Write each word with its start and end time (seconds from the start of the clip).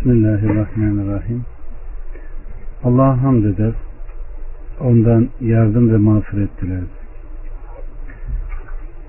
Bismillahirrahmanirrahim. 0.00 1.44
Allah'a 2.84 3.22
hamd 3.22 3.44
eder. 3.44 3.74
Ondan 4.80 5.28
yardım 5.40 5.92
ve 5.92 5.96
mağfiret 5.96 6.60
dileriz. 6.60 6.88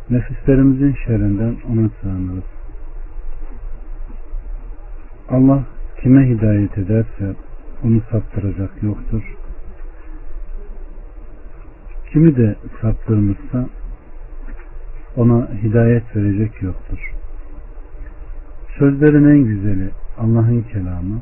Nefislerimizin 0.10 0.96
şerrinden 1.06 1.56
ona 1.72 1.90
sığınırız. 2.02 2.44
Allah 5.30 5.64
kime 6.02 6.30
hidayet 6.30 6.78
ederse 6.78 7.36
onu 7.84 8.02
saptıracak 8.12 8.84
yoktur. 8.84 9.24
Kimi 12.12 12.36
de 12.36 12.56
saptırmışsa 12.82 13.70
ona 15.18 15.50
hidayet 15.64 16.16
verecek 16.16 16.62
yoktur. 16.62 17.14
Sözlerin 18.80 19.30
en 19.30 19.44
güzeli 19.44 20.01
Allah'ın 20.18 20.62
kelamı, 20.62 21.22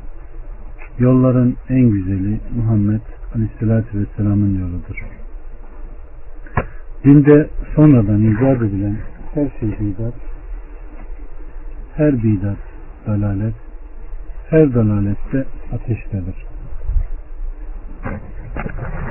yolların 0.98 1.56
en 1.68 1.90
güzeli 1.90 2.40
Muhammed 2.56 3.00
Aleyhisselatü 3.34 3.98
Vesselam'ın 3.98 4.60
yoludur. 4.60 5.04
Dinde 7.04 7.50
sonradan 7.74 8.22
icat 8.22 8.62
edilen 8.62 8.96
her 9.34 9.50
şey 9.60 9.68
bidat, 9.68 10.14
her 11.96 12.22
bidat 12.22 12.58
dalalet, 13.06 13.54
her 14.50 14.74
dalalette 14.74 15.44
ateştedir. 15.72 16.46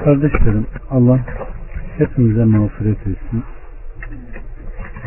Kardeşlerim 0.04 0.66
Allah 0.90 1.20
hepimize 1.98 2.46
mağfiret 2.46 3.08
etsin. 3.08 3.44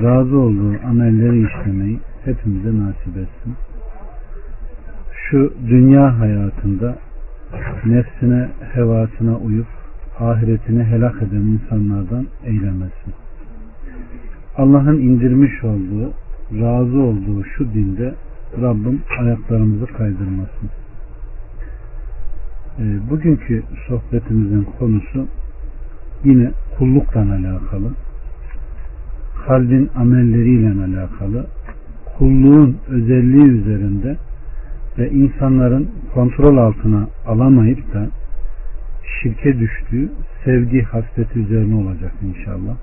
Razı 0.02 0.38
olduğu 0.38 0.86
amelleri 0.86 1.46
işlemeyi 1.46 2.00
hepimize 2.24 2.78
nasip 2.78 3.16
etsin. 3.16 3.54
Şu 5.32 5.52
dünya 5.68 6.18
hayatında 6.18 6.98
nefsine, 7.84 8.48
hevasına 8.72 9.36
uyup 9.36 9.66
ahiretini 10.20 10.84
helak 10.84 11.22
eden 11.22 11.40
insanlardan 11.40 12.26
eylemesin. 12.44 13.12
Allah'ın 14.56 14.98
indirmiş 14.98 15.64
olduğu, 15.64 16.12
razı 16.60 16.98
olduğu 16.98 17.44
şu 17.44 17.74
dinde 17.74 18.14
Rabbim 18.62 19.02
ayaklarımızı 19.20 19.86
kaydırmasın. 19.86 20.70
E, 22.78 23.10
bugünkü 23.10 23.62
sohbetimizin 23.88 24.66
konusu 24.78 25.26
yine 26.24 26.50
kullukla 26.78 27.20
alakalı. 27.20 27.90
Kalbin 29.46 29.90
amelleriyle 29.96 30.84
alakalı. 30.84 31.46
Kulluğun 32.18 32.76
özelliği 32.88 33.46
üzerinde 33.46 34.16
ve 34.98 35.10
insanların 35.10 35.90
kontrol 36.14 36.56
altına 36.56 37.08
alamayıp 37.26 37.94
da 37.94 38.08
şirke 39.22 39.58
düştüğü 39.58 40.10
sevgi 40.44 40.82
hasreti 40.82 41.38
üzerine 41.38 41.74
olacak 41.74 42.12
inşallah. 42.22 42.76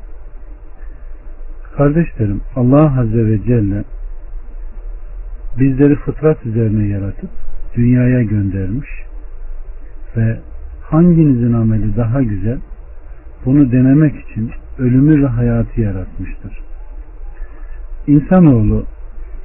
Kardeşlerim 1.77 2.41
Allah 2.55 2.99
Azze 2.99 3.25
ve 3.25 3.43
Celle 3.43 3.83
bizleri 5.59 5.95
fıtrat 5.95 6.45
üzerine 6.45 6.87
yaratıp 6.87 7.29
dünyaya 7.75 8.23
göndermiş 8.23 8.89
ve 10.17 10.39
hanginizin 10.81 11.53
ameli 11.53 11.97
daha 11.97 12.21
güzel 12.21 12.57
bunu 13.45 13.71
denemek 13.71 14.15
için 14.15 14.51
ölümü 14.79 15.23
ve 15.23 15.27
hayatı 15.27 15.81
yaratmıştır. 15.81 16.59
İnsanoğlu 18.07 18.85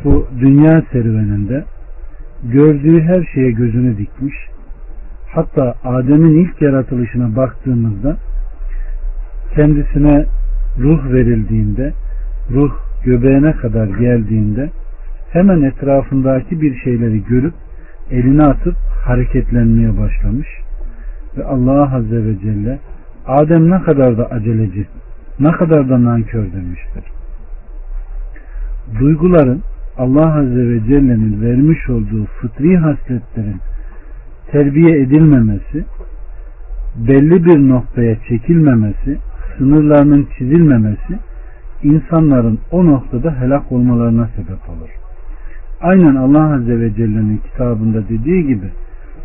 bu 0.05 0.27
dünya 0.41 0.83
serüveninde 0.93 1.65
gördüğü 2.45 3.01
her 3.01 3.25
şeye 3.35 3.51
gözünü 3.51 3.99
dikmiş. 3.99 4.35
Hatta 5.35 5.75
Adem'in 5.85 6.45
ilk 6.45 6.63
yaratılışına 6.63 7.37
baktığımızda 7.37 8.17
kendisine 9.55 10.27
ruh 10.79 11.13
verildiğinde, 11.13 11.93
ruh 12.51 12.73
göbeğine 13.05 13.53
kadar 13.53 13.87
geldiğinde 13.87 14.71
hemen 15.31 15.63
etrafındaki 15.63 16.61
bir 16.61 16.77
şeyleri 16.77 17.25
görüp 17.25 17.55
eline 18.11 18.43
atıp 18.43 18.75
hareketlenmeye 19.05 19.99
başlamış. 19.99 20.49
Ve 21.37 21.45
Allah 21.45 21.97
Azze 21.97 22.25
ve 22.25 22.39
Celle 22.39 22.79
Adem 23.27 23.71
ne 23.71 23.83
kadar 23.83 24.19
da 24.19 24.31
aceleci, 24.31 24.87
ne 25.41 25.53
kadar 25.53 25.89
da 25.89 26.05
nankör 26.05 26.43
demiştir. 26.43 27.05
Duyguların 29.01 29.63
Allah 29.99 30.35
Azze 30.35 30.69
ve 30.69 30.81
Celle'nin 30.81 31.43
vermiş 31.43 31.91
olduğu 31.91 32.25
fıtri 32.25 32.77
hasletlerin 32.77 33.61
terbiye 34.53 35.01
edilmemesi, 35.01 35.85
belli 36.97 37.45
bir 37.45 37.69
noktaya 37.69 38.17
çekilmemesi, 38.29 39.19
sınırlarının 39.59 40.29
çizilmemesi 40.39 41.19
insanların 41.83 42.59
o 42.71 42.87
noktada 42.87 43.41
helak 43.41 43.73
olmalarına 43.73 44.29
sebep 44.37 44.69
olur. 44.69 44.91
Aynen 45.81 46.15
Allah 46.15 46.55
Azze 46.55 46.81
ve 46.81 46.95
Celle'nin 46.95 47.37
kitabında 47.37 48.09
dediği 48.09 48.47
gibi 48.47 48.71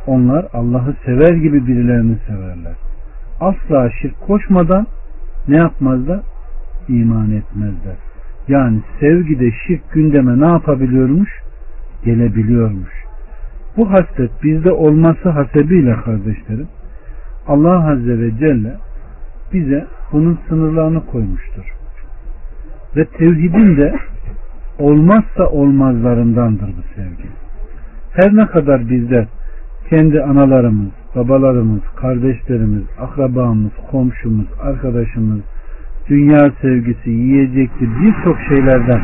onlar 0.07 0.45
Allah'ı 0.53 0.95
sever 1.05 1.33
gibi 1.33 1.67
birilerini 1.67 2.17
severler. 2.27 2.75
Asla 3.39 3.89
şirk 4.01 4.21
koşmadan 4.21 4.87
ne 5.47 5.57
yapmazlar? 5.57 6.19
İman 6.87 7.31
etmezler. 7.31 8.08
Yani 8.49 8.79
sevgide 8.99 9.51
şirk 9.67 9.91
gündeme 9.93 10.39
ne 10.39 10.45
yapabiliyormuş? 10.45 11.29
Gelebiliyormuş. 12.05 12.89
Bu 13.77 13.91
hasret 13.91 14.31
bizde 14.43 14.71
olması 14.71 15.29
hasebiyle 15.29 15.93
kardeşlerim 15.93 16.67
Allah 17.47 17.89
Azze 17.91 18.19
ve 18.19 18.37
Celle 18.39 18.73
bize 19.53 19.87
bunun 20.11 20.39
sınırlarını 20.49 21.05
koymuştur. 21.05 21.63
Ve 22.95 23.05
tevhidin 23.05 23.77
de 23.77 23.95
olmazsa 24.79 25.45
olmazlarındandır 25.49 26.67
bu 26.67 26.81
sevgi. 26.95 27.29
Her 28.13 28.35
ne 28.35 28.47
kadar 28.47 28.89
bizler 28.89 29.27
kendi 29.89 30.23
analarımız, 30.23 30.91
babalarımız, 31.15 31.81
kardeşlerimiz, 31.95 32.83
akrabamız, 32.99 33.71
komşumuz, 33.91 34.47
arkadaşımız, 34.61 35.41
dünya 36.09 36.51
sevgisi, 36.61 37.09
yiyecekli 37.09 37.89
birçok 38.01 38.37
şeylerden 38.49 39.01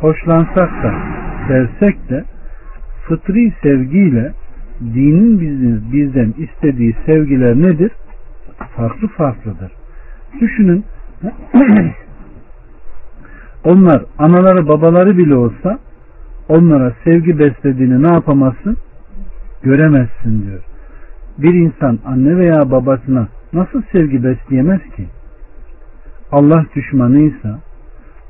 hoşlansak 0.00 0.82
da, 0.82 0.94
sevsek 1.48 2.10
de 2.10 2.24
fıtri 3.08 3.52
sevgiyle 3.62 4.32
dinin 4.80 5.40
bizden 5.92 6.34
istediği 6.38 6.96
sevgiler 7.06 7.54
nedir? 7.54 7.92
Farklı 8.76 9.08
farklıdır. 9.08 9.72
Düşünün 10.40 10.84
onlar 13.64 14.02
anaları 14.18 14.68
babaları 14.68 15.18
bile 15.18 15.34
olsa 15.34 15.78
onlara 16.48 16.92
sevgi 17.04 17.38
beslediğini 17.38 18.02
ne 18.02 18.12
yapamazsın? 18.12 18.76
Göremezsin 19.62 20.42
diyor. 20.46 20.62
Bir 21.38 21.54
insan 21.54 21.98
anne 22.06 22.36
veya 22.36 22.70
babasına 22.70 23.28
nasıl 23.52 23.82
sevgi 23.92 24.24
besleyemez 24.24 24.80
ki? 24.96 25.06
Allah 26.34 26.66
düşmanıysa, 26.76 27.60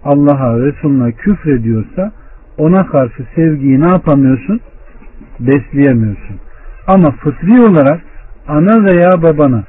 Allah'a 0.05 0.59
Resulüne 0.59 1.13
küfrediyorsa 1.13 2.13
ona 2.59 2.87
karşı 2.87 3.27
sevgiyi 3.35 3.81
ne 3.81 3.89
yapamıyorsun? 3.89 4.61
Besleyemiyorsun. 5.41 6.37
Ama 6.87 7.11
fıtri 7.11 7.61
olarak 7.61 8.01
ana 8.49 8.85
veya 8.85 9.23
babana 9.23 9.65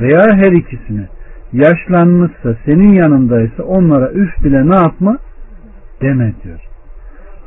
veya 0.00 0.20
her 0.20 0.52
ikisine 0.52 1.08
yaşlanmışsa 1.52 2.56
senin 2.64 2.92
yanındaysa 2.92 3.62
onlara 3.62 4.10
üf 4.12 4.44
bile 4.44 4.68
ne 4.68 4.74
yapma? 4.74 5.18
Deme 6.02 6.32
diyor. 6.44 6.60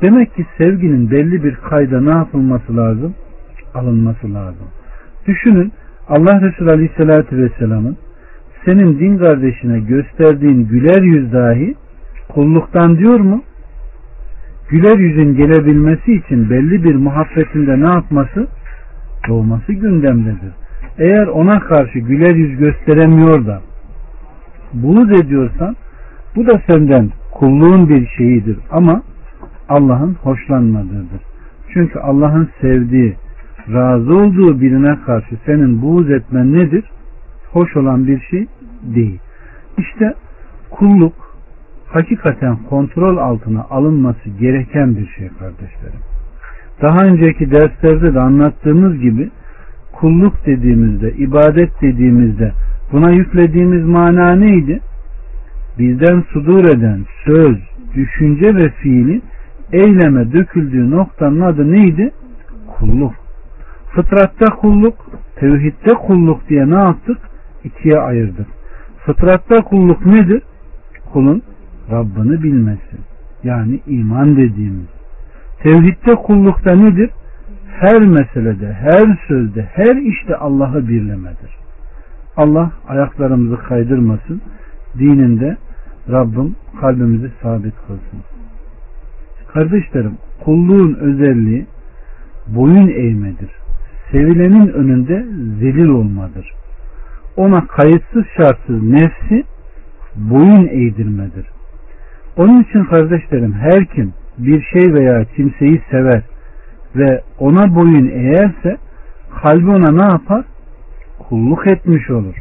Demek 0.02 0.34
ki 0.34 0.46
sevginin 0.58 1.10
belli 1.10 1.44
bir 1.44 1.54
kayda 1.54 2.00
ne 2.00 2.10
yapılması 2.10 2.76
lazım? 2.76 3.14
Alınması 3.74 4.34
lazım. 4.34 4.66
Düşünün 5.26 5.72
Allah 6.08 6.40
Resulü 6.40 6.70
Aleyhisselatü 6.70 7.36
Vesselam'ın 7.36 7.96
senin 8.64 8.98
din 8.98 9.18
kardeşine 9.18 9.80
gösterdiğin 9.80 10.68
güler 10.68 11.02
yüz 11.02 11.32
dahi 11.32 11.74
kulluktan 12.28 12.98
diyor 12.98 13.20
mu? 13.20 13.42
Güler 14.70 14.98
yüzün 14.98 15.36
gelebilmesi 15.36 16.12
için 16.14 16.50
belli 16.50 16.84
bir 16.84 16.94
muhabbetinde 16.94 17.80
ne 17.80 17.88
yapması? 17.88 18.48
Doğması 19.28 19.72
gündemdedir. 19.72 20.52
Eğer 20.98 21.26
ona 21.26 21.60
karşı 21.60 21.98
güler 21.98 22.34
yüz 22.34 22.58
gösteremiyor 22.58 23.46
da 23.46 23.60
buğz 24.74 25.10
ediyorsan 25.10 25.76
bu 26.36 26.46
da 26.46 26.62
senden 26.70 27.10
kulluğun 27.32 27.88
bir 27.88 28.06
şeyidir 28.06 28.58
ama 28.70 29.02
Allah'ın 29.68 30.14
hoşlanmadığıdır. 30.14 31.20
Çünkü 31.72 31.98
Allah'ın 31.98 32.48
sevdiği, 32.60 33.16
razı 33.72 34.16
olduğu 34.16 34.60
birine 34.60 34.98
karşı 35.06 35.36
senin 35.46 35.82
buğz 35.82 36.10
etmen 36.10 36.52
nedir? 36.52 36.84
Hoş 37.52 37.76
olan 37.76 38.06
bir 38.06 38.20
şey 38.20 38.46
değil. 38.82 39.18
İşte 39.78 40.14
kulluk 40.70 41.14
hakikaten 41.86 42.56
kontrol 42.56 43.16
altına 43.16 43.66
alınması 43.70 44.28
gereken 44.40 44.96
bir 44.96 45.08
şey 45.08 45.28
kardeşlerim. 45.28 46.00
Daha 46.82 47.06
önceki 47.06 47.50
derslerde 47.50 48.14
de 48.14 48.20
anlattığımız 48.20 49.00
gibi 49.00 49.30
kulluk 49.92 50.46
dediğimizde, 50.46 51.12
ibadet 51.12 51.82
dediğimizde 51.82 52.52
buna 52.92 53.10
yüklediğimiz 53.10 53.84
mana 53.84 54.34
neydi? 54.34 54.80
Bizden 55.78 56.20
sudur 56.32 56.64
eden 56.64 57.04
söz, 57.24 57.56
düşünce 57.94 58.56
ve 58.56 58.70
fiili 58.70 59.22
eyleme 59.72 60.32
döküldüğü 60.32 60.90
noktanın 60.90 61.40
adı 61.40 61.72
neydi? 61.72 62.10
Kulluk. 62.78 63.14
Fıtratta 63.94 64.46
kulluk, 64.56 64.94
tevhidde 65.36 65.94
kulluk 65.94 66.48
diye 66.48 66.70
ne 66.70 66.78
yaptık? 66.78 67.18
İkiye 67.64 67.98
ayırdık. 67.98 68.46
Fıtratta 69.06 69.56
kulluk 69.64 70.06
nedir? 70.06 70.42
Kulun 71.12 71.42
Rabbini 71.90 72.42
bilmesi. 72.42 72.96
Yani 73.44 73.80
iman 73.86 74.36
dediğimiz. 74.36 74.86
Tevhidde 75.62 76.14
kullukta 76.14 76.74
nedir? 76.74 77.10
Her 77.80 78.02
meselede, 78.02 78.72
her 78.72 79.18
sözde, 79.28 79.62
her 79.62 79.96
işte 79.96 80.36
Allah'ı 80.36 80.88
birlemedir. 80.88 81.50
Allah 82.36 82.72
ayaklarımızı 82.88 83.62
kaydırmasın. 83.62 84.42
Dininde 84.98 85.56
Rabbim 86.10 86.56
kalbimizi 86.80 87.30
sabit 87.42 87.74
kılsın. 87.86 88.20
Kardeşlerim, 89.52 90.18
kulluğun 90.44 90.94
özelliği 90.94 91.66
boyun 92.46 92.88
eğmedir. 92.88 93.50
Sevilenin 94.12 94.68
önünde 94.68 95.26
zelil 95.60 95.88
olmadır. 95.88 96.52
Ona 97.40 97.66
kayıtsız 97.66 98.24
şartsız 98.36 98.82
nefsi 98.82 99.44
boyun 100.16 100.66
eğdirmedir. 100.66 101.46
Onun 102.36 102.62
için 102.62 102.84
kardeşlerim 102.84 103.52
her 103.52 103.86
kim 103.86 104.12
bir 104.38 104.62
şey 104.62 104.94
veya 104.94 105.24
kimseyi 105.36 105.82
sever 105.90 106.22
ve 106.96 107.22
ona 107.38 107.74
boyun 107.74 108.08
eğerse 108.08 108.76
kalbi 109.42 109.70
ona 109.70 109.90
ne 109.90 110.12
yapar? 110.12 110.44
Kulluk 111.18 111.66
etmiş 111.66 112.10
olur. 112.10 112.34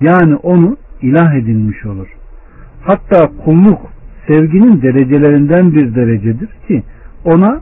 Yani 0.00 0.36
onu 0.36 0.76
ilah 1.02 1.34
edilmiş 1.34 1.86
olur. 1.86 2.08
Hatta 2.84 3.30
kulluk 3.44 3.80
sevginin 4.26 4.82
derecelerinden 4.82 5.72
bir 5.72 5.94
derecedir 5.94 6.48
ki 6.68 6.82
ona 7.24 7.60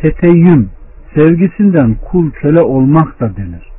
teteyyüm 0.00 0.70
sevgisinden 1.14 1.96
kul 2.10 2.30
köle 2.30 2.60
olmak 2.60 3.20
da 3.20 3.36
denir. 3.36 3.75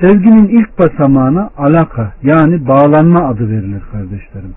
Sevginin 0.00 0.48
ilk 0.48 0.78
basamağına 0.78 1.50
alaka 1.56 2.12
yani 2.22 2.68
bağlanma 2.68 3.28
adı 3.28 3.50
verilir 3.50 3.82
kardeşlerim. 3.92 4.54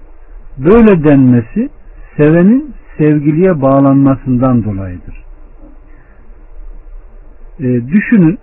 Böyle 0.58 1.04
denmesi 1.04 1.70
sevenin 2.18 2.74
sevgiliye 2.98 3.62
bağlanmasından 3.62 4.64
dolayıdır. 4.64 5.24
E, 7.60 7.88
düşünün 7.88 8.40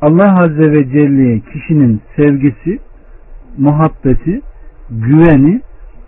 Allah 0.00 0.42
Azze 0.42 0.72
ve 0.72 0.84
Celle'ye 0.84 1.40
kişinin 1.40 2.00
sevgisi, 2.16 2.78
muhabbeti, 3.58 4.40
güveni 4.90 5.60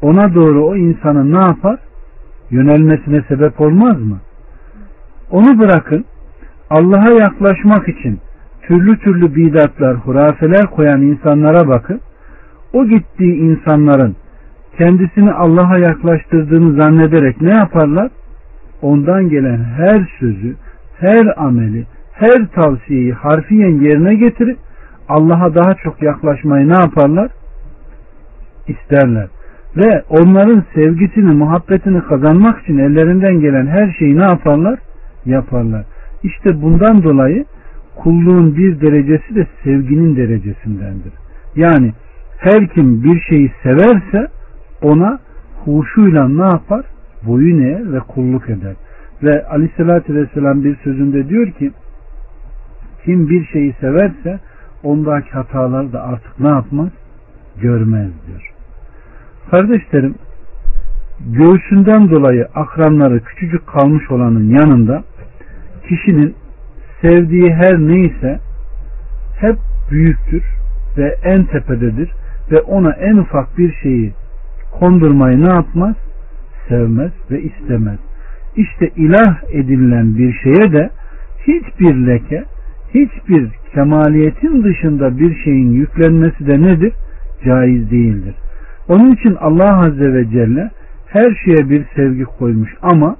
ona 0.02 0.34
doğru 0.34 0.66
o 0.66 0.76
insanın 0.76 1.32
ne 1.32 1.40
yapar? 1.40 1.78
Yönelmesine 2.50 3.22
sebep 3.28 3.60
olmaz 3.60 4.00
mı? 4.00 4.18
Onu 5.30 5.58
bırakın 5.58 6.04
Allah'a 6.70 7.10
yaklaşmak 7.10 7.88
için 7.88 8.20
türlü 8.66 8.98
türlü 8.98 9.34
bidatlar, 9.34 9.96
hurafeler 9.96 10.66
koyan 10.66 11.02
insanlara 11.02 11.68
bakın. 11.68 12.00
O 12.72 12.86
gittiği 12.86 13.34
insanların 13.34 14.16
kendisini 14.78 15.32
Allah'a 15.32 15.78
yaklaştırdığını 15.78 16.82
zannederek 16.82 17.40
ne 17.40 17.50
yaparlar? 17.50 18.10
Ondan 18.82 19.28
gelen 19.28 19.64
her 19.64 20.16
sözü, 20.20 20.56
her 20.98 21.44
ameli, 21.44 21.86
her 22.12 22.46
tavsiyeyi 22.54 23.12
harfiyen 23.12 23.80
yerine 23.80 24.14
getirip 24.14 24.58
Allah'a 25.08 25.54
daha 25.54 25.74
çok 25.74 26.02
yaklaşmayı 26.02 26.68
ne 26.68 26.74
yaparlar? 26.74 27.30
İsterler. 28.68 29.28
Ve 29.76 30.02
onların 30.08 30.64
sevgisini, 30.74 31.34
muhabbetini 31.34 32.00
kazanmak 32.00 32.62
için 32.62 32.78
ellerinden 32.78 33.40
gelen 33.40 33.66
her 33.66 33.92
şeyi 33.98 34.18
ne 34.18 34.22
yaparlar? 34.22 34.78
Yaparlar. 35.24 35.84
İşte 36.22 36.62
bundan 36.62 37.02
dolayı 37.02 37.44
kulluğun 37.96 38.56
bir 38.56 38.80
derecesi 38.80 39.34
de 39.34 39.46
sevginin 39.64 40.16
derecesindendir. 40.16 41.12
Yani 41.56 41.92
her 42.38 42.68
kim 42.68 43.04
bir 43.04 43.20
şeyi 43.20 43.52
severse 43.62 44.28
ona 44.82 45.18
huşuyla 45.64 46.28
ne 46.28 46.44
yapar? 46.44 46.84
Boyun 47.22 47.62
eğer 47.62 47.92
ve 47.92 47.98
kulluk 47.98 48.50
eder. 48.50 48.74
Ve 49.22 49.46
aleyhissalatü 49.46 50.14
vesselam 50.14 50.64
bir 50.64 50.76
sözünde 50.76 51.28
diyor 51.28 51.50
ki 51.50 51.72
kim 53.04 53.28
bir 53.28 53.44
şeyi 53.44 53.72
severse 53.80 54.40
ondaki 54.82 55.30
hataları 55.30 55.92
da 55.92 56.02
artık 56.02 56.40
ne 56.40 56.48
yapmaz? 56.48 56.88
Görmez 57.60 58.10
diyor. 58.26 58.52
Kardeşlerim 59.50 60.14
göğsünden 61.20 62.10
dolayı 62.10 62.48
akranları 62.54 63.20
küçücük 63.20 63.66
kalmış 63.66 64.10
olanın 64.10 64.50
yanında 64.50 65.04
kişinin 65.88 66.34
sevdiği 67.02 67.54
her 67.54 67.78
neyse 67.78 68.40
hep 69.40 69.56
büyüktür 69.90 70.42
ve 70.96 71.16
en 71.24 71.44
tepededir 71.44 72.10
ve 72.50 72.60
ona 72.60 72.92
en 72.92 73.16
ufak 73.16 73.58
bir 73.58 73.72
şeyi 73.82 74.12
kondurmayı 74.80 75.40
ne 75.40 75.52
yapmaz? 75.52 75.96
Sevmez 76.68 77.12
ve 77.30 77.42
istemez. 77.42 77.98
İşte 78.56 78.88
ilah 78.96 79.42
edinilen 79.52 80.18
bir 80.18 80.32
şeye 80.32 80.72
de 80.72 80.90
hiçbir 81.40 81.94
leke, 81.94 82.44
hiçbir 82.94 83.48
kemaliyetin 83.74 84.64
dışında 84.64 85.18
bir 85.18 85.34
şeyin 85.44 85.72
yüklenmesi 85.72 86.46
de 86.46 86.62
nedir? 86.62 86.92
Caiz 87.44 87.90
değildir. 87.90 88.34
Onun 88.88 89.12
için 89.12 89.36
Allah 89.40 89.86
Azze 89.86 90.14
ve 90.14 90.30
Celle 90.30 90.70
her 91.06 91.34
şeye 91.44 91.70
bir 91.70 91.84
sevgi 91.96 92.24
koymuş 92.24 92.74
ama 92.82 93.16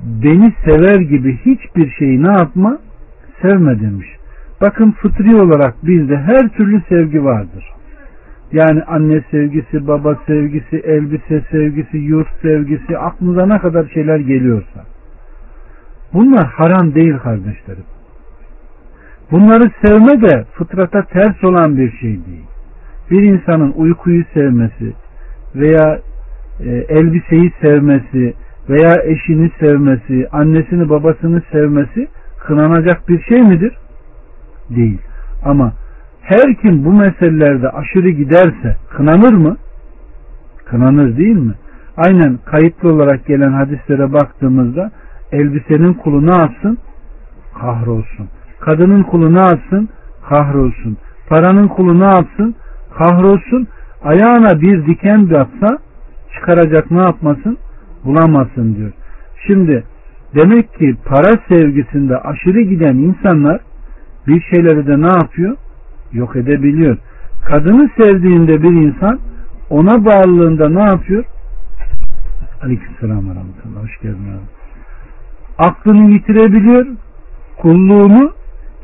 beni 0.00 0.52
sever 0.64 1.00
gibi 1.00 1.36
hiçbir 1.36 1.90
şeyi 1.90 2.22
ne 2.22 2.32
yapma? 2.32 2.78
Sevme 3.42 3.80
demiş. 3.80 4.08
Bakın 4.60 4.90
fıtri 4.90 5.36
olarak 5.36 5.74
bizde 5.82 6.16
her 6.16 6.48
türlü 6.48 6.82
sevgi 6.88 7.24
vardır. 7.24 7.64
Yani 8.52 8.82
anne 8.82 9.24
sevgisi, 9.30 9.86
baba 9.86 10.18
sevgisi, 10.26 10.76
elbise 10.76 11.42
sevgisi, 11.50 11.98
yurt 11.98 12.28
sevgisi, 12.42 12.98
aklınıza 12.98 13.46
ne 13.46 13.58
kadar 13.58 13.88
şeyler 13.88 14.18
geliyorsa. 14.18 14.84
Bunlar 16.12 16.46
haram 16.46 16.94
değil 16.94 17.18
kardeşlerim. 17.18 17.84
Bunları 19.30 19.70
sevme 19.84 20.22
de 20.22 20.44
fıtrata 20.52 21.02
ters 21.02 21.44
olan 21.44 21.76
bir 21.76 21.92
şey 21.92 22.10
değil. 22.10 22.46
Bir 23.10 23.22
insanın 23.22 23.72
uykuyu 23.76 24.24
sevmesi 24.34 24.92
veya 25.54 26.00
e, 26.60 26.70
elbiseyi 26.70 27.52
sevmesi 27.60 28.34
veya 28.68 28.94
eşini 29.04 29.50
sevmesi, 29.60 30.28
annesini 30.32 30.88
babasını 30.88 31.42
sevmesi 31.52 32.08
kınanacak 32.48 33.08
bir 33.08 33.22
şey 33.22 33.42
midir? 33.42 33.72
Değil. 34.70 34.98
Ama 35.44 35.72
her 36.22 36.54
kim 36.62 36.84
bu 36.84 36.92
meselelerde 36.92 37.68
aşırı 37.68 38.10
giderse 38.10 38.76
kınanır 38.90 39.32
mı? 39.32 39.56
Kınanır 40.64 41.16
değil 41.16 41.36
mi? 41.36 41.54
Aynen 41.96 42.38
kayıtlı 42.44 42.92
olarak 42.92 43.26
gelen 43.26 43.52
hadislere 43.52 44.12
baktığımızda 44.12 44.90
elbisenin 45.32 45.94
kulu 45.94 46.26
ne 46.26 46.38
yapsın? 46.38 46.78
Kahrolsun. 47.60 48.28
Kadının 48.60 49.02
kulu 49.02 49.34
ne 49.34 49.40
yapsın? 49.40 49.88
Kahrolsun. 50.28 50.96
Paranın 51.28 51.68
kulu 51.68 52.00
ne 52.00 52.04
yapsın? 52.04 52.54
Kahrolsun. 52.98 53.68
Ayağına 54.04 54.60
bir 54.60 54.86
diken 54.86 55.30
batsa 55.30 55.78
çıkaracak 56.34 56.90
ne 56.90 57.02
yapmasın? 57.02 57.58
Bulamazsın 58.04 58.74
diyor. 58.76 58.92
Şimdi 59.46 59.84
demek 60.34 60.74
ki 60.74 60.96
para 61.04 61.32
sevgisinde 61.48 62.16
aşırı 62.16 62.60
giden 62.60 62.94
insanlar 62.94 63.60
bir 64.26 64.40
şeyleri 64.40 64.86
de 64.86 65.00
ne 65.00 65.06
yapıyor? 65.06 65.56
yok 66.12 66.36
edebiliyor. 66.36 66.96
Kadını 67.44 67.90
sevdiğinde 67.96 68.62
bir 68.62 68.72
insan 68.72 69.18
ona 69.70 70.04
bağlılığında 70.04 70.68
ne 70.68 70.82
yapıyor? 70.82 71.24
Aleykümselam 72.62 73.30
ve 73.30 73.34
rahmetullah. 73.34 73.82
Hoş 73.82 74.00
geldin 74.00 74.28
abi. 74.32 74.48
Aklını 75.58 76.10
yitirebiliyor. 76.10 76.86
Kulluğunu 77.56 78.32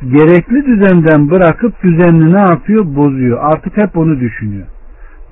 gerekli 0.03 0.67
düzenden 0.67 1.31
bırakıp 1.31 1.83
düzenli 1.83 2.35
ne 2.35 2.41
yapıyor? 2.41 2.85
Bozuyor. 2.97 3.39
Artık 3.43 3.77
hep 3.77 3.97
onu 3.97 4.21
düşünüyor. 4.21 4.67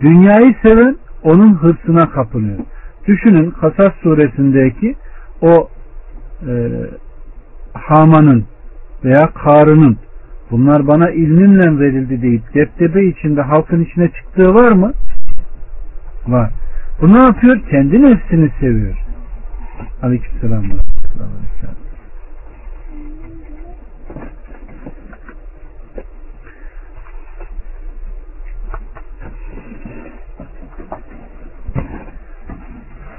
Dünyayı 0.00 0.54
seven 0.62 0.96
onun 1.22 1.54
hırsına 1.54 2.10
kapılıyor. 2.10 2.58
Düşünün 3.06 3.50
Kasas 3.50 3.92
suresindeki 4.02 4.94
o 5.42 5.68
e, 6.48 6.52
Haman'ın 7.74 8.44
veya 9.04 9.32
Karın'ın 9.44 9.98
bunlar 10.50 10.86
bana 10.86 11.10
ilmimle 11.10 11.80
verildi 11.80 12.22
deyip 12.22 12.54
deptebe 12.54 13.06
içinde 13.06 13.42
halkın 13.42 13.84
içine 13.84 14.08
çıktığı 14.08 14.54
var 14.54 14.72
mı? 14.72 14.92
Var. 16.26 16.50
Bu 17.00 17.12
ne 17.12 17.18
yapıyor? 17.18 17.60
Kendi 17.70 18.02
nefsini 18.02 18.50
seviyor. 18.60 18.96
Aleykümselam. 20.02 20.64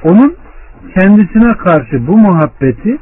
Onun 0.04 0.36
kendisine 1.00 1.58
karşı 1.58 2.08
bu 2.08 2.18
muhabbeti 2.18 2.98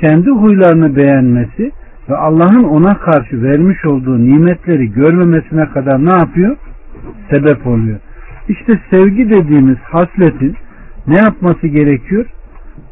kendi 0.00 0.30
huylarını 0.30 0.96
beğenmesi 0.96 1.72
ve 2.08 2.16
Allah'ın 2.16 2.64
ona 2.64 2.98
karşı 2.98 3.42
vermiş 3.42 3.84
olduğu 3.84 4.18
nimetleri 4.18 4.92
görmemesine 4.92 5.68
kadar 5.68 6.04
ne 6.06 6.10
yapıyor? 6.10 6.56
Sebep 7.30 7.66
oluyor. 7.66 7.98
İşte 8.48 8.80
sevgi 8.90 9.30
dediğimiz 9.30 9.78
hasletin 9.78 10.56
ne 11.06 11.18
yapması 11.18 11.66
gerekiyor? 11.66 12.26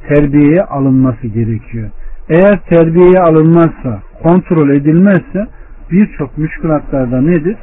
Terbiyeye 0.08 0.62
alınması 0.62 1.26
gerekiyor. 1.26 1.90
Eğer 2.28 2.60
terbiyeye 2.68 3.20
alınmazsa, 3.20 4.02
kontrol 4.22 4.70
edilmezse 4.70 5.46
birçok 5.90 6.38
müşkülatlarda 6.38 7.20
nedir? 7.20 7.56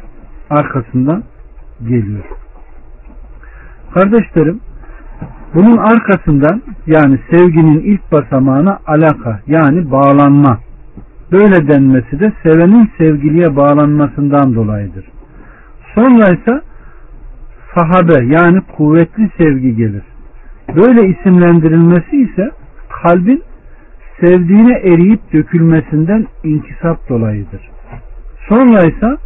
Arkasından 0.50 1.24
geliyor. 1.84 2.24
Kardeşlerim, 3.94 4.60
bunun 5.54 5.78
arkasından 5.78 6.62
yani 6.88 7.20
sevginin 7.30 7.80
ilk 7.80 8.12
basamağına 8.12 8.80
alaka 8.88 9.40
yani 9.48 9.92
bağlanma. 9.92 10.60
Böyle 11.32 11.68
denmesi 11.68 12.20
de 12.20 12.34
sevenin 12.44 12.92
sevgiliye 12.98 13.56
bağlanmasından 13.56 14.56
dolayıdır. 14.56 15.06
Sonra 15.96 16.30
ise 16.30 16.62
sahabe 17.76 18.26
yani 18.26 18.62
kuvvetli 18.78 19.30
sevgi 19.38 19.76
gelir. 19.76 20.04
Böyle 20.76 21.08
isimlendirilmesi 21.08 22.18
ise 22.18 22.52
kalbin 23.04 23.44
sevdiğine 24.22 24.74
eriyip 24.74 25.34
dökülmesinden 25.34 26.28
inkisap 26.44 27.10
dolayıdır. 27.10 27.72
Sonra 28.50 28.80
ise 28.80 29.18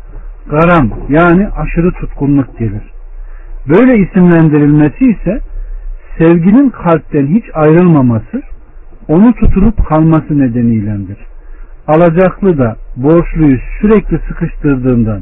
garam 0.49 0.89
yani 1.09 1.47
aşırı 1.47 1.91
tutkunluk 1.91 2.59
gelir. 2.59 2.91
Böyle 3.69 3.97
isimlendirilmesi 3.97 5.05
ise 5.05 5.39
sevginin 6.17 6.69
kalpten 6.69 7.27
hiç 7.27 7.43
ayrılmaması, 7.53 8.41
onu 9.07 9.33
tutunup 9.33 9.87
kalması 9.87 10.39
nedeniylendir. 10.39 11.17
Alacaklı 11.87 12.57
da 12.57 12.75
borçluyu 12.95 13.57
sürekli 13.81 14.19
sıkıştırdığından 14.27 15.21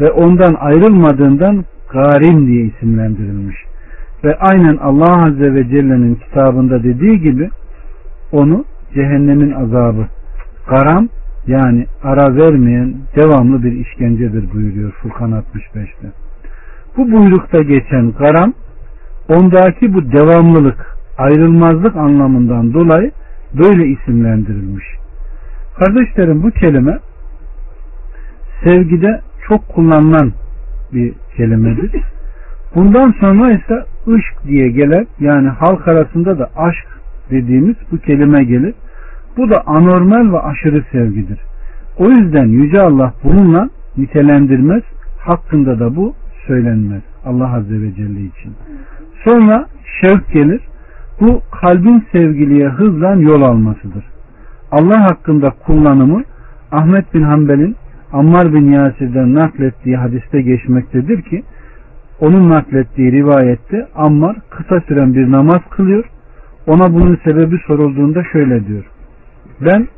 ve 0.00 0.10
ondan 0.10 0.54
ayrılmadığından 0.54 1.64
garim 1.92 2.46
diye 2.46 2.64
isimlendirilmiş. 2.64 3.56
Ve 4.24 4.36
aynen 4.36 4.76
Allah 4.76 5.26
Azze 5.26 5.54
ve 5.54 5.68
Celle'nin 5.68 6.14
kitabında 6.14 6.82
dediği 6.82 7.20
gibi 7.20 7.50
onu 8.32 8.64
cehennemin 8.94 9.52
azabı, 9.52 10.06
garam 10.68 11.08
yani 11.46 11.86
ara 12.02 12.36
vermeyen 12.36 12.94
devamlı 13.16 13.62
bir 13.62 13.72
işkencedir 13.72 14.52
buyuruyor 14.52 14.92
Furkan 14.92 15.30
65'te. 15.32 16.08
Bu 16.96 17.12
buyrukta 17.12 17.62
geçen 17.62 18.12
garam 18.12 18.52
ondaki 19.28 19.94
bu 19.94 20.12
devamlılık, 20.12 20.96
ayrılmazlık 21.18 21.96
anlamından 21.96 22.74
dolayı 22.74 23.12
böyle 23.58 23.86
isimlendirilmiş. 23.86 24.84
Kardeşlerim 25.78 26.42
bu 26.42 26.50
kelime 26.50 26.98
sevgide 28.64 29.20
çok 29.48 29.68
kullanılan 29.68 30.32
bir 30.92 31.14
kelimedir. 31.36 31.90
Bundan 32.74 33.14
sonra 33.20 33.52
ise 33.52 33.84
ışk 34.08 34.44
diye 34.44 34.68
gelen 34.68 35.06
yani 35.20 35.48
halk 35.48 35.88
arasında 35.88 36.38
da 36.38 36.50
aşk 36.56 36.86
dediğimiz 37.30 37.76
bu 37.92 37.98
kelime 37.98 38.44
gelir. 38.44 38.74
Bu 39.36 39.50
da 39.50 39.62
anormal 39.66 40.32
ve 40.32 40.38
aşırı 40.38 40.84
sevgidir. 40.92 41.38
O 41.98 42.10
yüzden 42.10 42.44
Yüce 42.44 42.80
Allah 42.80 43.14
bununla 43.24 43.70
nitelendirmez. 43.96 44.82
Hakkında 45.20 45.78
da 45.78 45.96
bu 45.96 46.14
söylenmez. 46.46 47.02
Allah 47.24 47.54
Azze 47.54 47.82
ve 47.82 47.94
Celle 47.94 48.20
için. 48.20 48.54
Sonra 49.24 49.66
şevk 50.00 50.32
gelir. 50.32 50.60
Bu 51.20 51.42
kalbin 51.60 52.06
sevgiliye 52.12 52.68
hızla 52.68 53.14
yol 53.14 53.42
almasıdır. 53.42 54.04
Allah 54.72 55.04
hakkında 55.04 55.50
kullanımı 55.50 56.22
Ahmet 56.72 57.14
bin 57.14 57.22
Hanbel'in 57.22 57.76
Ammar 58.12 58.54
bin 58.54 58.72
Yasir'den 58.72 59.34
naklettiği 59.34 59.96
hadiste 59.96 60.42
geçmektedir 60.42 61.22
ki 61.22 61.42
onun 62.20 62.50
naklettiği 62.50 63.12
rivayette 63.12 63.88
Ammar 63.94 64.36
kısa 64.50 64.80
süren 64.80 65.14
bir 65.14 65.32
namaz 65.32 65.60
kılıyor. 65.70 66.04
Ona 66.66 66.94
bunun 66.94 67.18
sebebi 67.24 67.58
sorulduğunda 67.66 68.24
şöyle 68.32 68.66
diyor. 68.66 68.84
Ben 69.60 69.88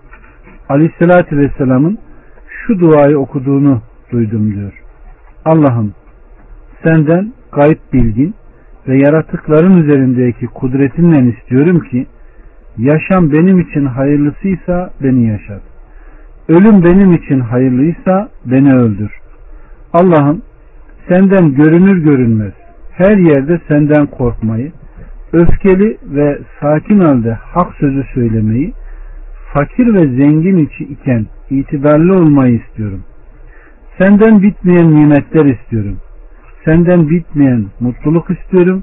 Aleyhisselatü 0.69 1.37
Vesselam'ın 1.39 1.99
şu 2.49 2.81
duayı 2.81 3.19
okuduğunu 3.19 3.81
duydum 4.13 4.55
diyor. 4.55 4.73
Allah'ım 5.45 5.95
senden 6.83 7.33
gayb 7.53 7.79
bilgin 7.93 8.35
ve 8.89 8.97
yaratıkların 8.97 9.77
üzerindeki 9.83 10.47
kudretinle 10.47 11.31
istiyorum 11.31 11.81
ki 11.81 12.07
yaşam 12.79 13.33
benim 13.33 13.61
için 13.61 13.87
hayırlısıysa 13.87 14.91
beni 15.03 15.29
yaşat. 15.29 15.63
Ölüm 16.49 16.85
benim 16.85 17.15
için 17.15 17.41
hayırlıysa 17.41 18.29
beni 18.45 18.75
öldür. 18.75 19.11
Allah'ım 19.93 20.43
senden 21.09 21.55
görünür 21.55 22.05
görünmez 22.05 22.53
her 22.97 23.17
yerde 23.17 23.61
senden 23.69 24.07
korkmayı, 24.07 24.73
öfkeli 25.33 25.99
ve 26.05 26.39
sakin 26.61 27.01
halde 27.01 27.33
hak 27.33 27.75
sözü 27.75 28.05
söylemeyi, 28.15 28.73
fakir 29.53 29.95
ve 29.95 30.01
zengin 30.01 30.59
içi 30.59 30.85
iken 30.85 31.27
itibarlı 31.51 32.17
olmayı 32.17 32.55
istiyorum. 32.55 33.05
Senden 33.99 34.43
bitmeyen 34.43 34.95
nimetler 34.95 35.45
istiyorum. 35.45 35.97
Senden 36.67 37.09
bitmeyen 37.09 37.67
mutluluk 37.81 38.31
istiyorum. 38.31 38.83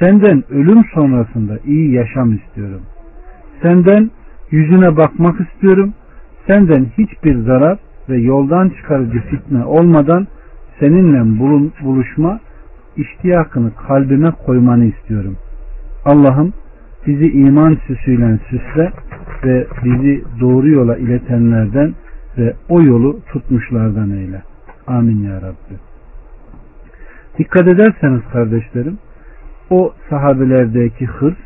Senden 0.00 0.44
ölüm 0.50 0.84
sonrasında 0.94 1.58
iyi 1.64 1.92
yaşam 1.92 2.32
istiyorum. 2.32 2.82
Senden 3.62 4.10
yüzüne 4.50 4.96
bakmak 4.96 5.40
istiyorum. 5.40 5.94
Senden 6.46 6.86
hiçbir 6.98 7.36
zarar 7.36 7.78
ve 8.08 8.18
yoldan 8.18 8.68
çıkarıcı 8.68 9.20
fitne 9.20 9.64
olmadan 9.64 10.26
seninle 10.80 11.38
buluşma 11.82 12.40
iştiyakını 12.96 13.74
kalbime 13.74 14.30
koymanı 14.46 14.84
istiyorum. 14.84 15.36
Allah'ım 16.04 16.52
bizi 17.06 17.32
iman 17.32 17.78
süsüyle 17.86 18.38
süsle 18.50 18.92
ve 19.44 19.66
bizi 19.84 20.24
doğru 20.40 20.68
yola 20.68 20.96
iletenlerden 20.96 21.94
ve 22.38 22.54
o 22.68 22.82
yolu 22.82 23.20
tutmuşlardan 23.32 24.10
eyle. 24.10 24.42
Amin 24.86 25.22
ya 25.22 25.36
Rabbi. 25.36 25.91
Dikkat 27.38 27.68
ederseniz 27.68 28.22
kardeşlerim 28.32 28.98
o 29.70 29.92
sahabelerdeki 30.10 31.06
hırs 31.06 31.36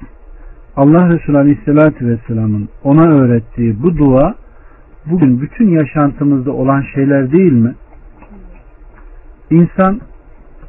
Allah 0.76 1.08
Resulü 1.08 1.38
Aleyhisselatü 1.38 2.06
Vesselam'ın 2.06 2.68
ona 2.84 3.08
öğrettiği 3.08 3.82
bu 3.82 3.96
dua 3.96 4.34
bugün 5.10 5.40
bütün 5.40 5.68
yaşantımızda 5.68 6.52
olan 6.52 6.84
şeyler 6.94 7.32
değil 7.32 7.52
mi? 7.52 7.74
İnsan 9.50 10.00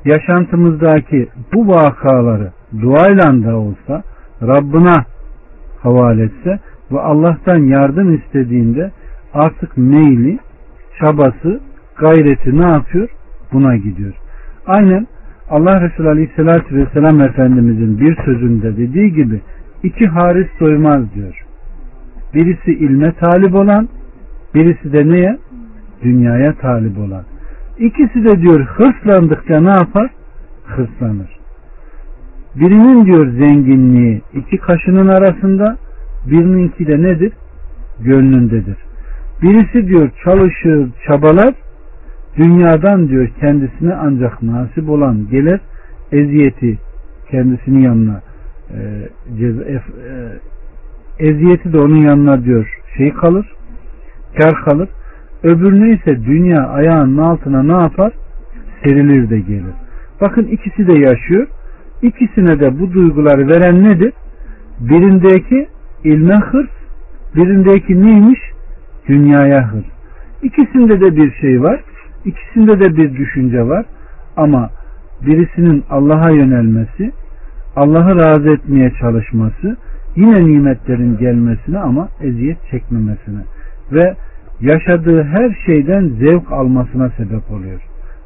yaşantımızdaki 0.05 1.27
bu 1.53 1.67
vakaları 1.67 2.51
duayla 2.81 3.43
da 3.43 3.57
olsa 3.57 4.03
Rabbına 4.41 5.05
havale 5.81 6.23
etse 6.23 6.59
ve 6.91 6.99
Allah'tan 6.99 7.57
yardım 7.57 8.15
istediğinde 8.15 8.91
artık 9.33 9.77
meyli, 9.77 10.39
çabası, 10.99 11.61
gayreti 11.97 12.57
ne 12.57 12.65
yapıyor? 12.65 13.09
Buna 13.53 13.75
gidiyor. 13.75 14.13
Aynen 14.67 15.07
Allah 15.49 15.81
Resulü 15.81 16.09
Aleyhisselatü 16.09 16.75
Vesselam 16.75 17.21
Efendimizin 17.21 17.99
bir 17.99 18.15
sözünde 18.25 18.77
dediği 18.77 19.13
gibi 19.13 19.41
iki 19.83 20.07
haris 20.07 20.47
doymaz 20.59 21.13
diyor. 21.15 21.45
Birisi 22.33 22.71
ilme 22.71 23.13
talip 23.13 23.55
olan, 23.55 23.89
birisi 24.55 24.93
de 24.93 25.09
neye? 25.09 25.37
Dünyaya 26.03 26.53
talip 26.53 26.97
olan. 26.97 27.23
İkisi 27.79 28.25
de 28.25 28.41
diyor 28.41 28.65
hırslandıkça 28.65 29.59
ne 29.59 29.69
yapar? 29.69 30.11
Hırslanır. 30.65 31.37
Birinin 32.55 33.05
diyor 33.05 33.27
zenginliği 33.27 34.21
iki 34.33 34.57
kaşının 34.57 35.07
arasında, 35.07 35.77
birininki 36.25 36.87
de 36.87 37.01
nedir? 37.01 37.33
Gönlündedir. 37.99 38.77
Birisi 39.41 39.87
diyor 39.87 40.09
çalışır, 40.23 40.89
çabalar, 41.07 41.53
dünyadan 42.37 43.07
diyor 43.07 43.27
kendisine 43.39 43.93
ancak 43.93 44.43
nasip 44.43 44.89
olan 44.89 45.27
gelir, 45.31 45.59
eziyeti 46.11 46.77
kendisinin 47.31 47.79
yanına 47.79 48.21
e, 48.71 49.09
ceza, 49.39 49.63
e, 49.63 49.81
eziyeti 51.19 51.73
de 51.73 51.79
onun 51.79 51.95
yanına 51.95 52.43
diyor 52.43 52.79
şey 52.97 53.13
kalır, 53.13 53.53
kar 54.37 54.65
kalır. 54.65 54.89
Öbürüne 55.43 55.93
ise 55.93 56.25
dünya 56.25 56.67
ayağının 56.67 57.17
altına 57.17 57.63
ne 57.63 57.83
yapar? 57.83 58.13
Serilir 58.83 59.29
de 59.29 59.39
gelir. 59.39 59.73
Bakın 60.21 60.43
ikisi 60.43 60.87
de 60.87 60.93
yaşıyor. 60.93 61.47
İkisine 62.01 62.59
de 62.59 62.79
bu 62.79 62.93
duyguları 62.93 63.47
veren 63.47 63.83
nedir? 63.83 64.13
Birindeki 64.79 65.67
ilme 66.03 66.35
hırs, 66.35 66.69
birindeki 67.35 68.01
neymiş? 68.01 68.39
Dünyaya 69.07 69.71
hırs. 69.71 69.85
İkisinde 70.43 71.01
de 71.01 71.15
bir 71.15 71.33
şey 71.33 71.61
var. 71.61 71.81
İkisinde 72.27 72.79
de 72.79 72.97
bir 72.97 73.17
düşünce 73.17 73.67
var. 73.67 73.85
Ama 74.37 74.69
birisinin 75.21 75.83
Allah'a 75.89 76.29
yönelmesi, 76.29 77.11
Allah'ı 77.75 78.15
razı 78.15 78.49
etmeye 78.49 78.91
çalışması 78.99 79.77
yine 80.15 80.45
nimetlerin 80.45 81.17
gelmesine 81.17 81.79
ama 81.79 82.09
eziyet 82.21 82.57
çekmemesine 82.71 83.39
ve 83.91 84.15
yaşadığı 84.61 85.23
her 85.23 85.57
şeyden 85.65 86.07
zevk 86.07 86.51
almasına 86.51 87.09
sebep 87.09 87.51
oluyor. 87.51 87.81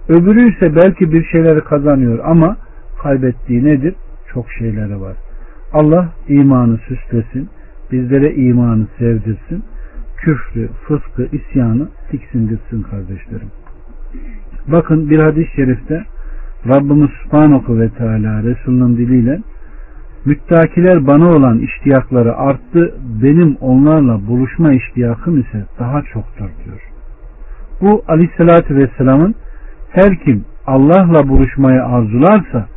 Öbürü 0.10 0.55
ise 0.55 0.75
belki 0.75 1.12
bir 1.12 1.25
şeyleri 1.25 1.62
kazanıyor 1.62 2.20
ama 2.24 2.58
kaybettiği 3.03 3.65
nedir? 3.65 3.96
Çok 4.34 4.51
şeyleri 4.51 5.01
var. 5.01 5.15
Allah 5.74 6.10
imanı 6.27 6.77
süslesin, 6.77 7.50
bizlere 7.91 8.34
imanı 8.36 8.88
sevdirsin, 8.98 9.63
küfrü, 10.17 10.67
fıskı, 10.67 11.27
isyanı 11.31 11.88
tiksindirsin 12.12 12.81
kardeşlerim. 12.81 13.61
Bakın 14.68 15.10
bir 15.10 15.20
hadis-i 15.20 15.56
şerifte 15.56 16.03
Rabbimiz 16.68 17.10
Subhanahu 17.24 17.80
ve 17.80 17.89
Teala 17.89 18.44
Resulünün 18.44 18.98
diliyle 18.98 19.39
müttakiler 20.25 21.08
bana 21.08 21.30
olan 21.30 21.60
iştiyakları 21.60 22.36
arttı, 22.36 22.96
benim 23.24 23.56
onlarla 23.62 24.27
buluşma 24.27 24.74
iştiyakım 24.74 25.39
ise 25.39 25.65
daha 25.80 26.01
çoktur 26.01 26.50
diyor. 26.65 26.82
Bu 27.82 28.03
aleyhissalatü 28.08 28.75
vesselamın 28.75 29.36
her 29.91 30.20
kim 30.20 30.46
Allah'la 30.68 31.30
buluşmayı 31.30 31.84
arzularsa 31.84 32.68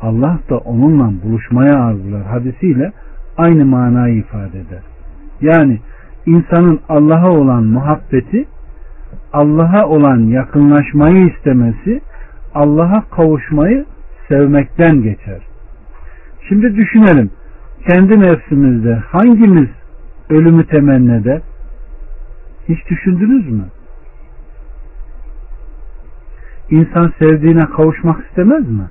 Allah 0.00 0.38
da 0.50 0.58
onunla 0.58 1.12
buluşmaya 1.24 1.84
arzular 1.84 2.22
hadisiyle 2.22 2.92
aynı 3.36 3.64
manayı 3.64 4.16
ifade 4.16 4.58
eder. 4.60 4.82
Yani 5.40 5.80
insanın 6.26 6.80
Allah'a 6.88 7.30
olan 7.30 7.64
muhabbeti 7.64 8.44
Allah'a 9.34 9.86
olan 9.86 10.18
yakınlaşmayı 10.18 11.26
istemesi 11.26 12.00
Allah'a 12.54 13.04
kavuşmayı 13.10 13.86
sevmekten 14.28 15.02
geçer. 15.02 15.42
Şimdi 16.48 16.76
düşünelim. 16.76 17.30
Kendi 17.88 18.20
nefsimizde 18.20 18.94
hangimiz 18.94 19.68
ölümü 20.30 20.66
temenni 20.66 21.16
eder? 21.16 21.40
Hiç 22.68 22.78
düşündünüz 22.90 23.50
mü? 23.50 23.64
İnsan 26.70 27.12
sevdiğine 27.18 27.66
kavuşmak 27.66 28.24
istemez 28.28 28.68
mi? 28.68 28.88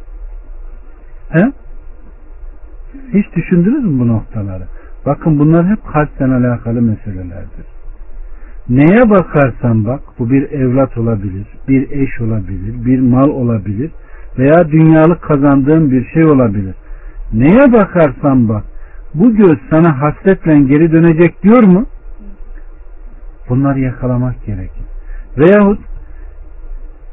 He? 1.29 1.51
Hiç 3.13 3.35
düşündünüz 3.35 3.83
mü 3.83 4.00
bu 4.00 4.07
noktaları? 4.07 4.63
Bakın 5.05 5.39
bunlar 5.39 5.67
hep 5.67 5.88
kalpten 5.93 6.29
alakalı 6.29 6.81
meselelerdir. 6.81 7.65
Neye 8.70 9.10
bakarsan 9.10 9.86
bak 9.86 10.00
bu 10.20 10.29
bir 10.29 10.51
evlat 10.51 10.98
olabilir, 10.98 11.48
bir 11.67 11.91
eş 11.91 12.22
olabilir, 12.22 12.86
bir 12.86 13.00
mal 13.00 13.29
olabilir 13.29 13.91
veya 14.38 14.72
dünyalık 14.72 15.22
kazandığın 15.22 15.91
bir 15.91 16.05
şey 16.13 16.25
olabilir. 16.25 16.75
Neye 17.34 17.74
bakarsan 17.74 18.50
bak 18.50 18.63
bu 19.13 19.36
göz 19.36 19.58
sana 19.70 20.01
hasretle 20.01 20.60
geri 20.60 20.91
dönecek 20.91 21.43
diyor 21.43 21.63
mu? 21.63 21.86
Bunları 23.50 23.79
yakalamak 23.79 24.46
gerekir. 24.46 24.84
Veyahut 25.38 25.79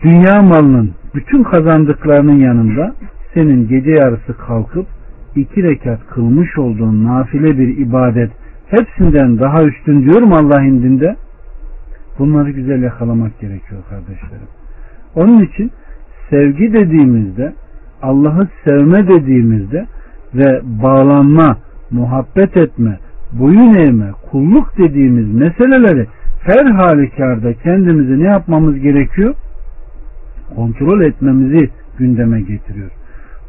dünya 0.03 0.43
malının 0.43 0.95
bütün 1.15 1.43
kazandıklarının 1.43 2.39
yanında 2.39 2.95
senin 3.35 3.69
gece 3.69 3.91
yarısı 3.91 4.37
kalkıp 4.47 4.87
iki 5.37 5.63
rekat 5.63 6.07
kılmış 6.07 6.59
olduğun 6.59 7.05
nafile 7.05 7.59
bir 7.59 7.79
ibadet 7.79 8.31
hepsinden 8.67 9.39
daha 9.39 9.63
üstün 9.63 10.03
diyor 10.03 10.23
mu 10.23 10.37
Allah 10.37 10.63
indinde? 10.63 11.17
Bunları 12.21 12.51
güzel 12.51 12.83
yakalamak 12.83 13.41
gerekiyor 13.41 13.81
kardeşlerim. 13.89 14.49
Onun 15.15 15.45
için 15.45 15.71
sevgi 16.31 16.73
dediğimizde 16.73 17.55
Allah'ı 18.03 18.49
sevme 18.65 19.09
dediğimizde 19.09 19.87
ve 20.35 20.61
bağlanma, 20.65 21.57
muhabbet 21.91 22.57
etme, 22.57 22.99
boyun 23.33 23.75
eğme, 23.75 24.11
kulluk 24.31 24.79
dediğimiz 24.79 25.35
meseleleri 25.35 26.07
her 26.41 26.67
halükarda 26.67 27.53
kendimizi 27.53 28.21
ne 28.21 28.27
yapmamız 28.27 28.79
gerekiyor? 28.79 29.35
Kontrol 30.57 31.01
etmemizi 31.01 31.71
gündeme 31.99 32.41
getiriyor. 32.41 32.91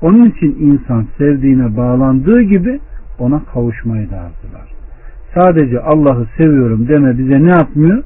Onun 0.02 0.26
için 0.26 0.58
insan 0.60 1.08
sevdiğine 1.18 1.78
bağlandığı 1.78 2.42
gibi 2.42 2.80
ona 3.20 3.42
kavuşmayı 3.54 4.10
da 4.10 4.16
arzular. 4.16 4.72
Sadece 5.34 5.80
Allah'ı 5.80 6.28
seviyorum 6.38 6.88
deme 6.88 7.18
bize 7.18 7.44
ne 7.44 7.50
yapmıyor? 7.50 8.04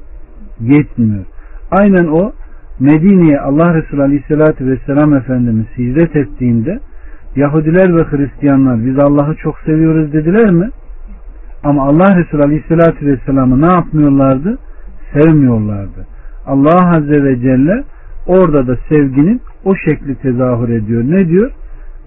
Yetmiyor. 0.60 1.24
Aynen 1.70 2.06
o 2.06 2.32
Medine'ye 2.80 3.40
Allah 3.40 3.74
Resulü 3.74 4.02
Aleyhisselatü 4.02 4.66
Vesselam 4.66 5.14
Efendimiz 5.14 5.66
hicret 5.78 6.16
ettiğinde 6.16 6.80
Yahudiler 7.36 7.96
ve 7.96 8.02
Hristiyanlar 8.02 8.86
biz 8.86 8.98
Allah'ı 8.98 9.34
çok 9.34 9.58
seviyoruz 9.58 10.12
dediler 10.12 10.50
mi? 10.50 10.70
Ama 11.64 11.82
Allah 11.82 12.16
Resulü 12.16 12.42
Aleyhisselatü 12.42 13.06
Vesselam'ı 13.06 13.62
ne 13.62 13.72
yapmıyorlardı? 13.72 14.58
Sevmiyorlardı. 15.12 16.06
Allah 16.46 16.96
Azze 16.96 17.24
ve 17.24 17.40
Celle 17.40 17.84
orada 18.26 18.66
da 18.66 18.76
sevginin 18.88 19.40
o 19.64 19.74
şekli 19.76 20.14
tezahür 20.14 20.68
ediyor. 20.68 21.04
Ne 21.04 21.28
diyor? 21.28 21.50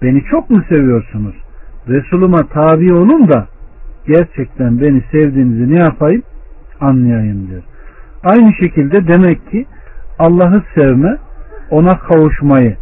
Beni 0.02 0.24
çok 0.30 0.50
mu 0.50 0.62
seviyorsunuz? 0.68 1.34
Resuluma 1.88 2.38
tabi 2.38 2.92
olun 2.92 3.28
da 3.28 3.46
gerçekten 4.06 4.80
beni 4.80 5.02
sevdiğinizi 5.12 5.72
ne 5.72 5.78
yapayım? 5.78 6.22
Anlayayım 6.80 7.48
diyor. 7.48 7.62
Aynı 8.24 8.52
şekilde 8.60 9.06
demek 9.06 9.50
ki 9.50 9.66
Allah'ı 10.18 10.62
sevme, 10.74 11.16
ona 11.70 11.98
kavuşmayı, 11.98 12.76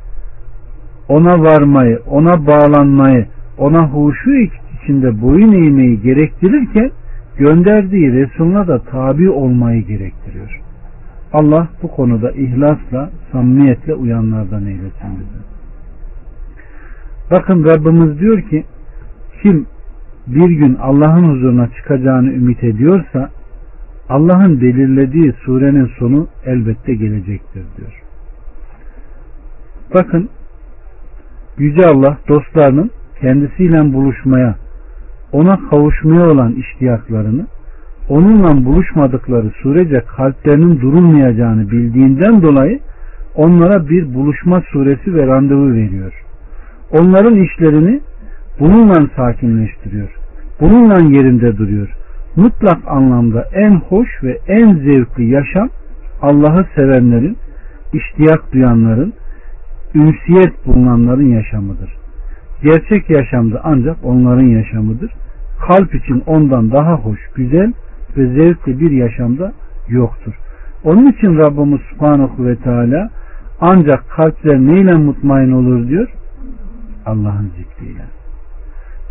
ona 1.08 1.42
varmayı, 1.42 2.00
ona 2.06 2.46
bağlanmayı, 2.46 3.26
ona 3.58 3.88
huşu 3.88 4.30
içinde 4.30 5.22
boyun 5.22 5.52
eğmeyi 5.52 6.02
gerektirirken 6.02 6.90
gönderdiği 7.36 8.12
Resuluna 8.12 8.66
da 8.66 8.78
tabi 8.78 9.30
olmayı 9.30 9.86
gerektiriyor. 9.86 10.60
Allah 11.32 11.68
bu 11.82 11.88
konuda 11.88 12.30
ihlasla, 12.30 13.10
samimiyetle 13.32 13.94
uyanlardan 13.94 14.66
eylesin 14.66 15.18
bizi. 15.18 15.48
Bakın 17.30 17.64
Rabbimiz 17.64 18.20
diyor 18.20 18.42
ki 18.42 18.64
kim 19.42 19.66
bir 20.26 20.50
gün 20.50 20.74
Allah'ın 20.74 21.24
huzuruna 21.24 21.68
çıkacağını 21.68 22.32
ümit 22.32 22.64
ediyorsa 22.64 23.30
Allah'ın 24.08 24.60
belirlediği 24.60 25.32
surenin 25.32 25.90
sonu 25.98 26.28
elbette 26.44 26.94
gelecektir 26.94 27.62
diyor. 27.76 28.02
Bakın 29.94 30.30
Yüce 31.58 31.86
Allah 31.86 32.18
dostlarının 32.28 32.90
kendisiyle 33.20 33.92
buluşmaya, 33.92 34.56
ona 35.32 35.68
kavuşmaya 35.70 36.30
olan 36.30 36.52
iştiyaklarını, 36.52 37.46
onunla 38.08 38.64
buluşmadıkları 38.64 39.50
sürece 39.62 40.00
kalplerinin 40.16 40.80
durulmayacağını 40.80 41.70
bildiğinden 41.70 42.42
dolayı 42.42 42.80
onlara 43.34 43.88
bir 43.88 44.14
buluşma 44.14 44.62
suresi 44.72 45.14
ve 45.14 45.26
randevu 45.26 45.72
veriyor. 45.72 46.12
Onların 46.90 47.34
işlerini 47.34 48.00
bununla 48.60 49.08
sakinleştiriyor. 49.16 50.08
Bununla 50.60 50.98
yerinde 50.98 51.56
duruyor. 51.56 51.97
Mutlak 52.36 52.78
anlamda 52.86 53.44
en 53.52 53.74
hoş 53.74 54.08
ve 54.22 54.38
en 54.48 54.74
zevkli 54.74 55.24
yaşam 55.24 55.68
Allah'ı 56.22 56.66
sevenlerin, 56.74 57.36
iştiyak 57.92 58.52
duyanların, 58.52 59.12
ünsiyet 59.94 60.66
bulunanların 60.66 61.28
yaşamıdır. 61.28 61.94
Gerçek 62.62 63.10
yaşamda 63.10 63.60
ancak 63.64 63.96
onların 64.04 64.46
yaşamıdır. 64.46 65.10
Kalp 65.66 65.94
için 65.94 66.22
ondan 66.26 66.70
daha 66.72 66.94
hoş, 66.94 67.18
güzel 67.34 67.72
ve 68.16 68.26
zevkli 68.26 68.80
bir 68.80 68.90
yaşamda 68.90 69.52
yoktur. 69.88 70.34
Onun 70.84 71.12
için 71.12 71.38
Rabbimiz 71.38 71.80
Subhanahu 71.80 72.46
ve 72.46 72.56
Teala 72.56 73.10
ancak 73.60 74.10
kalpler 74.10 74.58
neyle 74.58 74.94
mutmain 74.94 75.52
olur 75.52 75.88
diyor? 75.88 76.08
Allah'ın 77.06 77.52
zikriyle. 77.56 78.04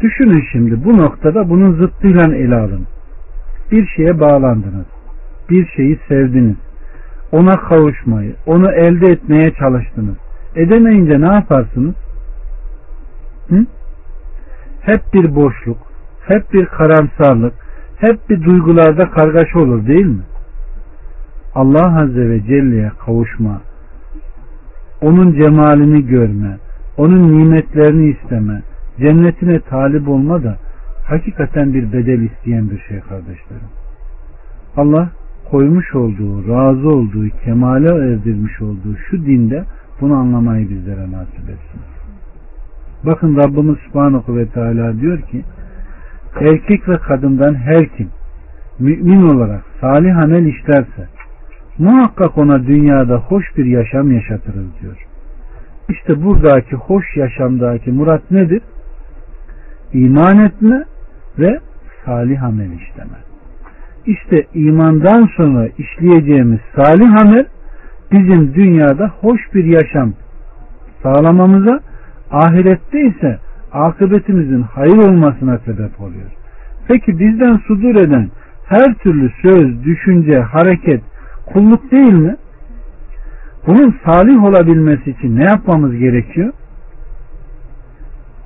Düşünün 0.01 0.43
şimdi 0.51 0.85
bu 0.85 0.97
noktada 0.97 1.49
bunun 1.49 1.73
zıttıyla 1.73 2.35
ele 2.35 2.55
alın. 2.55 2.85
Bir 3.71 3.87
şeye 3.87 4.19
bağlandınız. 4.19 4.85
Bir 5.49 5.67
şeyi 5.75 5.99
sevdiniz. 6.07 6.55
Ona 7.31 7.55
kavuşmayı, 7.55 8.35
onu 8.45 8.71
elde 8.71 9.11
etmeye 9.11 9.51
çalıştınız. 9.51 10.15
Edemeyince 10.55 11.21
ne 11.21 11.33
yaparsınız? 11.33 11.95
Hı? 13.49 13.65
Hep 14.81 15.13
bir 15.13 15.35
boşluk, 15.35 15.77
hep 16.27 16.53
bir 16.53 16.65
karamsarlık, 16.65 17.53
hep 17.97 18.29
bir 18.29 18.43
duygularda 18.43 19.09
kargaşa 19.09 19.59
olur 19.59 19.87
değil 19.87 20.05
mi? 20.05 20.23
Allah 21.55 22.01
Azze 22.01 22.29
ve 22.29 22.41
Celle'ye 22.43 22.91
kavuşma, 23.05 23.61
onun 25.01 25.33
cemalini 25.33 26.07
görme, 26.07 26.57
onun 26.97 27.39
nimetlerini 27.39 28.09
isteme, 28.09 28.61
cennetine 28.99 29.59
talip 29.59 30.09
olma 30.09 30.43
da 30.43 30.57
hakikaten 31.07 31.73
bir 31.73 31.93
bedel 31.93 32.21
isteyen 32.21 32.69
bir 32.69 32.79
şey 32.79 32.99
kardeşlerim. 32.99 33.69
Allah 34.77 35.09
koymuş 35.51 35.95
olduğu, 35.95 36.47
razı 36.47 36.87
olduğu, 36.87 37.29
kemale 37.45 37.89
erdirmiş 37.89 38.61
olduğu 38.61 38.97
şu 39.09 39.25
dinde 39.25 39.63
bunu 40.01 40.15
anlamayı 40.15 40.69
bizlere 40.69 41.11
nasip 41.11 41.49
etsin. 41.49 41.81
Bakın 43.05 43.37
Rabbimiz 43.37 43.77
Subhanahu 43.77 44.37
ve 44.37 44.47
Teala 44.47 44.99
diyor 44.99 45.21
ki 45.21 45.43
erkek 46.39 46.89
ve 46.89 46.97
kadından 46.97 47.55
her 47.55 47.89
kim 47.97 48.09
mümin 48.79 49.21
olarak 49.21 49.61
salih 49.81 50.17
amel 50.17 50.45
işlerse 50.45 51.07
muhakkak 51.77 52.37
ona 52.37 52.67
dünyada 52.67 53.17
hoş 53.17 53.57
bir 53.57 53.65
yaşam 53.65 54.11
yaşatırız 54.11 54.67
diyor. 54.81 55.07
İşte 55.89 56.23
buradaki 56.23 56.75
hoş 56.75 57.05
yaşamdaki 57.15 57.91
murat 57.91 58.31
nedir? 58.31 58.61
İman 59.93 60.45
etme 60.45 60.85
ve 61.39 61.59
salih 62.05 62.43
amel 62.43 62.71
işleme. 62.71 63.17
İşte 64.05 64.45
imandan 64.53 65.29
sonra 65.37 65.67
işleyeceğimiz 65.77 66.59
salih 66.75 67.21
amel 67.21 67.45
bizim 68.11 68.53
dünyada 68.53 69.11
hoş 69.21 69.41
bir 69.53 69.65
yaşam 69.65 70.13
sağlamamıza 71.03 71.79
ahirette 72.31 73.01
ise 73.01 73.39
akıbetimizin 73.71 74.61
hayır 74.61 74.97
olmasına 74.97 75.57
sebep 75.57 76.01
oluyor. 76.01 76.31
Peki 76.87 77.19
bizden 77.19 77.57
sudur 77.57 77.95
eden 77.95 78.29
her 78.65 78.93
türlü 78.93 79.31
söz, 79.41 79.83
düşünce, 79.83 80.39
hareket 80.39 81.01
kulluk 81.45 81.91
değil 81.91 82.13
mi? 82.13 82.35
Bunun 83.67 83.95
salih 84.05 84.43
olabilmesi 84.43 85.09
için 85.09 85.37
ne 85.37 85.43
yapmamız 85.43 85.97
gerekiyor? 85.97 86.53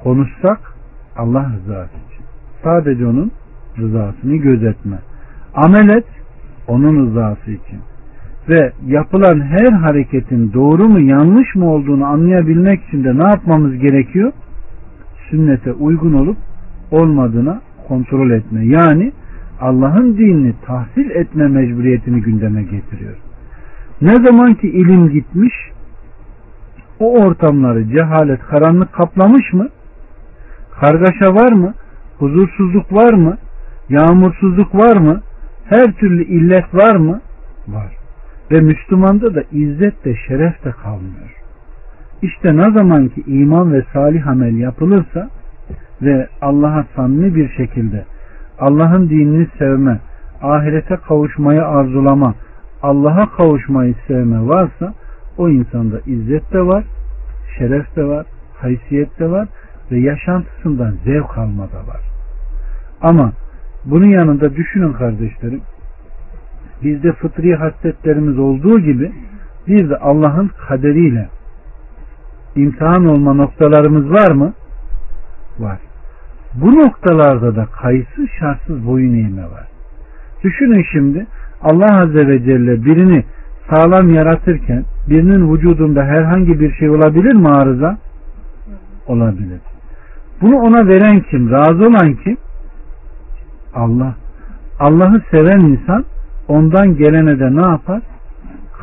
Konuşsak 0.04 0.60
Allah 1.18 1.52
rızası. 1.56 2.11
Sadece 2.64 3.06
onun 3.06 3.32
rızasını 3.78 4.36
gözetme. 4.36 5.00
Amel 5.54 5.90
et 5.90 6.06
onun 6.68 7.06
rızası 7.06 7.52
için. 7.52 7.80
Ve 8.50 8.72
yapılan 8.86 9.42
her 9.42 9.72
hareketin 9.72 10.54
doğru 10.54 10.90
mu 10.90 11.00
yanlış 11.00 11.56
mı 11.56 11.72
olduğunu 11.72 12.06
anlayabilmek 12.06 12.84
için 12.84 13.04
de 13.04 13.18
ne 13.18 13.24
yapmamız 13.24 13.78
gerekiyor? 13.78 14.32
Sünnete 15.30 15.74
uygun 15.74 16.14
olup 16.14 16.38
olmadığına 16.92 17.62
kontrol 17.88 18.32
etme. 18.32 18.66
Yani 18.66 19.12
Allah'ın 19.62 20.18
dinini 20.18 20.54
tahsil 20.66 21.10
etme 21.10 21.48
mecburiyetini 21.48 22.22
gündeme 22.22 22.64
getiriyor. 22.64 23.16
Ne 24.02 24.12
zaman 24.12 24.54
ki 24.54 24.68
ilim 24.68 25.10
gitmiş, 25.10 25.54
o 27.00 27.24
ortamları 27.24 27.90
cehalet, 27.90 28.40
karanlık 28.40 28.94
kaplamış 28.94 29.54
mı? 29.54 29.68
Kargaşa 30.80 31.36
var 31.36 31.52
mı? 31.52 31.74
Huzursuzluk 32.22 32.94
var 32.94 33.14
mı? 33.14 33.38
Yağmursuzluk 33.90 34.76
var 34.76 34.98
mı? 34.98 35.22
Her 35.70 35.92
türlü 35.92 36.24
illet 36.24 36.76
var 36.76 36.96
mı? 36.96 37.22
Var. 37.68 37.98
Ve 38.52 38.60
Müslümanda 38.60 39.36
da 39.36 39.44
izzet 39.52 40.06
de 40.06 40.16
şeref 40.28 40.66
de 40.66 40.72
kalmıyor. 40.72 41.36
İşte 42.22 42.58
ne 42.58 42.72
zaman 42.72 43.08
ki 43.08 43.24
iman 43.28 43.74
ve 43.74 43.84
salih 43.94 44.28
amel 44.28 44.58
yapılırsa 44.58 45.30
ve 46.02 46.28
Allah'a 46.42 46.86
samimi 46.96 47.36
bir 47.36 47.50
şekilde 47.50 48.06
Allah'ın 48.60 49.10
dinini 49.10 49.48
sevme, 49.60 50.00
ahirete 50.42 50.96
kavuşmayı 50.96 51.66
arzulama, 51.66 52.36
Allah'a 52.84 53.32
kavuşmayı 53.32 53.96
sevme 54.08 54.48
varsa 54.48 54.94
o 55.38 55.50
insanda 55.50 56.00
izzet 56.06 56.54
de 56.54 56.62
var, 56.62 56.84
şeref 57.58 57.96
de 57.96 58.04
var, 58.04 58.26
haysiyet 58.58 59.20
de 59.20 59.32
var 59.32 59.48
ve 59.92 60.00
yaşantısından 60.00 60.96
zevk 61.06 61.38
alma 61.38 61.64
da 61.64 61.88
var. 61.88 62.11
Ama 63.02 63.32
bunun 63.86 64.06
yanında 64.06 64.56
düşünün 64.56 64.94
kardeşlerim, 64.94 65.62
bizde 66.84 67.12
fıtri 67.12 67.56
hasletlerimiz 67.56 68.40
olduğu 68.40 68.80
gibi 68.80 69.12
bir 69.68 69.90
de 69.90 69.98
Allah'ın 69.98 70.52
kaderiyle 70.68 71.30
imtihan 72.56 73.06
olma 73.06 73.34
noktalarımız 73.34 74.12
var 74.12 74.32
mı? 74.32 74.54
Var. 75.60 75.80
Bu 76.54 76.76
noktalarda 76.76 77.56
da 77.56 77.66
kayıtsız 77.66 78.28
şartsız 78.40 78.88
boyun 78.88 79.14
eğme 79.14 79.44
var. 79.44 79.68
Düşünün 80.44 80.86
şimdi 80.92 81.28
Allah 81.62 82.02
Azze 82.02 82.28
ve 82.28 82.44
Celle 82.44 82.86
birini 82.86 83.26
sağlam 83.70 84.14
yaratırken 84.14 84.86
birinin 85.10 85.54
vücudunda 85.54 86.04
herhangi 86.04 86.60
bir 86.60 86.74
şey 86.74 86.90
olabilir 86.90 87.34
mi 87.34 87.50
arıza? 87.50 87.98
Olabilir. 89.08 89.60
Bunu 90.42 90.56
ona 90.56 90.88
veren 90.88 91.20
kim? 91.20 91.52
Razı 91.52 91.88
olan 91.88 92.14
kim? 92.24 92.38
Allah. 93.74 94.16
Allah'ı 94.80 95.22
seven 95.32 95.60
insan 95.60 96.06
ondan 96.48 96.96
gelene 96.96 97.40
de 97.40 97.56
ne 97.56 97.62
yapar? 97.62 98.02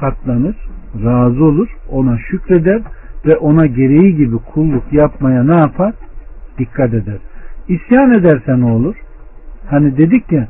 Katlanır, 0.01 0.57
razı 1.05 1.44
olur, 1.44 1.68
ona 1.90 2.18
şükreder 2.18 2.83
ve 3.27 3.37
ona 3.37 3.66
gereği 3.66 4.16
gibi 4.16 4.37
kulluk 4.37 4.92
yapmaya 4.92 5.44
ne 5.44 5.57
yapar? 5.57 5.94
Dikkat 6.59 6.94
eder. 6.94 7.18
İsyan 7.68 8.12
ederse 8.12 8.61
ne 8.61 8.64
olur? 8.64 8.96
Hani 9.70 9.96
dedik 9.96 10.33
ya 10.33 10.48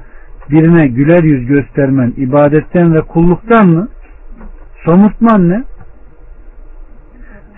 birine 0.51 0.89
güler 0.89 1.23
yüz 1.23 1.47
göstermen 1.47 2.13
ibadetten 2.17 2.95
ve 2.95 3.01
kulluktan 3.01 3.69
mı? 3.69 3.89
Somurtman 4.85 5.49
ne? 5.49 5.65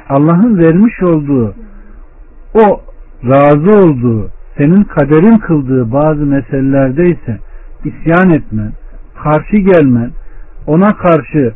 Allah'ın 0.09 0.59
vermiş 0.59 1.03
olduğu 1.03 1.55
o 2.55 2.81
razı 3.25 3.71
olduğu 3.71 4.31
senin 4.61 4.85
kaderin 4.85 5.39
kıldığı 5.39 5.93
bazı 5.93 6.27
meselelerde 6.27 7.11
ise 7.11 7.39
isyan 7.85 8.31
etmen, 8.31 8.73
karşı 9.23 9.57
gelmen, 9.57 10.11
ona 10.67 10.97
karşı 10.97 11.55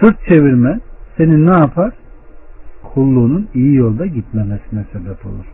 sırt 0.00 0.16
çevirmen 0.28 0.80
senin 1.16 1.46
ne 1.46 1.58
yapar? 1.58 1.92
Kulluğunun 2.82 3.48
iyi 3.54 3.74
yolda 3.74 4.06
gitmemesine 4.06 4.84
sebep 4.92 5.26
olur. 5.26 5.44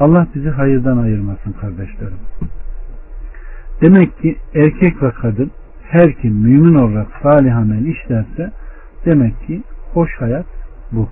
Allah 0.00 0.26
bizi 0.34 0.50
hayırdan 0.50 0.98
ayırmasın 0.98 1.52
kardeşlerim. 1.52 2.18
Demek 3.80 4.18
ki 4.22 4.36
erkek 4.54 5.02
ve 5.02 5.10
kadın 5.10 5.50
her 5.82 6.12
kim 6.12 6.34
mümin 6.34 6.74
olarak 6.74 7.06
salih 7.22 7.56
amel 7.56 7.84
işlerse 7.86 8.52
demek 9.04 9.46
ki 9.46 9.62
hoş 9.92 10.10
hayat 10.18 10.46
bu. 10.92 11.08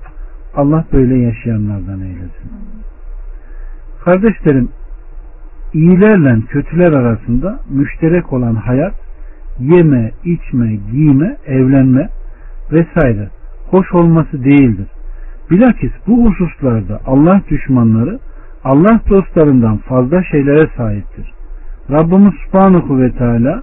Allah 0.57 0.85
böyle 0.93 1.17
yaşayanlardan 1.19 2.01
eylesin. 2.01 2.51
Kardeşlerim 4.05 4.69
iyilerle 5.75 6.41
kötüler 6.49 6.93
arasında 6.93 7.61
müşterek 7.71 8.33
olan 8.33 8.55
hayat 8.55 8.95
yeme, 9.59 10.11
içme, 10.25 10.77
giyme, 10.93 11.37
evlenme 11.47 12.09
vesaire 12.73 13.29
hoş 13.71 13.93
olması 13.95 14.45
değildir. 14.45 14.87
Bilakis 15.51 15.93
bu 16.07 16.27
hususlarda 16.27 17.01
Allah 17.07 17.41
düşmanları 17.51 18.19
Allah 18.65 19.01
dostlarından 19.11 19.77
fazla 19.77 20.23
şeylere 20.25 20.69
sahiptir. 20.77 21.33
Rabbimiz 21.91 22.35
Subhanahu 22.45 23.01
ve 23.01 23.13
Teala 23.13 23.63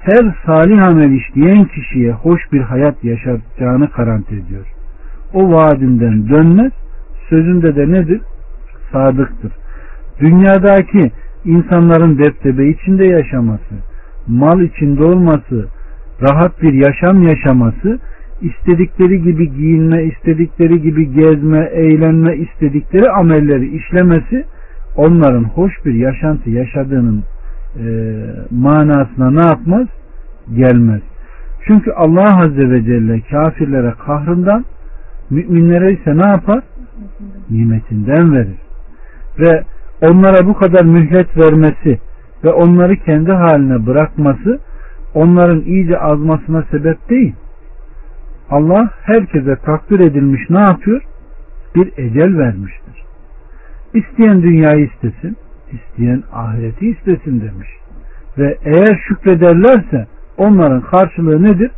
her 0.00 0.34
salih 0.46 0.82
amel 0.82 1.10
işleyen 1.10 1.64
kişiye 1.64 2.12
hoş 2.12 2.52
bir 2.52 2.60
hayat 2.60 3.04
yaşatacağını 3.04 3.86
garanti 3.96 4.34
ediyor. 4.34 4.66
O 5.34 5.52
vaadinden 5.52 6.28
dönmez, 6.28 6.72
sözünde 7.28 7.76
de 7.76 7.92
nedir? 7.92 8.20
Sadıktır. 8.92 9.52
Dünyadaki 10.20 11.12
insanların 11.44 12.18
deptebe 12.18 12.68
içinde 12.68 13.04
yaşaması, 13.04 13.74
mal 14.26 14.60
içinde 14.60 15.04
olması, 15.04 15.68
rahat 16.22 16.62
bir 16.62 16.72
yaşam 16.72 17.22
yaşaması, 17.22 17.98
istedikleri 18.40 19.22
gibi 19.22 19.52
giyinme, 19.52 20.04
istedikleri 20.04 20.82
gibi 20.82 21.12
gezme, 21.12 21.70
eğlenme, 21.72 22.36
istedikleri 22.36 23.10
amelleri 23.10 23.76
işlemesi 23.76 24.44
onların 24.96 25.44
hoş 25.44 25.72
bir 25.84 25.94
yaşantı 25.94 26.50
yaşadığının 26.50 27.24
e, 27.76 27.86
manasına 28.50 29.30
ne 29.30 29.46
yapmaz? 29.46 29.86
Gelmez. 30.54 31.00
Çünkü 31.66 31.90
Allah 31.90 32.42
Azze 32.42 32.70
ve 32.70 32.84
Celle 32.84 33.20
kafirlere 33.30 33.94
kahrından 34.06 34.64
müminlere 35.30 35.92
ise 35.92 36.18
ne 36.18 36.26
yapar? 36.26 36.62
Nimetinden 37.50 38.34
verir. 38.34 38.58
Ve 39.38 39.64
onlara 40.02 40.46
bu 40.46 40.54
kadar 40.54 40.84
mühlet 40.84 41.36
vermesi 41.36 42.00
ve 42.44 42.50
onları 42.50 42.96
kendi 42.96 43.32
haline 43.32 43.86
bırakması 43.86 44.60
onların 45.14 45.60
iyice 45.60 45.98
azmasına 45.98 46.62
sebep 46.70 47.10
değil. 47.10 47.34
Allah 48.50 48.90
herkese 49.02 49.56
takdir 49.56 50.00
edilmiş 50.00 50.50
ne 50.50 50.60
yapıyor? 50.60 51.02
Bir 51.74 51.92
ecel 51.96 52.38
vermiştir. 52.38 53.04
İsteyen 53.94 54.42
dünyayı 54.42 54.86
istesin, 54.86 55.36
isteyen 55.72 56.22
ahireti 56.32 56.90
istesin 56.90 57.40
demiş. 57.40 57.68
Ve 58.38 58.58
eğer 58.64 59.00
şükrederlerse 59.08 60.06
onların 60.38 60.80
karşılığı 60.80 61.42
nedir? 61.42 61.70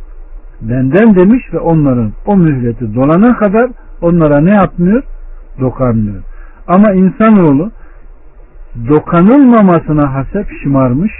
Benden 0.61 1.15
demiş 1.15 1.53
ve 1.53 1.59
onların 1.59 2.11
o 2.25 2.37
mühleti 2.37 2.95
dolana 2.95 3.37
kadar 3.37 3.71
onlara 4.01 4.39
ne 4.39 4.51
yapmıyor? 4.51 5.03
Dokanmıyor. 5.59 6.23
Ama 6.67 6.91
insanoğlu 6.91 7.71
dokanılmamasına 8.89 10.13
hasep 10.13 10.47
şımarmış, 10.63 11.11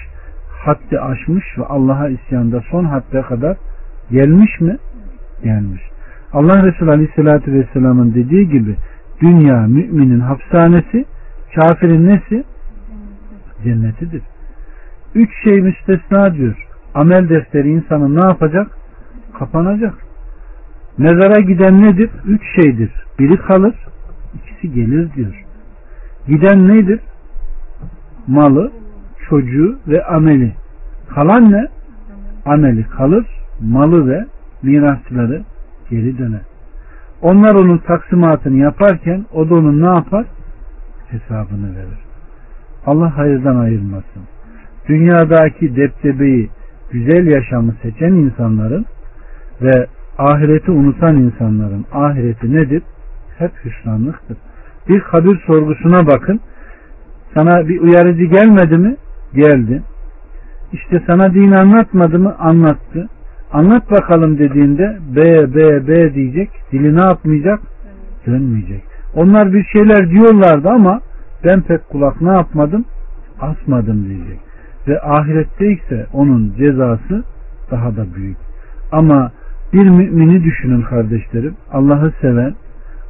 haddi 0.65 0.99
aşmış 0.99 1.45
ve 1.57 1.65
Allah'a 1.65 2.09
isyanda 2.09 2.63
son 2.71 2.85
hadde 2.85 3.21
kadar 3.21 3.57
gelmiş 4.11 4.61
mi? 4.61 4.77
Gelmiş. 5.43 5.81
Allah 6.33 6.63
Resulü 6.63 6.91
Aleyhisselatü 6.91 7.53
Vesselam'ın 7.53 8.13
dediği 8.13 8.49
gibi 8.49 8.75
Dünya 9.21 9.61
müminin 9.61 10.19
hapishanesi, 10.19 11.05
kafirin 11.55 12.07
nesi? 12.07 12.43
Cennetidir. 13.63 14.21
Üç 15.15 15.29
şey 15.43 15.61
müstesna 15.61 16.33
diyor. 16.33 16.67
Amel 16.93 17.29
defteri 17.29 17.69
insanın 17.69 18.15
ne 18.15 18.25
yapacak? 18.25 18.67
Kapanacak. 19.39 19.93
Mezara 20.97 21.41
giden 21.41 21.81
nedir? 21.83 22.09
Üç 22.25 22.41
şeydir. 22.55 22.91
Biri 23.19 23.37
kalır, 23.37 23.75
ikisi 24.35 24.73
gelir 24.73 25.13
diyor. 25.13 25.45
Giden 26.27 26.67
nedir? 26.67 26.99
Malı, 28.27 28.71
çocuğu 29.29 29.79
ve 29.87 30.05
ameli. 30.05 30.53
Kalan 31.15 31.51
ne? 31.51 31.67
Ameli 32.45 32.83
kalır, 32.83 33.25
malı 33.61 34.09
ve 34.09 34.25
mirasçıları 34.63 35.41
geri 35.89 36.17
döner. 36.17 36.41
Onlar 37.21 37.55
onun 37.55 37.77
taksimatını 37.77 38.57
yaparken 38.57 39.25
o 39.33 39.49
da 39.49 39.55
onun 39.55 39.81
ne 39.81 39.95
yapar? 39.95 40.25
Hesabını 41.07 41.75
verir. 41.75 41.99
Allah 42.85 43.17
hayırdan 43.17 43.55
ayırmasın. 43.55 44.23
Dünyadaki 44.87 45.75
deptebeyi, 45.75 46.49
güzel 46.91 47.27
yaşamı 47.27 47.73
seçen 47.81 48.11
insanların 48.11 48.85
ve 49.61 49.87
ahireti 50.17 50.71
unutan 50.71 51.15
insanların 51.15 51.85
ahireti 51.91 52.53
nedir? 52.53 52.83
Hep 53.37 53.51
hüsranlıktır. 53.65 54.37
Bir 54.89 54.99
kabir 54.99 55.43
sorgusuna 55.47 56.07
bakın. 56.07 56.39
Sana 57.33 57.67
bir 57.67 57.79
uyarıcı 57.79 58.23
gelmedi 58.23 58.77
mi? 58.77 58.95
Geldi. 59.33 59.81
İşte 60.73 61.03
sana 61.07 61.33
din 61.33 61.51
anlatmadı 61.51 62.19
mı? 62.19 62.35
Anlattı. 62.39 63.09
Anlat 63.53 63.91
bakalım 63.91 64.37
dediğinde 64.37 64.97
B, 65.15 65.21
B, 65.55 65.87
B 65.87 66.13
diyecek. 66.13 66.49
Dili 66.71 66.95
ne 66.95 67.01
yapmayacak? 67.01 67.59
Dönmeyecek. 68.27 68.83
Onlar 69.15 69.53
bir 69.53 69.63
şeyler 69.63 70.09
diyorlardı 70.09 70.69
ama 70.69 71.01
ben 71.43 71.61
pek 71.61 71.89
kulak 71.89 72.21
ne 72.21 72.31
yapmadım? 72.31 72.85
Asmadım 73.41 74.09
diyecek. 74.09 74.39
Ve 74.87 75.01
ahirette 75.01 75.71
ise 75.71 76.05
onun 76.13 76.53
cezası 76.57 77.23
daha 77.71 77.95
da 77.95 78.15
büyük. 78.15 78.37
Ama 78.91 79.31
bir 79.73 79.89
mümini 79.89 80.43
düşünün 80.43 80.81
kardeşlerim. 80.81 81.55
Allah'ı 81.71 82.13
seven, 82.21 82.55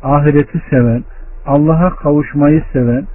ahireti 0.03 0.61
seven, 0.69 1.03
Allah'a 1.45 1.89
kavuşmayı 1.89 2.63
seven 2.73 3.05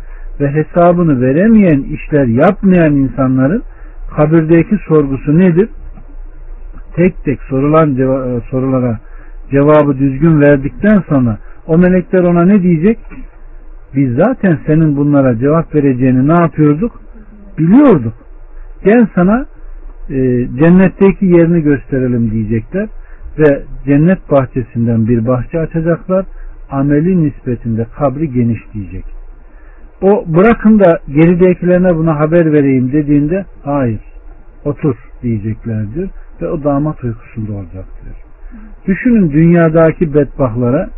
ve 0.40 0.48
hesabını 0.52 1.20
veremeyen 1.20 1.82
işler 1.82 2.26
yapmayan 2.26 2.94
insanların 2.94 3.62
kabirdeki 4.16 4.76
sorgusu 4.88 5.38
nedir? 5.38 5.68
Tek 6.96 7.24
tek 7.24 7.42
sorulan 7.42 7.94
ceva- 7.94 8.40
sorulara 8.50 8.98
cevabı 9.50 9.98
düzgün 9.98 10.40
verdikten 10.40 11.02
sonra 11.08 11.38
o 11.66 11.78
melekler 11.78 12.22
ona 12.22 12.44
ne 12.44 12.62
diyecek? 12.62 12.98
Biz 13.94 14.14
zaten 14.14 14.58
senin 14.66 14.96
bunlara 14.96 15.38
cevap 15.38 15.74
vereceğini 15.74 16.28
ne 16.28 16.40
yapıyorduk? 16.40 17.00
Biliyorduk. 17.58 18.14
Gel 18.84 19.06
sana 19.14 19.46
e, 20.10 20.14
cennetteki 20.58 21.26
yerini 21.26 21.62
gösterelim 21.62 22.30
diyecekler 22.30 22.88
ve 23.38 23.62
cennet 23.86 24.30
bahçesinden 24.30 25.08
bir 25.08 25.26
bahçe 25.26 25.60
açacaklar. 25.60 26.26
Ameli 26.70 27.24
nispetinde 27.24 27.86
kabri 27.98 28.32
geniş 28.32 28.60
diyecek. 28.74 29.17
O 30.02 30.24
bırakın 30.26 30.80
da 30.80 30.98
geridekilerine 31.08 31.96
buna 31.96 32.20
haber 32.20 32.52
vereyim 32.52 32.92
dediğinde 32.92 33.44
hayır 33.64 34.00
otur 34.64 34.94
diyeceklerdir 35.22 36.10
ve 36.42 36.48
o 36.48 36.64
damat 36.64 37.04
uykusunda 37.04 37.52
olacaktır. 37.52 38.12
Düşünün 38.86 39.30
dünyadaki 39.30 40.14
bedbahlara 40.14 40.88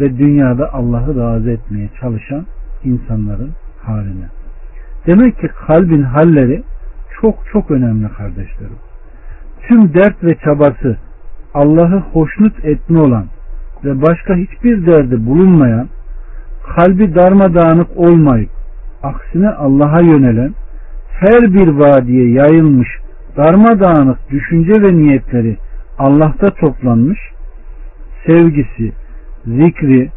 ve 0.00 0.18
dünyada 0.18 0.72
Allah'ı 0.72 1.20
razı 1.20 1.50
etmeye 1.50 1.88
çalışan 2.00 2.46
insanların 2.84 3.50
haline. 3.82 4.28
Demek 5.06 5.38
ki 5.38 5.48
kalbin 5.66 6.02
halleri 6.02 6.62
çok 7.20 7.34
çok 7.52 7.70
önemli 7.70 8.08
kardeşlerim. 8.08 8.78
Tüm 9.68 9.94
dert 9.94 10.24
ve 10.24 10.34
çabası 10.34 10.96
Allah'ı 11.54 11.98
hoşnut 12.12 12.64
etme 12.64 13.00
olan 13.00 13.24
ve 13.84 14.02
başka 14.02 14.34
hiçbir 14.34 14.86
derdi 14.86 15.26
bulunmayan, 15.26 15.88
kalbi 16.76 17.14
darmadağınık 17.14 17.88
olmayıp 17.96 18.50
aksine 19.02 19.48
Allah'a 19.48 20.00
yönelen, 20.00 20.54
her 21.20 21.54
bir 21.54 21.68
vadiye 21.68 22.30
yayılmış 22.30 22.88
darmadağınık 23.36 24.30
düşünce 24.30 24.82
ve 24.82 24.94
niyetleri 24.94 25.56
Allah'ta 25.98 26.46
toplanmış, 26.46 27.18
sevgisi, 28.26 28.92
zikri, 29.46 30.10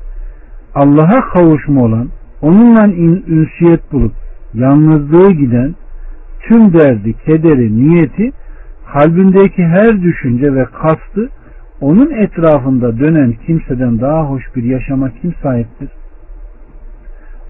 Allah'a 0.75 1.29
kavuşma 1.29 1.81
olan, 1.81 2.09
onunla 2.41 2.87
ünsiyet 3.27 3.91
bulup 3.91 4.13
yalnızlığı 4.53 5.31
giden, 5.31 5.75
tüm 6.39 6.73
derdi, 6.73 7.13
kederi, 7.13 7.77
niyeti, 7.77 8.31
kalbindeki 8.93 9.63
her 9.63 10.01
düşünce 10.01 10.53
ve 10.53 10.65
kastı 10.65 11.29
onun 11.81 12.11
etrafında 12.11 12.99
dönen 12.99 13.33
kimseden 13.45 14.01
daha 14.01 14.29
hoş 14.29 14.55
bir 14.55 14.63
yaşama 14.63 15.09
kim 15.21 15.33
sahiptir? 15.43 15.89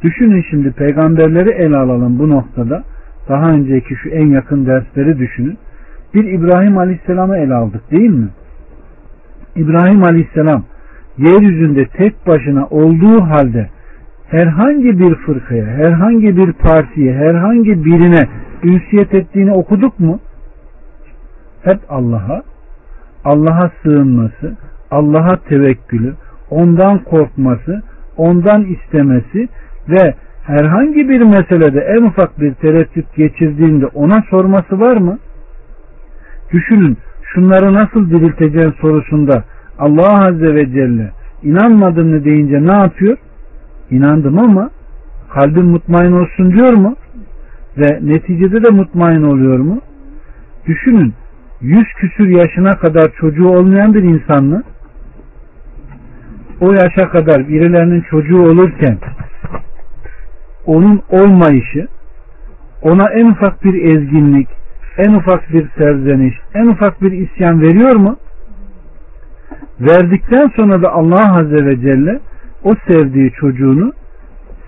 Düşünün 0.03 0.45
şimdi 0.49 0.71
peygamberleri 0.71 1.49
ele 1.49 1.77
alalım 1.77 2.19
bu 2.19 2.29
noktada. 2.29 2.83
Daha 3.29 3.49
önceki 3.49 3.95
şu 3.95 4.09
en 4.09 4.27
yakın 4.27 4.65
dersleri 4.65 5.19
düşünün. 5.19 5.57
Bir 6.13 6.23
İbrahim 6.23 6.77
Aleyhisselam'ı 6.77 7.37
ele 7.37 7.53
aldık 7.53 7.91
değil 7.91 8.09
mi? 8.09 8.29
İbrahim 9.55 10.03
Aleyhisselam 10.03 10.63
yeryüzünde 11.17 11.85
tek 11.85 12.27
başına 12.27 12.67
olduğu 12.67 13.21
halde 13.21 13.69
herhangi 14.27 14.99
bir 14.99 15.15
fırkaya, 15.15 15.65
herhangi 15.65 16.37
bir 16.37 16.53
partiye, 16.53 17.13
herhangi 17.13 17.85
birine 17.85 18.27
ünsiyet 18.63 19.13
ettiğini 19.13 19.51
okuduk 19.51 19.99
mu? 19.99 20.19
Hep 21.63 21.79
Allah'a, 21.89 22.43
Allah'a 23.25 23.71
sığınması, 23.83 24.57
Allah'a 24.91 25.35
tevekkülü, 25.35 26.13
ondan 26.49 27.03
korkması, 27.03 27.81
ondan 28.17 28.65
istemesi 28.65 29.47
ve 29.89 30.13
herhangi 30.43 31.09
bir 31.09 31.21
meselede 31.21 31.79
en 31.79 32.03
ufak 32.03 32.39
bir 32.39 32.53
tereddüt 32.53 33.15
geçirdiğinde 33.15 33.85
ona 33.85 34.23
sorması 34.29 34.79
var 34.79 34.97
mı? 34.97 35.17
Düşünün 36.51 36.97
şunları 37.23 37.73
nasıl 37.73 38.09
dirilteceğin 38.09 38.73
sorusunda 38.81 39.43
Allah 39.79 40.25
Azze 40.25 40.55
ve 40.55 40.65
Celle 40.65 41.11
inanmadın 41.43 42.07
mı 42.07 42.23
deyince 42.23 42.65
ne 42.65 42.73
yapıyor? 42.73 43.17
İnandım 43.89 44.39
ama 44.39 44.69
kalbim 45.29 45.65
mutmain 45.65 46.11
olsun 46.11 46.53
diyor 46.53 46.73
mu? 46.73 46.95
Ve 47.77 47.99
neticede 48.01 48.63
de 48.63 48.69
mutmain 48.69 49.23
oluyor 49.23 49.59
mu? 49.59 49.81
Düşünün 50.67 51.13
yüz 51.61 51.87
küsür 51.97 52.27
yaşına 52.27 52.71
kadar 52.71 53.11
çocuğu 53.19 53.47
olmayan 53.47 53.93
bir 53.93 54.03
insan 54.03 54.45
mı? 54.45 54.63
O 56.61 56.71
yaşa 56.71 57.09
kadar 57.09 57.47
birilerinin 57.47 58.01
çocuğu 58.01 58.41
olurken 58.41 58.97
onun 60.65 61.01
olmayışı 61.09 61.87
ona 62.81 63.09
en 63.09 63.25
ufak 63.25 63.63
bir 63.63 63.73
ezginlik, 63.73 64.47
en 64.97 65.13
ufak 65.13 65.53
bir 65.53 65.69
serzeniş, 65.77 66.35
en 66.53 66.65
ufak 66.65 67.01
bir 67.01 67.11
isyan 67.11 67.61
veriyor 67.61 67.95
mu? 67.95 68.17
Verdikten 69.79 70.51
sonra 70.55 70.83
da 70.83 70.91
Allah 70.91 71.37
Azze 71.37 71.65
ve 71.65 71.81
Celle 71.81 72.19
o 72.63 72.75
sevdiği 72.87 73.31
çocuğunu 73.31 73.93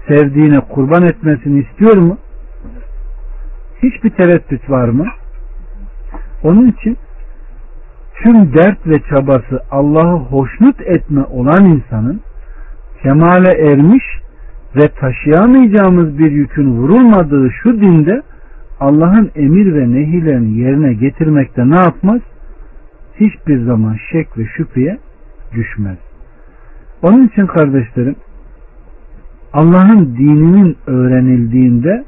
sevdiğine 0.07 0.59
kurban 0.59 1.03
etmesini 1.03 1.59
istiyor 1.59 1.97
mu? 1.97 2.17
Hiçbir 3.83 4.09
tereddüt 4.09 4.69
var 4.69 4.89
mı? 4.89 5.05
Onun 6.43 6.67
için 6.67 6.97
tüm 8.15 8.53
dert 8.53 8.87
ve 8.87 8.99
çabası 9.09 9.63
Allah'ı 9.71 10.17
hoşnut 10.17 10.81
etme 10.81 11.23
olan 11.23 11.65
insanın 11.65 12.21
kemale 13.03 13.51
ermiş 13.51 14.03
ve 14.75 14.87
taşıyamayacağımız 14.87 16.19
bir 16.19 16.31
yükün 16.31 16.71
vurulmadığı 16.71 17.51
şu 17.63 17.81
dinde 17.81 18.21
Allah'ın 18.79 19.31
emir 19.35 19.73
ve 19.73 19.91
nehilerini 19.91 20.57
yerine 20.57 20.93
getirmekte 20.93 21.69
ne 21.69 21.75
yapmaz? 21.75 22.21
Hiçbir 23.19 23.65
zaman 23.65 23.97
şek 24.11 24.37
ve 24.37 24.45
şüpheye 24.45 24.97
düşmez. 25.53 25.97
Onun 27.01 27.27
için 27.27 27.45
kardeşlerim 27.45 28.15
Allah'ın 29.53 30.15
dininin 30.17 30.77
öğrenildiğinde 30.87 32.03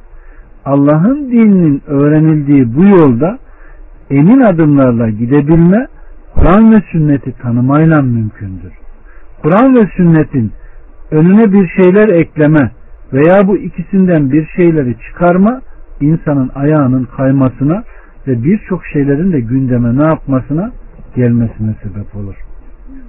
Allah'ın 0.66 1.32
dininin 1.32 1.82
öğrenildiği 1.88 2.76
bu 2.76 2.84
yolda 2.84 3.40
emin 4.10 4.40
adımlarla 4.42 5.10
gidebilme 5.10 5.88
Kur'an 6.36 6.72
ve 6.72 6.82
sünneti 6.92 7.34
tanımayla 7.42 8.02
mümkündür. 8.02 8.74
Kur'an 9.42 9.76
ve 9.76 9.90
sünnetin 9.98 10.52
önüne 11.12 11.54
bir 11.54 11.68
şeyler 11.68 12.10
ekleme 12.10 12.72
veya 13.14 13.48
bu 13.48 13.58
ikisinden 13.58 14.32
bir 14.32 14.48
şeyleri 14.56 14.96
çıkarma 15.08 15.62
insanın 16.02 16.52
ayağının 16.56 17.08
kaymasına 17.18 17.84
ve 18.28 18.44
birçok 18.44 18.86
şeylerin 18.86 19.34
de 19.34 19.40
gündeme 19.40 19.98
ne 19.98 20.04
yapmasına 20.04 20.72
gelmesine 21.16 21.76
sebep 21.84 22.16
olur. 22.16 22.36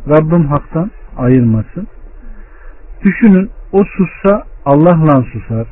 Rabbim 0.08 0.46
haktan 0.46 0.90
ayırmasın. 1.16 1.86
Düşünün 3.04 3.50
O 3.72 3.84
sussa 3.84 4.42
Allah'la 4.64 5.22
susar. 5.22 5.66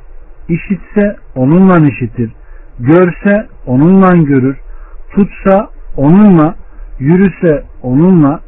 İşitse 0.48 1.16
onunla 1.34 1.88
işitir. 1.88 2.30
Görse 2.80 3.46
onunla 3.66 4.16
görür. 4.16 4.56
Tutsa 5.14 5.68
onunla, 5.96 6.54
yürüse 6.98 7.64
onunla, 7.82 8.40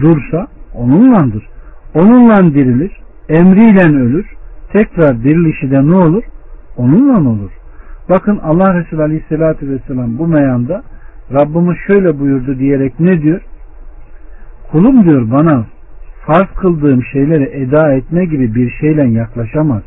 dursa 0.00 0.46
onunlandır. 0.74 1.48
Onunla 1.94 2.54
dirilir, 2.54 3.00
emriyle 3.28 3.82
ölür. 3.82 4.26
Tekrar 4.72 5.22
dirilişi 5.22 5.70
de 5.70 5.86
ne 5.86 5.94
olur? 5.94 6.24
Onunla 6.76 7.30
olur. 7.30 7.50
Bakın 8.10 8.40
Allah 8.42 8.74
Resulü 8.74 9.02
Aleyhisselatü 9.02 9.70
Vesselam 9.70 10.18
bu 10.18 10.26
meyanda 10.26 10.82
Rabbimiz 11.32 11.76
şöyle 11.86 12.20
buyurdu 12.20 12.58
diyerek 12.58 13.00
ne 13.00 13.22
diyor? 13.22 13.40
Kulum 14.70 15.04
diyor 15.04 15.30
bana 15.30 15.66
farz 16.26 16.46
kıldığım 16.46 17.04
şeyleri 17.04 17.44
eda 17.44 17.92
etme 17.92 18.24
gibi 18.24 18.54
bir 18.54 18.70
şeyle 18.70 19.08
yaklaşamaz. 19.08 19.82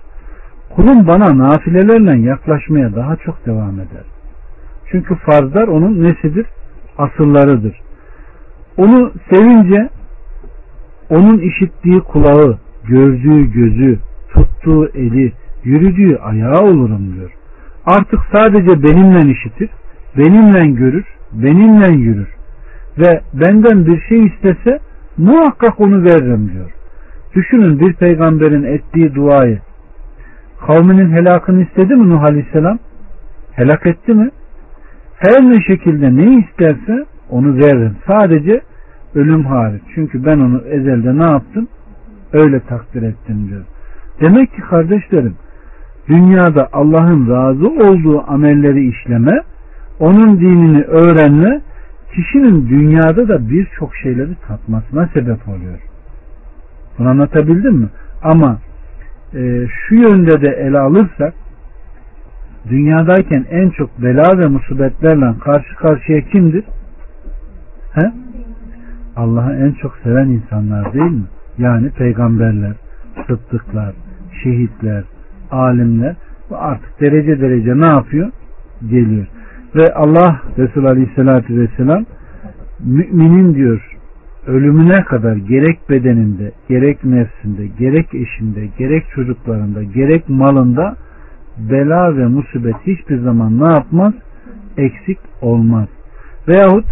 Kulum 0.76 1.08
bana 1.08 1.38
nafilelerle 1.38 2.20
yaklaşmaya 2.20 2.96
daha 2.96 3.16
çok 3.16 3.46
devam 3.46 3.74
eder. 3.74 4.04
Çünkü 4.92 5.16
farzlar 5.16 5.68
onun 5.68 6.04
nesidir? 6.04 6.46
Asıllarıdır. 6.98 7.82
Onu 8.78 9.12
sevince 9.30 9.90
onun 11.10 11.38
işittiği 11.38 12.00
kulağı, 12.00 12.58
gördüğü 12.90 13.52
gözü, 13.52 14.00
tuttuğu 14.34 14.88
eli, 14.88 15.34
yürüdüğü 15.64 16.18
ayağı 16.18 16.62
olurum 16.62 17.14
diyor. 17.16 17.32
Artık 17.86 18.20
sadece 18.32 18.84
benimle 18.84 19.32
işitir, 19.32 19.70
benimle 20.18 20.68
görür, 20.68 21.06
benimle 21.32 21.92
yürür. 21.92 22.30
Ve 22.98 23.22
benden 23.34 23.86
bir 23.86 24.02
şey 24.02 24.26
istese 24.26 24.80
muhakkak 25.18 25.82
onu 25.82 26.04
veririm 26.04 26.52
diyor. 26.54 26.72
Düşünün 27.36 27.80
bir 27.80 27.94
peygamberin 27.94 28.64
ettiği 28.64 29.16
duayı. 29.16 29.60
Kavminin 30.68 31.12
helakını 31.12 31.64
istedi 31.64 31.96
mi 31.96 32.10
Nuh 32.10 32.24
Aleyhisselam? 32.24 32.80
Helak 33.52 33.86
etti 33.86 34.14
mi? 34.14 34.30
Her 35.16 35.42
ne 35.42 35.62
şekilde 35.68 36.16
ne 36.16 36.40
isterse 36.40 37.06
onu 37.30 37.56
veririm. 37.56 37.98
Sadece 38.08 38.62
ölüm 39.16 39.46
hariç. 39.46 39.82
Çünkü 39.96 40.26
ben 40.26 40.40
onu 40.40 40.62
ezelde 40.70 41.18
ne 41.18 41.32
yaptım? 41.32 41.68
Öyle 42.34 42.60
takdir 42.60 43.02
ettim 43.02 43.48
diyor. 43.50 43.62
Demek 44.22 44.54
ki 44.54 44.62
kardeşlerim 44.62 45.36
dünyada 46.10 46.70
Allah'ın 46.74 47.30
razı 47.30 47.68
olduğu 47.68 48.32
amelleri 48.32 48.90
işleme, 48.90 49.42
onun 50.00 50.40
dinini 50.40 50.84
öğrenme, 50.84 51.62
kişinin 52.16 52.70
dünyada 52.70 53.28
da 53.28 53.50
birçok 53.50 53.96
şeyleri 53.96 54.36
tatmasına 54.48 55.10
sebep 55.14 55.48
oluyor. 55.48 55.80
Bunu 57.00 57.10
anlatabildim 57.10 57.76
mi? 57.76 57.90
Ama 58.24 58.58
e, 59.34 59.68
şu 59.68 59.96
yönde 59.96 60.42
de 60.42 60.50
ele 60.50 60.80
alırsak 60.80 61.34
dünyadayken 62.70 63.46
en 63.50 63.70
çok 63.70 64.02
bela 64.02 64.38
ve 64.38 64.48
musibetlerle 64.48 65.40
karşı 65.40 65.76
karşıya 65.76 66.22
kimdir? 66.22 66.64
He? 67.94 68.12
Allah'ı 69.16 69.54
en 69.54 69.72
çok 69.72 69.98
seven 70.04 70.28
insanlar 70.28 70.94
değil 70.94 71.12
mi? 71.12 71.24
Yani 71.60 71.90
peygamberler, 71.90 72.76
sıddıklar, 73.28 73.94
şehitler, 74.44 75.04
alimler 75.52 76.16
ve 76.52 76.56
artık 76.56 77.02
derece 77.02 77.42
derece 77.42 77.80
ne 77.80 77.86
yapıyor? 77.86 78.30
Geliyor. 78.90 79.28
Ve 79.76 79.94
Allah 79.94 80.42
Resulü 80.58 80.88
Aleyhisselatü 80.88 81.60
Vesselam 81.60 82.06
müminin 82.80 83.56
diyor 83.56 84.00
ölümüne 84.48 85.04
kadar 85.06 85.36
gerek 85.36 85.90
bedeninde, 85.90 86.52
gerek 86.70 87.06
nefsinde, 87.06 87.68
gerek 87.80 88.16
eşinde, 88.16 88.68
gerek 88.78 89.04
çocuklarında, 89.16 89.84
gerek 89.84 90.30
malında 90.30 90.96
bela 91.58 92.18
ve 92.18 92.26
musibet 92.26 92.76
hiçbir 92.88 93.18
zaman 93.18 93.60
ne 93.60 93.68
yapmaz? 93.68 94.14
Eksik 94.78 95.20
olmaz. 95.42 95.88
Veyahut 96.48 96.86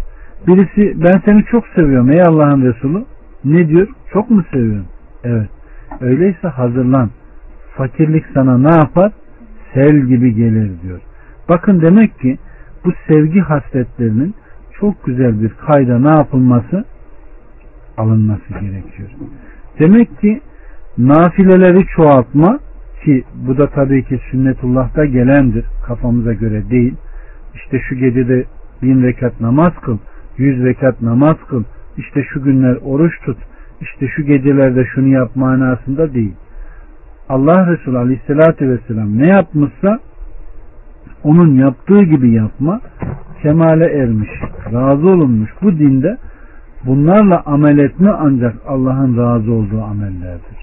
birisi 0.47 1.03
ben 1.03 1.21
seni 1.25 1.43
çok 1.43 1.67
seviyorum 1.67 2.11
ey 2.11 2.21
Allah'ın 2.21 2.61
Resulü. 2.61 3.05
Ne 3.45 3.67
diyor? 3.67 3.87
Çok 4.13 4.29
mu 4.29 4.43
seviyorum? 4.51 4.87
Evet. 5.23 5.49
Öyleyse 6.01 6.47
hazırlan. 6.47 7.09
Fakirlik 7.75 8.25
sana 8.33 8.57
ne 8.57 8.75
yapar? 8.75 9.11
Sel 9.73 9.99
gibi 9.99 10.35
gelir 10.35 10.71
diyor. 10.81 10.99
Bakın 11.49 11.81
demek 11.81 12.19
ki 12.19 12.37
bu 12.85 12.91
sevgi 13.07 13.39
hasletlerinin 13.39 14.35
çok 14.79 15.05
güzel 15.05 15.41
bir 15.41 15.49
kayda 15.49 15.99
ne 15.99 16.09
yapılması? 16.09 16.85
Alınması 17.97 18.53
gerekiyor. 18.53 19.09
Demek 19.79 20.21
ki 20.21 20.41
nafileleri 20.97 21.85
çoğaltma 21.95 22.59
ki 23.03 23.23
bu 23.35 23.57
da 23.57 23.67
tabii 23.67 24.03
ki 24.03 24.19
sünnetullah'ta 24.31 25.05
gelendir. 25.05 25.65
Kafamıza 25.87 26.33
göre 26.33 26.69
değil. 26.69 26.95
İşte 27.55 27.79
şu 27.89 27.95
gecede 27.95 28.45
bin 28.81 29.03
rekat 29.03 29.41
namaz 29.41 29.73
kıl, 29.81 29.97
yüz 30.37 30.63
rekat 30.63 31.01
namaz 31.01 31.35
kıl, 31.49 31.63
işte 31.97 32.23
şu 32.23 32.43
günler 32.43 32.77
oruç 32.85 33.13
tut, 33.25 33.37
işte 33.81 34.07
şu 34.15 34.23
gecelerde 34.23 34.85
şunu 34.95 35.07
yap 35.07 35.35
manasında 35.35 36.13
değil. 36.13 36.33
Allah 37.29 37.67
Resulü 37.71 37.97
Aleyhisselatü 37.97 38.69
Vesselam 38.69 39.17
ne 39.17 39.27
yapmışsa 39.27 39.99
onun 41.23 41.55
yaptığı 41.55 42.03
gibi 42.03 42.31
yapma 42.31 42.81
kemale 43.41 43.85
ermiş, 43.85 44.29
razı 44.73 45.07
olunmuş 45.07 45.49
bu 45.61 45.71
dinde 45.79 46.17
bunlarla 46.85 47.43
amel 47.45 47.77
etme 47.77 48.11
ancak 48.19 48.55
Allah'ın 48.67 49.17
razı 49.17 49.51
olduğu 49.51 49.81
amellerdir. 49.81 50.57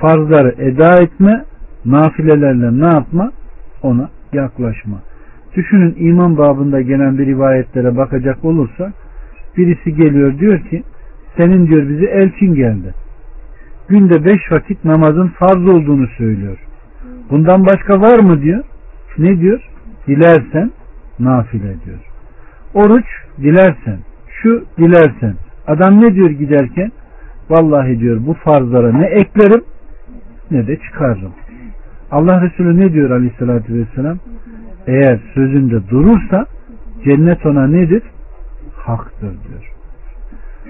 Farzları 0.00 0.54
eda 0.58 1.02
etme, 1.02 1.44
nafilelerle 1.84 2.80
ne 2.80 2.86
yapma? 2.86 3.32
Ona 3.82 4.08
yaklaşma. 4.32 4.98
Düşünün 5.56 5.94
iman 5.98 6.38
babında 6.38 6.80
gelen 6.80 7.18
bir 7.18 7.26
rivayetlere 7.26 7.96
bakacak 7.96 8.44
olursa 8.44 8.92
birisi 9.56 9.94
geliyor 9.94 10.38
diyor 10.38 10.60
ki 10.60 10.82
senin 11.36 11.66
diyor 11.66 11.88
bizi 11.88 12.06
elçin 12.06 12.54
geldi. 12.54 12.94
Günde 13.88 14.24
beş 14.24 14.52
vakit 14.52 14.84
namazın 14.84 15.28
farz 15.28 15.68
olduğunu 15.68 16.06
söylüyor. 16.18 16.58
Bundan 17.30 17.66
başka 17.66 18.00
var 18.00 18.18
mı 18.18 18.42
diyor. 18.42 18.64
Ne 19.18 19.40
diyor? 19.40 19.60
Dilersen 20.06 20.70
nafile 21.18 21.74
diyor. 21.84 21.98
Oruç 22.74 23.06
dilersen, 23.38 23.98
şu 24.42 24.64
dilersen. 24.78 25.34
Adam 25.66 26.00
ne 26.00 26.14
diyor 26.14 26.30
giderken? 26.30 26.92
Vallahi 27.50 28.00
diyor 28.00 28.26
bu 28.26 28.34
farzlara 28.34 28.92
ne 28.92 29.06
eklerim 29.06 29.64
ne 30.50 30.66
de 30.66 30.76
çıkarırım. 30.76 31.32
Allah 32.10 32.42
Resulü 32.42 32.80
ne 32.80 32.92
diyor 32.92 33.10
aleyhissalatü 33.10 33.74
vesselam? 33.74 34.18
Eğer 34.86 35.20
sözünde 35.34 35.88
durursa 35.90 36.46
cennet 37.04 37.46
ona 37.46 37.66
nedir? 37.66 38.02
Haktır 38.74 39.30
diyor. 39.30 39.72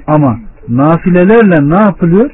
Ama 0.06 0.38
nafilelerle 0.68 1.70
ne 1.70 1.82
yapılıyor? 1.82 2.30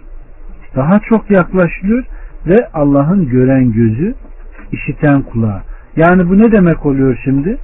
Daha 0.77 1.01
çok 1.01 1.31
yaklaşılıyor 1.31 2.05
ve 2.47 2.57
Allah'ın 2.75 3.29
gören 3.29 3.73
gözü, 3.73 4.15
işiten 4.73 5.23
kulağı. 5.23 5.63
Yani 5.97 6.29
bu 6.29 6.39
ne 6.39 6.53
demek 6.53 6.87
oluyor 6.87 7.19
şimdi? 7.25 7.59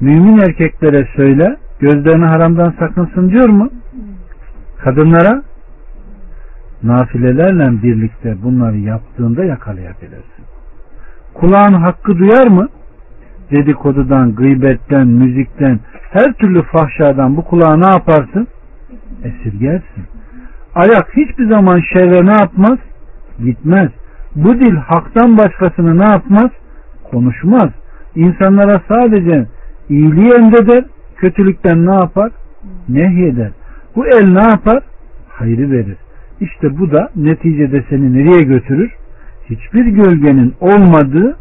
Mümin 0.00 0.38
erkeklere 0.38 1.08
söyle, 1.16 1.56
gözlerini 1.80 2.24
haramdan 2.24 2.74
sakınsın 2.78 3.30
diyor 3.30 3.48
mu? 3.48 3.70
Kadınlara 4.84 5.42
nafilelerle 6.82 7.82
birlikte 7.82 8.42
bunları 8.42 8.76
yaptığında 8.76 9.44
yakalayabilirsin. 9.44 10.44
Kulağın 11.34 11.72
hakkı 11.72 12.18
duyar 12.18 12.46
mı? 12.46 12.68
Dedikodudan, 13.50 14.34
gıybetten, 14.34 15.06
müzikten, 15.06 15.80
her 16.10 16.32
türlü 16.32 16.62
fahşadan 16.62 17.36
bu 17.36 17.44
kulağı 17.44 17.80
ne 17.80 17.86
yaparsın? 17.86 18.48
Esirgersin. 19.24 20.04
Ayak 20.74 21.16
hiçbir 21.16 21.48
zaman 21.48 21.82
şerre 21.92 22.26
ne 22.26 22.32
yapmaz? 22.32 22.78
Gitmez. 23.44 23.90
Bu 24.36 24.54
dil 24.54 24.76
haktan 24.76 25.38
başkasını 25.38 25.98
ne 25.98 26.04
yapmaz? 26.04 26.50
Konuşmaz. 27.10 27.70
İnsanlara 28.14 28.80
sadece 28.88 29.46
iyiliği 29.88 30.32
emreder, 30.32 30.84
kötülükten 31.16 31.86
ne 31.86 31.94
yapar? 31.94 32.32
Nehyeder. 32.88 33.50
Bu 33.96 34.06
el 34.06 34.28
ne 34.28 34.42
yapar? 34.42 34.82
Hayrı 35.28 35.70
verir. 35.70 35.96
İşte 36.40 36.78
bu 36.78 36.92
da 36.92 37.10
neticede 37.16 37.84
seni 37.88 38.14
nereye 38.14 38.42
götürür? 38.42 38.92
Hiçbir 39.50 39.86
gölgenin 39.86 40.54
olmadığı 40.60 41.36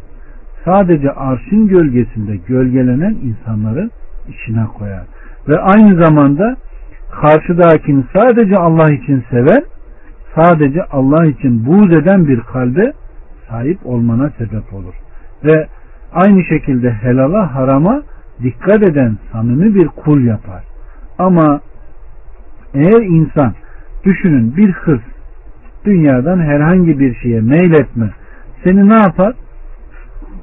sadece 0.66 1.12
arşın 1.12 1.68
gölgesinde 1.68 2.36
gölgelenen 2.48 3.16
insanların 3.24 3.92
içine 4.28 4.66
koyar. 4.78 5.04
Ve 5.48 5.60
aynı 5.60 6.06
zamanda 6.06 6.56
karşıdakini 7.12 8.04
sadece 8.14 8.58
Allah 8.58 8.94
için 8.94 9.24
seven, 9.30 9.64
sadece 10.36 10.84
Allah 10.84 11.26
için 11.26 11.66
buğz 11.66 11.92
eden 11.94 12.28
bir 12.28 12.40
kalbe 12.40 12.94
sahip 13.50 13.86
olmana 13.86 14.30
sebep 14.30 14.74
olur. 14.74 14.94
Ve 15.44 15.68
aynı 16.14 16.44
şekilde 16.44 16.92
helala 16.92 17.56
harama 17.56 18.02
dikkat 18.44 18.84
eden 18.84 19.18
samimi 19.32 19.76
bir 19.76 19.88
kul 19.88 20.24
yapar. 20.24 20.64
Ama 21.20 21.62
eğer 22.74 23.02
insan 23.02 23.54
düşünün 24.04 24.58
bir 24.58 24.72
hırs 24.72 25.02
dünyadan 25.86 26.40
herhangi 26.40 27.00
bir 27.00 27.16
şeye 27.16 27.42
meyletme 27.42 28.10
seni 28.64 28.90
ne 28.90 29.02
yapar? 29.02 29.34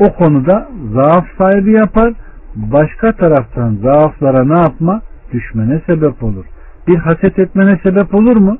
O 0.00 0.12
konuda 0.12 0.68
zaaf 0.92 1.26
sahibi 1.38 1.72
yapar. 1.72 2.12
Başka 2.56 3.12
taraftan 3.12 3.74
zaaflara 3.74 4.44
ne 4.44 4.58
yapma? 4.58 5.02
Düşmene 5.32 5.80
sebep 5.86 6.22
olur. 6.22 6.44
Bir 6.88 6.96
haset 6.96 7.38
etmene 7.38 7.80
sebep 7.82 8.14
olur 8.14 8.36
mu? 8.36 8.58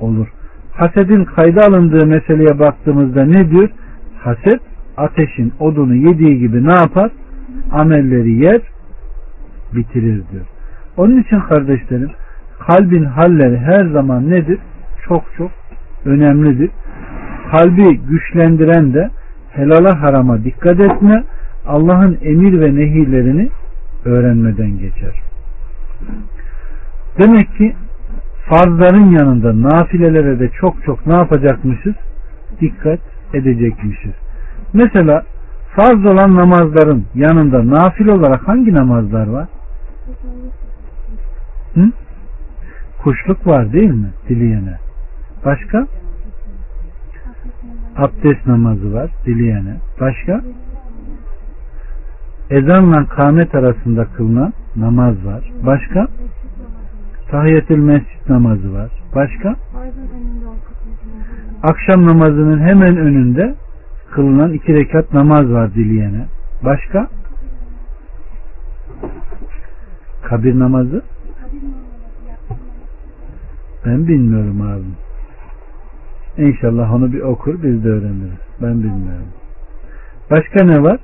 Olur. 0.00 0.26
Hasedin 0.72 1.24
kayda 1.24 1.60
alındığı 1.66 2.06
meseleye 2.06 2.58
baktığımızda 2.58 3.24
ne 3.24 3.50
diyor? 3.50 3.68
Haset 4.18 4.60
ateşin 4.96 5.52
odunu 5.60 5.94
yediği 5.94 6.38
gibi 6.38 6.66
ne 6.66 6.72
yapar? 6.72 7.10
Amelleri 7.72 8.32
yer, 8.32 8.60
bitirir 9.74 10.22
diyor. 10.32 10.46
Onun 10.96 11.22
için 11.22 11.40
kardeşlerim 11.40 12.10
kalbin 12.58 13.04
halleri 13.04 13.58
her 13.58 13.84
zaman 13.84 14.30
nedir? 14.30 14.58
Çok 15.08 15.24
çok 15.36 15.50
önemlidir. 16.04 16.70
Kalbi 17.50 17.96
güçlendiren 17.96 18.94
de 18.94 19.10
helala 19.50 20.02
harama 20.02 20.44
dikkat 20.44 20.80
etme, 20.80 21.24
Allah'ın 21.66 22.18
emir 22.22 22.60
ve 22.60 22.74
nehirlerini 22.74 23.48
öğrenmeden 24.04 24.78
geçer. 24.78 25.22
Demek 27.18 27.56
ki 27.56 27.76
farzların 28.48 29.10
yanında 29.10 29.62
nafilelere 29.62 30.40
de 30.40 30.48
çok 30.60 30.84
çok 30.84 31.06
ne 31.06 31.14
yapacakmışız? 31.14 31.94
Dikkat 32.60 33.00
edecekmişiz. 33.34 34.12
Mesela 34.72 35.24
farz 35.76 36.06
olan 36.06 36.36
namazların 36.36 37.04
yanında 37.14 37.70
nafil 37.70 38.06
olarak 38.06 38.48
hangi 38.48 38.74
namazlar 38.74 39.26
var? 39.26 39.48
Hı? 41.74 41.90
Kuşluk 43.02 43.46
var 43.46 43.72
değil 43.72 43.90
mi? 43.90 44.10
Dileyene. 44.28 44.76
Başka? 45.44 45.86
Abdest 47.96 48.46
namazı 48.46 48.94
var 48.94 49.10
dileyene. 49.26 49.76
Başka? 50.00 50.40
Ezanla 52.50 53.06
kâmet 53.06 53.54
arasında 53.54 54.04
kılınan 54.04 54.52
namaz 54.76 55.26
var. 55.26 55.52
Başka? 55.66 56.08
Tahiyyetül 57.30 57.78
mescid 57.78 58.28
namazı 58.28 58.74
var. 58.74 58.90
Başka? 59.14 59.56
Akşam 61.62 62.06
namazının 62.06 62.60
hemen 62.60 62.96
önünde 62.96 63.54
kılınan 64.10 64.52
iki 64.52 64.74
rekat 64.74 65.14
namaz 65.14 65.52
var 65.52 65.74
dileyene. 65.74 66.26
Başka? 66.64 67.08
Kabir 70.22 70.58
namazı? 70.58 71.02
Ben 73.86 74.08
bilmiyorum 74.08 74.60
abi. 74.62 74.84
İnşallah 76.46 76.94
onu 76.94 77.12
bir 77.12 77.20
okur 77.20 77.62
biz 77.62 77.84
de 77.84 77.88
öğreniriz. 77.88 78.40
Ben 78.62 78.74
bilmiyorum. 78.74 79.28
Başka 80.30 80.64
ne 80.64 80.82
var? 80.82 81.00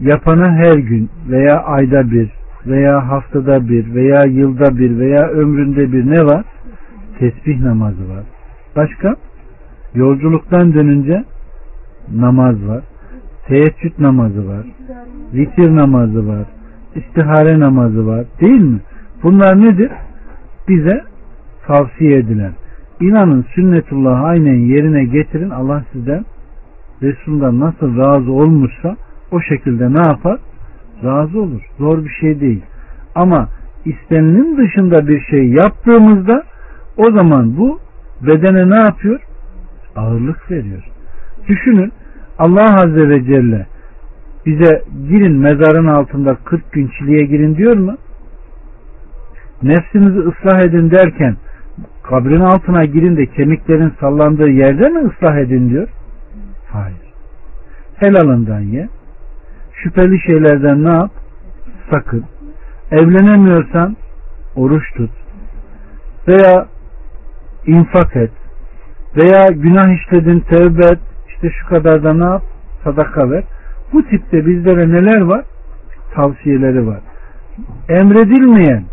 Yapana 0.00 0.52
her 0.52 0.74
gün 0.74 1.10
veya 1.28 1.62
ayda 1.62 2.10
bir 2.10 2.30
veya 2.66 3.08
haftada 3.08 3.68
bir 3.68 3.94
veya 3.94 4.24
yılda 4.24 4.78
bir 4.78 4.98
veya 4.98 5.28
ömründe 5.28 5.92
bir 5.92 6.10
ne 6.10 6.24
var? 6.24 6.44
Tesbih 7.18 7.60
namazı 7.60 8.08
var. 8.08 8.24
Başka? 8.76 9.16
Yolculuktan 9.94 10.74
dönünce 10.74 11.24
namaz 12.14 12.68
var. 12.68 12.84
Teheccüd 13.46 13.92
namazı 13.98 14.48
var. 14.48 14.66
Vitir 15.34 15.76
namazı 15.76 16.28
var. 16.28 16.46
istihare 16.94 17.60
namazı 17.60 18.06
var. 18.06 18.24
Değil 18.40 18.60
mi? 18.60 18.80
Bunlar 19.22 19.60
nedir? 19.60 19.90
Bize 20.68 21.04
tavsiye 21.66 22.18
edilen. 22.18 22.52
İnanın 23.00 23.44
sünnetullahı 23.54 24.24
aynen 24.24 24.54
yerine 24.54 25.04
getirin. 25.04 25.50
Allah 25.50 25.84
sizden 25.92 26.24
Resul'dan 27.02 27.60
nasıl 27.60 27.96
razı 27.96 28.32
olmuşsa 28.32 28.96
o 29.30 29.40
şekilde 29.40 29.94
ne 29.94 30.08
yapar? 30.08 30.38
Razı 31.04 31.40
olur. 31.40 31.62
Zor 31.78 32.04
bir 32.04 32.10
şey 32.20 32.40
değil. 32.40 32.62
Ama 33.14 33.48
istenenin 33.84 34.56
dışında 34.56 35.08
bir 35.08 35.20
şey 35.20 35.48
yaptığımızda 35.48 36.42
o 36.96 37.10
zaman 37.10 37.56
bu 37.56 37.80
bedene 38.20 38.70
ne 38.70 38.76
yapıyor? 38.76 39.20
Ağırlık 39.96 40.50
veriyor. 40.50 40.84
Düşünün 41.48 41.92
Allah 42.38 42.74
Azze 42.74 43.08
ve 43.08 43.24
Celle 43.24 43.66
bize 44.46 44.82
girin 45.08 45.36
mezarın 45.36 45.86
altında 45.86 46.36
40 46.44 46.72
gün 46.72 46.90
çileye 46.98 47.24
girin 47.24 47.56
diyor 47.56 47.76
mu? 47.76 47.96
Nefsinizi 49.62 50.18
ıslah 50.18 50.60
edin 50.60 50.90
derken 50.90 51.36
kabrin 52.02 52.40
altına 52.40 52.84
girin 52.84 53.16
de 53.16 53.26
kemiklerin 53.26 53.92
sallandığı 54.00 54.48
yerde 54.50 54.88
mi 54.88 54.98
ıslah 54.98 55.36
edin 55.36 55.70
diyor? 55.70 55.88
Hayır. 56.72 57.12
Helalından 57.96 58.60
ye. 58.60 58.88
Şüpheli 59.86 60.20
şeylerden 60.20 60.84
ne 60.84 60.88
yap? 60.88 61.10
Sakın. 61.90 62.24
Evlenemiyorsan 62.90 63.96
oruç 64.56 64.82
tut. 64.96 65.10
Veya 66.28 66.66
infak 67.66 68.16
et. 68.16 68.30
Veya 69.16 69.46
günah 69.46 69.88
işledin 70.00 70.40
tevbe 70.40 70.86
et. 70.86 70.98
İşte 71.28 71.50
şu 71.50 71.68
kadar 71.68 72.04
da 72.04 72.12
ne 72.12 72.24
yap? 72.24 72.42
Sadaka 72.84 73.30
ver. 73.30 73.44
Bu 73.92 74.02
tipte 74.02 74.46
bizlere 74.46 74.92
neler 74.92 75.20
var? 75.20 75.44
Tavsiyeleri 76.14 76.86
var. 76.86 77.00
Emredilmeyen 77.88 78.84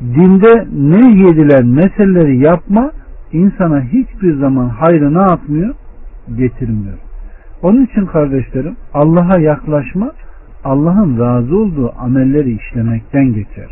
dinde 0.00 0.66
ne 0.72 1.22
yedilen 1.22 1.66
meseleleri 1.66 2.38
yapma 2.38 2.90
insana 3.32 3.80
hiçbir 3.80 4.34
zaman 4.34 4.68
hayrı 4.68 5.14
ne 5.14 5.22
yapmıyor? 5.22 5.74
Getirmiyor. 6.36 7.05
Onun 7.66 7.84
için 7.84 8.06
kardeşlerim 8.06 8.76
Allah'a 8.94 9.38
yaklaşma 9.40 10.12
Allah'ın 10.64 11.20
razı 11.20 11.56
olduğu 11.56 11.92
amelleri 11.98 12.52
işlemekten 12.52 13.34
geçer. 13.34 13.66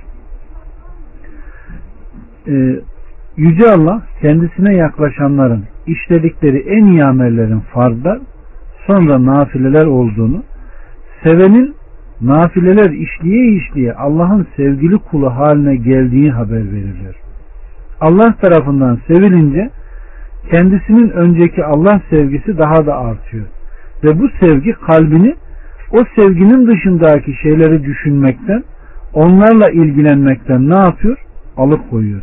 Ee, 2.49 2.81
Yüce 3.37 3.71
Allah 3.71 4.03
kendisine 4.21 4.75
yaklaşanların 4.75 5.65
işledikleri 5.87 6.59
en 6.59 6.87
iyi 6.87 7.05
amellerin 7.05 7.61
farzlar 7.61 8.19
sonra 8.87 9.27
nafileler 9.27 9.87
olduğunu 9.87 10.43
sevenin 11.23 11.75
nafileler 12.21 12.91
işliye 12.91 13.57
işliye 13.57 13.95
Allah'ın 13.95 14.47
sevgili 14.57 14.99
kulu 14.99 15.31
haline 15.31 15.77
geldiği 15.77 16.31
haber 16.31 16.73
verilir. 16.73 17.17
Allah 18.01 18.35
tarafından 18.43 18.99
sevilince 19.07 19.71
kendisinin 20.51 21.11
önceki 21.11 21.65
Allah 21.65 22.01
sevgisi 22.11 22.59
daha 22.59 22.87
da 22.87 22.97
artıyor. 22.97 23.47
Ve 24.05 24.19
bu 24.19 24.29
sevgi 24.41 24.73
kalbini 24.73 25.35
o 25.93 26.05
sevginin 26.17 26.67
dışındaki 26.67 27.35
şeyleri 27.43 27.85
düşünmekten, 27.85 28.63
onlarla 29.13 29.71
ilgilenmekten 29.71 30.71
ne 30.71 30.79
yapıyor? 30.79 31.19
Alıkoyuyor. 31.57 32.23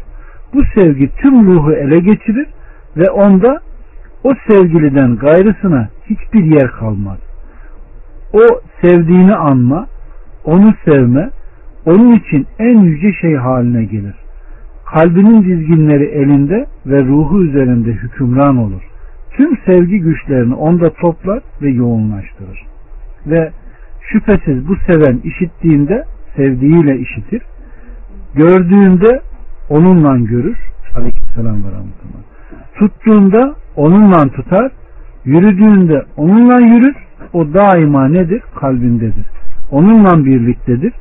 Bu 0.54 0.64
sevgi 0.76 1.10
tüm 1.16 1.48
ruhu 1.48 1.74
ele 1.74 2.00
geçirir 2.00 2.48
ve 2.98 3.12
onda 3.12 3.60
o 4.24 4.34
sevgiliden 4.50 5.16
gayrısına 5.16 5.90
hiçbir 6.10 6.44
yer 6.44 6.72
kalmaz 6.72 7.18
o 8.34 8.62
sevdiğini 8.82 9.36
anma, 9.36 9.88
onu 10.46 10.74
sevme, 10.86 11.30
onun 11.86 12.16
için 12.16 12.48
en 12.60 12.80
yüce 12.80 13.14
şey 13.14 13.36
haline 13.36 13.84
gelir. 13.84 14.16
Kalbinin 14.86 15.44
dizginleri 15.44 16.06
elinde 16.06 16.66
ve 16.86 17.04
ruhu 17.04 17.44
üzerinde 17.44 17.92
hükümran 17.92 18.58
olur. 18.58 18.82
Tüm 19.38 19.58
sevgi 19.66 20.00
güçlerini 20.00 20.56
onda 20.56 20.94
toplar 20.94 21.44
ve 21.62 21.70
yoğunlaştırır. 21.70 22.66
Ve 23.28 23.52
şüphesiz 24.02 24.68
bu 24.68 24.76
seven 24.76 25.18
işittiğinde 25.24 26.04
sevdiğiyle 26.36 26.98
işitir. 26.98 27.42
Gördüğünde 28.36 29.22
onunla 29.70 30.18
görür. 30.18 30.58
Aleykümselam 30.96 31.64
ve 31.64 31.68
rahmetullah. 31.68 32.22
Tuttuğunda 32.76 33.56
onunla 33.76 34.28
tutar. 34.28 34.72
Yürüdüğünde 35.26 36.06
onunla 36.18 36.60
yürür 36.60 36.96
o 37.34 37.54
daima 37.54 38.08
nedir? 38.08 38.44
Kalbindedir. 38.56 39.26
Onunla 39.72 40.26
birliktedir. 40.26 40.94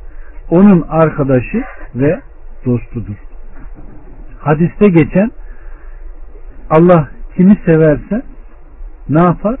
Onun 0.49 0.85
arkadaşı 0.89 1.63
ve 1.95 2.19
dostudur. 2.65 3.15
Hadiste 4.39 4.89
geçen 4.89 5.31
Allah 6.69 7.09
kimi 7.37 7.59
severse 7.65 8.21
ne 9.09 9.21
yapar? 9.21 9.55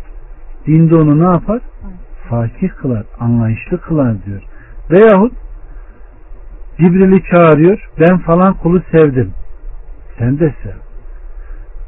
Dinde 0.67 0.95
onu 0.95 1.19
ne 1.19 1.31
yapar? 1.33 1.61
Fakih 2.29 2.69
kılar, 2.69 3.03
anlayışlı 3.19 3.81
kılar 3.81 4.25
diyor. 4.25 4.41
Veyahut 4.91 5.33
Cibril'i 6.77 7.23
çağırıyor. 7.31 7.89
Ben 7.99 8.17
falan 8.17 8.53
kulu 8.53 8.81
sevdim. 8.91 9.31
Sen 10.17 10.39
de 10.39 10.53
sev. 10.63 10.77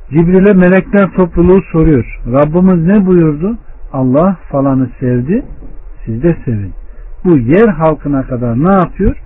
Cibril'e 0.09 0.53
melekler 0.53 1.11
topluluğu 1.11 1.61
soruyor. 1.71 2.19
Rabbimiz 2.27 2.87
ne 2.87 3.05
buyurdu? 3.05 3.57
Allah 3.93 4.37
falanı 4.49 4.89
sevdi 4.99 5.45
siz 6.05 6.23
de 6.23 6.37
sevin. 6.45 6.73
Bu 7.25 7.37
yer 7.37 7.67
halkına 7.67 8.27
kadar 8.27 8.63
ne 8.63 8.71
yapıyor? 8.71 9.17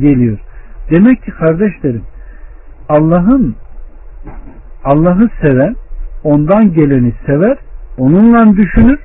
Geliyor. 0.00 0.38
Demek 0.90 1.22
ki 1.24 1.30
kardeşlerim 1.30 2.02
Allah'ın 2.88 3.56
Allah'ı 4.86 5.28
seven 5.42 5.76
ondan 6.24 6.72
geleni 6.72 7.12
sever, 7.26 7.58
onunla 7.98 8.56
düşünür 8.56 8.98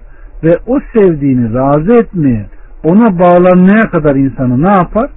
ve 0.43 0.57
o 0.67 0.79
sevdiğini 0.93 1.53
razı 1.53 1.93
etmeye, 1.93 2.45
ona 2.83 3.19
bağlanmaya 3.19 3.81
kadar 3.81 4.15
insanı 4.15 4.61
ne 4.61 4.69
yapar? 4.69 5.09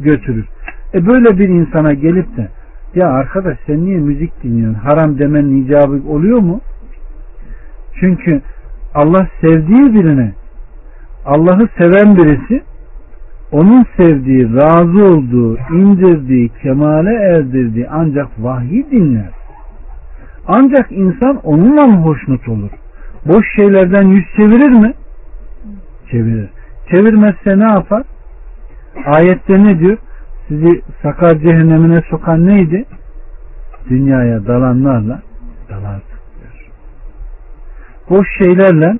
Götürür. 0.00 0.46
E 0.94 1.06
böyle 1.06 1.38
bir 1.38 1.48
insana 1.48 1.92
gelip 1.92 2.36
de 2.36 2.48
ya 2.94 3.08
arkadaş 3.08 3.58
sen 3.66 3.84
niye 3.84 3.98
müzik 3.98 4.42
dinliyorsun? 4.42 4.80
Haram 4.80 5.18
demenin 5.18 5.64
icabı 5.64 6.00
oluyor 6.08 6.38
mu? 6.38 6.60
Çünkü 8.00 8.40
Allah 8.94 9.26
sevdiği 9.40 9.94
birine 9.94 10.32
Allah'ı 11.24 11.68
seven 11.78 12.16
birisi 12.16 12.62
onun 13.52 13.86
sevdiği, 13.96 14.54
razı 14.54 15.04
olduğu, 15.04 15.58
indirdiği, 15.58 16.48
kemale 16.62 17.14
erdirdiği 17.14 17.88
ancak 17.90 18.28
vahyi 18.38 18.90
dinler. 18.90 19.41
Ancak 20.46 20.92
insan 20.92 21.36
onunla 21.36 21.86
mı 21.86 21.96
hoşnut 21.96 22.48
olur? 22.48 22.70
Boş 23.26 23.54
şeylerden 23.56 24.02
yüz 24.02 24.24
çevirir 24.36 24.70
mi? 24.70 24.94
Çevirir. 26.10 26.48
Çevirmezse 26.90 27.58
ne 27.58 27.64
yapar? 27.64 28.02
Ayette 29.06 29.64
ne 29.64 29.78
diyor? 29.78 29.98
Sizi 30.48 30.82
sakar 31.02 31.38
cehennemine 31.38 32.02
sokan 32.10 32.46
neydi? 32.46 32.84
Dünyaya 33.88 34.46
dalanlarla 34.46 35.22
dalardık 35.68 36.20
diyor. 36.40 36.68
Boş 38.10 38.26
şeylerle 38.38 38.98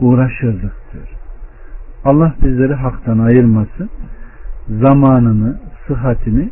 uğraşırdık 0.00 0.74
diyor. 0.92 1.08
Allah 2.04 2.34
bizleri 2.42 2.74
haktan 2.74 3.18
ayırmasın. 3.18 3.90
Zamanını, 4.68 5.60
sıhhatini, 5.86 6.50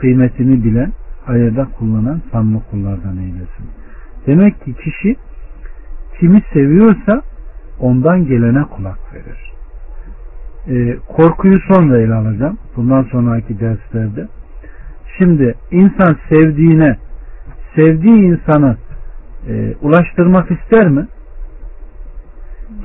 kıymetini 0.00 0.64
bilen, 0.64 0.92
hayırda 1.24 1.68
kullanan 1.78 2.22
sanma 2.32 2.60
kullardan 2.70 3.16
eylesin. 3.16 3.66
Demek 4.26 4.64
ki 4.64 4.74
kişi 4.74 5.16
kimi 6.20 6.42
seviyorsa 6.52 7.22
ondan 7.80 8.26
gelene 8.26 8.64
kulak 8.64 8.98
verir. 9.14 9.52
Ee, 10.68 10.96
korkuyu 11.08 11.58
sonra 11.72 11.98
ele 11.98 12.14
alacağım. 12.14 12.58
Bundan 12.76 13.02
sonraki 13.02 13.60
derslerde. 13.60 14.28
Şimdi 15.18 15.54
insan 15.70 16.16
sevdiğine, 16.28 16.96
sevdiği 17.76 18.16
insanı 18.16 18.76
e, 19.48 19.74
ulaştırmak 19.82 20.50
ister 20.50 20.88
mi? 20.88 21.06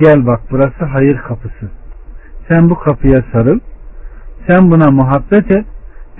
Gel 0.00 0.26
bak 0.26 0.40
burası 0.50 0.84
hayır 0.84 1.18
kapısı. 1.18 1.70
Sen 2.48 2.70
bu 2.70 2.74
kapıya 2.74 3.24
sarıl. 3.32 3.60
Sen 4.46 4.70
buna 4.70 4.90
muhabbet 4.90 5.50
et 5.50 5.66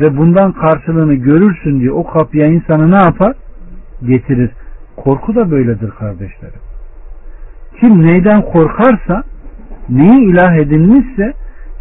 ve 0.01 0.16
bundan 0.16 0.53
karşılığını 0.53 1.14
görürsün 1.14 1.80
diye 1.80 1.92
o 1.92 2.07
kapıya 2.07 2.46
insanı 2.46 2.90
ne 2.90 2.96
yapar? 2.96 3.34
Getirir. 4.03 4.51
Korku 4.96 5.34
da 5.34 5.51
böyledir 5.51 5.90
kardeşlerim. 5.90 6.61
Kim 7.80 8.03
neyden 8.03 8.42
korkarsa 8.42 9.22
neyi 9.88 10.30
ilah 10.30 10.55
edinmişse 10.55 11.32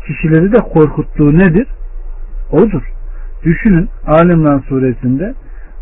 kişileri 0.07 0.51
de 0.51 0.57
korkuttuğu 0.57 1.37
nedir? 1.37 1.67
Odur. 2.51 2.83
Düşünün 3.43 3.89
Alimran 4.07 4.59
suresinde 4.59 5.33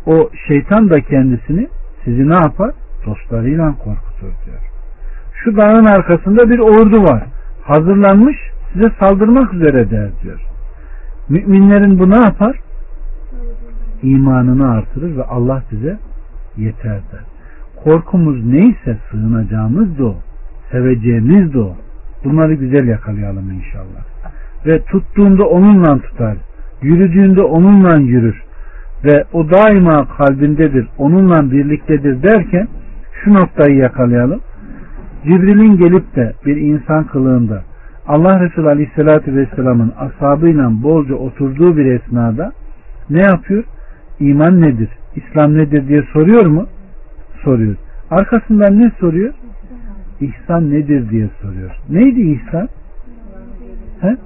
o 0.05 0.29
şeytan 0.47 0.89
da 0.89 1.01
kendisini 1.01 1.67
sizi 2.05 2.29
ne 2.29 2.35
yapar? 2.35 2.71
Dostlarıyla 3.05 3.71
korkutur 3.71 4.45
diyor. 4.45 4.59
Şu 5.33 5.57
dağın 5.57 5.85
arkasında 5.85 6.49
bir 6.49 6.59
ordu 6.59 7.03
var. 7.03 7.23
Hazırlanmış 7.63 8.37
size 8.73 8.91
saldırmak 8.99 9.53
üzere 9.53 9.91
der 9.91 10.09
diyor. 10.23 10.41
Müminlerin 11.29 11.99
bu 11.99 12.09
ne 12.09 12.15
yapar? 12.15 12.59
İmanını 14.03 14.71
artırır 14.71 15.17
ve 15.17 15.23
Allah 15.23 15.63
bize 15.71 15.97
yeter 16.57 16.91
der. 17.11 17.21
Korkumuz 17.83 18.45
neyse 18.45 18.97
sığınacağımız 19.11 19.99
da 19.99 20.05
o. 20.05 20.15
Seveceğimiz 20.71 21.53
de 21.53 21.59
o. 21.59 21.75
Bunları 22.23 22.53
güzel 22.53 22.87
yakalayalım 22.87 23.51
inşallah. 23.51 24.05
Ve 24.65 24.81
tuttuğunda 24.81 25.45
onunla 25.45 25.99
tutar. 25.99 26.37
Yürüdüğünde 26.81 27.41
onunla 27.41 27.97
yürür. 27.97 28.43
Ve 29.03 29.23
o 29.33 29.49
daima 29.51 30.07
kalbindedir. 30.07 30.87
Onunla 30.97 31.51
birliktedir 31.51 32.23
derken 32.23 32.67
şu 33.23 33.33
noktayı 33.33 33.77
yakalayalım. 33.77 34.39
Cibril'in 35.23 35.77
gelip 35.77 36.15
de 36.15 36.33
bir 36.45 36.57
insan 36.57 37.03
kılığında 37.03 37.63
Allah 38.07 38.39
Resulü 38.39 38.67
Aleyhisselatü 38.67 39.35
Vesselam'ın 39.35 39.93
ashabıyla 39.97 40.83
bolca 40.83 41.15
oturduğu 41.15 41.77
bir 41.77 41.85
esnada 41.85 42.51
ne 43.09 43.21
yapıyor? 43.21 43.63
İman 44.19 44.61
nedir? 44.61 44.89
İslam 45.15 45.57
nedir 45.57 45.87
diye 45.87 46.03
soruyor 46.13 46.45
mu? 46.45 46.65
Soruyor. 47.43 47.75
Arkasından 48.11 48.79
ne 48.79 48.91
soruyor? 48.99 49.33
İhsan 50.21 50.71
nedir 50.71 51.09
diye 51.09 51.29
soruyor. 51.41 51.71
Neydi 51.89 52.21
ihsan? 52.21 52.69
He? 54.01 54.17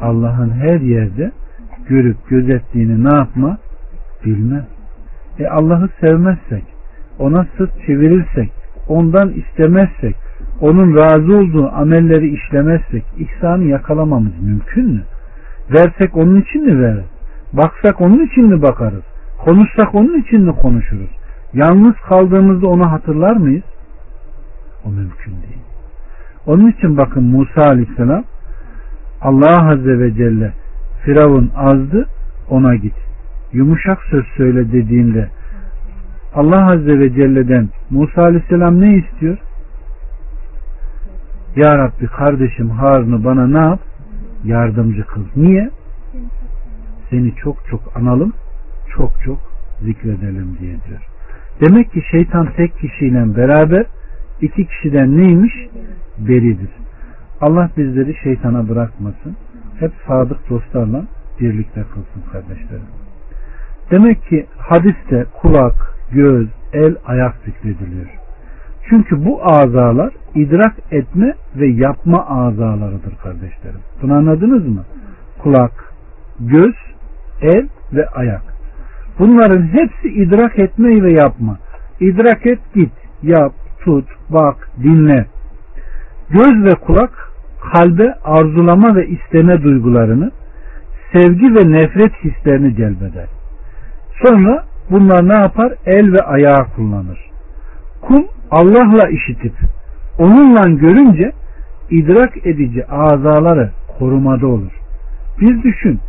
Allah'ın 0.00 0.50
her 0.50 0.80
yerde 0.80 1.32
görüp 1.88 2.28
gözettiğini 2.28 3.04
ne 3.04 3.16
yapma? 3.16 3.58
Bilmez. 4.24 4.64
E 5.38 5.46
Allah'ı 5.46 5.88
sevmezsek, 6.00 6.64
ona 7.18 7.46
sırt 7.56 7.86
çevirirsek, 7.86 8.52
ondan 8.88 9.32
istemezsek, 9.32 10.16
onun 10.62 10.96
razı 10.96 11.36
olduğu 11.36 11.68
amelleri 11.68 12.28
işlemezsek 12.28 13.04
ihsanı 13.18 13.64
yakalamamız 13.64 14.32
mümkün 14.42 14.90
mü? 14.90 15.02
Versek 15.70 16.16
onun 16.16 16.40
için 16.40 16.64
mi 16.66 16.80
veririz? 16.80 17.10
Baksak 17.52 18.00
onun 18.00 18.26
için 18.26 18.46
mi 18.46 18.62
bakarız? 18.62 19.02
Konuşsak 19.44 19.94
onun 19.94 20.22
için 20.22 20.40
mi 20.40 20.52
konuşuruz? 20.52 21.10
Yalnız 21.54 21.94
kaldığımızda 22.08 22.66
onu 22.68 22.92
hatırlar 22.92 23.36
mıyız? 23.36 23.64
O 24.84 24.90
mümkün 24.90 25.32
değil. 25.32 25.62
Onun 26.46 26.70
için 26.70 26.96
bakın 26.96 27.24
Musa 27.24 27.62
aleyhisselam 27.62 28.24
Allah 29.20 29.70
azze 29.70 29.98
ve 29.98 30.14
celle 30.14 30.52
Firavun 31.04 31.50
azdı 31.56 32.06
ona 32.50 32.74
git. 32.74 32.94
Yumuşak 33.52 33.98
söz 34.10 34.24
söyle 34.36 34.72
dediğinde 34.72 35.28
Allah 36.34 36.72
azze 36.72 36.98
ve 36.98 37.14
celle'den 37.14 37.68
Musa 37.90 38.22
aleyhisselam 38.22 38.80
ne 38.80 38.94
istiyor? 38.94 39.38
Ya 41.56 41.78
Rabbi 41.78 42.06
kardeşim 42.06 42.70
Harun'u 42.70 43.24
bana 43.24 43.46
ne 43.46 43.66
yap? 43.66 43.80
Yardımcı 44.44 45.06
kıl. 45.06 45.24
Niye? 45.36 45.70
Seni 47.10 47.34
çok 47.34 47.56
çok 47.70 47.96
analım, 47.96 48.32
çok 48.96 49.22
çok 49.24 49.38
zikredelim 49.80 50.56
diye 50.60 50.76
diyor. 50.88 51.00
Demek 51.60 51.92
ki 51.92 52.02
şeytan 52.10 52.52
tek 52.56 52.78
kişiyle 52.78 53.36
beraber 53.36 53.86
iki 54.40 54.66
kişiden 54.66 55.18
neymiş? 55.18 55.54
Beridir. 56.18 56.70
Allah 57.40 57.70
bizleri 57.76 58.14
şeytana 58.22 58.68
bırakmasın. 58.68 59.36
Hep 59.80 59.92
sadık 60.06 60.50
dostlarla 60.50 61.04
birlikte 61.40 61.82
kılsın 61.82 62.30
kardeşlerim. 62.32 62.86
Demek 63.90 64.22
ki 64.22 64.46
hadiste 64.58 65.26
kulak, 65.40 65.96
göz, 66.12 66.48
el, 66.72 66.96
ayak 67.06 67.34
zikrediliyor. 67.44 68.21
Çünkü 68.88 69.24
bu 69.24 69.40
azalar 69.44 70.12
idrak 70.34 70.74
etme 70.90 71.34
ve 71.56 71.66
yapma 71.66 72.26
azalarıdır 72.26 73.16
kardeşlerim. 73.22 73.80
Bunu 74.02 74.14
anladınız 74.14 74.66
mı? 74.68 74.84
Kulak, 75.38 75.94
göz, 76.40 76.74
el 77.42 77.68
ve 77.92 78.06
ayak. 78.06 78.42
Bunların 79.18 79.62
hepsi 79.62 80.08
idrak 80.08 80.58
etme 80.58 81.02
ve 81.02 81.12
yapma. 81.12 81.58
İdrak 82.00 82.46
et 82.46 82.58
git, 82.74 82.92
yap, 83.22 83.52
tut, 83.84 84.04
bak, 84.30 84.68
dinle. 84.82 85.26
Göz 86.30 86.64
ve 86.64 86.74
kulak 86.74 87.32
kalbe 87.72 88.14
arzulama 88.24 88.94
ve 88.94 89.06
isteme 89.06 89.62
duygularını, 89.62 90.30
sevgi 91.12 91.54
ve 91.54 91.72
nefret 91.72 92.12
hislerini 92.24 92.76
celbeder. 92.76 93.26
Sonra 94.24 94.64
bunlar 94.90 95.28
ne 95.28 95.34
yapar? 95.34 95.72
El 95.86 96.12
ve 96.12 96.20
ayağı 96.20 96.64
kullanır. 96.76 97.30
Kul 98.02 98.22
Allah'la 98.52 99.08
işitip 99.08 99.52
onunla 100.18 100.68
görünce 100.68 101.32
idrak 101.90 102.46
edici 102.46 102.86
azaları 102.86 103.70
korumada 103.98 104.46
olur. 104.46 104.72
Bir 105.40 105.62
düşün 105.62 106.00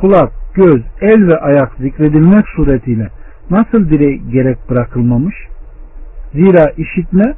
kulak, 0.00 0.32
göz, 0.54 0.82
el 1.00 1.28
ve 1.28 1.38
ayak 1.38 1.72
zikredilmek 1.78 2.48
suretiyle 2.48 3.08
nasıl 3.50 3.90
bire 3.90 4.16
gerek 4.16 4.58
bırakılmamış? 4.70 5.34
Zira 6.32 6.70
işitme 6.76 7.34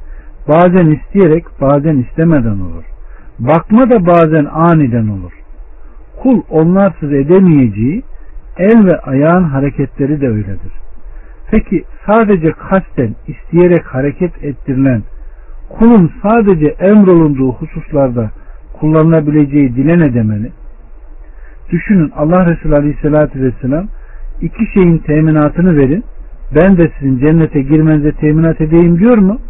bazen 0.49 0.87
isteyerek 0.91 1.45
bazen 1.61 1.97
istemeden 1.97 2.61
olur. 2.61 2.85
Bakma 3.39 3.91
da 3.91 4.07
bazen 4.07 4.45
aniden 4.45 5.09
olur. 5.09 5.33
Kul 6.23 6.43
onlarsız 6.51 7.13
edemeyeceği 7.13 8.03
el 8.59 8.85
ve 8.85 8.99
ayağın 9.01 9.45
hareketleri 9.45 10.21
de 10.21 10.29
öyledir. 10.29 10.82
Peki 11.53 11.85
sadece 12.07 12.53
kasten 12.53 13.15
isteyerek 13.27 13.87
hareket 13.87 14.45
ettirilen 14.45 15.03
kulun 15.69 16.13
sadece 16.23 16.67
emrolunduğu 16.67 17.53
hususlarda 17.53 18.31
kullanılabileceği 18.73 19.77
dile 19.77 19.99
ne 19.99 20.15
demeli? 20.15 20.53
Düşünün 21.71 22.13
Allah 22.17 22.47
Resulü 22.47 22.77
Aleyhisselatü 22.77 23.43
Vesselam 23.43 23.89
iki 24.41 24.67
şeyin 24.75 24.99
teminatını 24.99 25.77
verin 25.77 26.05
ben 26.55 26.77
de 26.77 26.91
sizin 26.99 27.19
cennete 27.19 27.63
girmenize 27.63 28.13
teminat 28.13 28.61
edeyim 28.61 28.99
diyor 28.99 29.19
mu? 29.19 29.41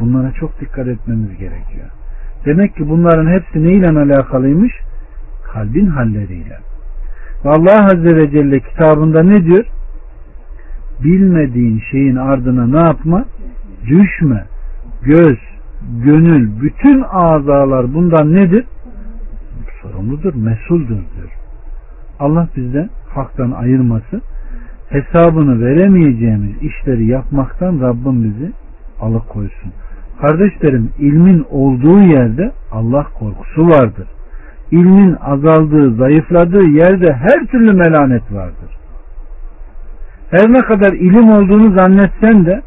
Bunlara 0.00 0.32
çok 0.32 0.60
dikkat 0.60 0.88
etmemiz 0.88 1.30
gerekiyor. 1.38 1.90
Demek 2.44 2.76
ki 2.76 2.88
bunların 2.88 3.26
hepsi 3.26 3.64
neyle 3.64 3.88
alakalıymış? 3.88 4.72
Kalbin 5.52 5.86
halleriyle. 5.86 6.58
Ve 7.44 7.48
Allah 7.48 7.84
Azze 7.84 8.16
ve 8.16 8.30
Celle 8.30 8.60
kitabında 8.60 9.22
ne 9.22 9.44
diyor? 9.44 9.64
Bilmediğin 11.02 11.82
şeyin 11.90 12.16
ardına 12.16 12.66
ne 12.66 12.86
yapma? 12.86 13.24
Düşme. 13.86 14.44
Göz, 15.02 15.38
gönül, 16.04 16.60
bütün 16.60 17.02
azalar 17.02 17.94
bundan 17.94 18.34
nedir? 18.34 18.64
Sorumludur, 19.82 20.34
mesuldur 20.34 20.88
diyor. 20.88 21.32
Allah 22.18 22.48
bizden 22.56 22.88
haktan 23.08 23.50
ayırması, 23.50 24.20
hesabını 24.88 25.60
veremeyeceğimiz 25.60 26.62
işleri 26.62 27.06
yapmaktan 27.06 27.80
Rabbim 27.80 28.24
bizi 28.24 28.52
alıkoysun. 29.00 29.72
Kardeşlerim 30.20 30.90
ilmin 30.98 31.46
olduğu 31.50 32.00
yerde 32.00 32.52
Allah 32.72 33.06
korkusu 33.18 33.68
vardır. 33.68 34.08
İlmin 34.70 35.16
azaldığı, 35.20 35.94
zayıfladığı 35.94 36.70
yerde 36.70 37.12
her 37.12 37.46
türlü 37.46 37.72
melanet 37.72 38.32
vardır. 38.32 38.73
Her 40.30 40.52
ne 40.52 40.58
kadar 40.58 40.92
ilim 40.92 41.30
olduğunu 41.30 41.74
zannetsen 41.74 42.46
de 42.46 42.62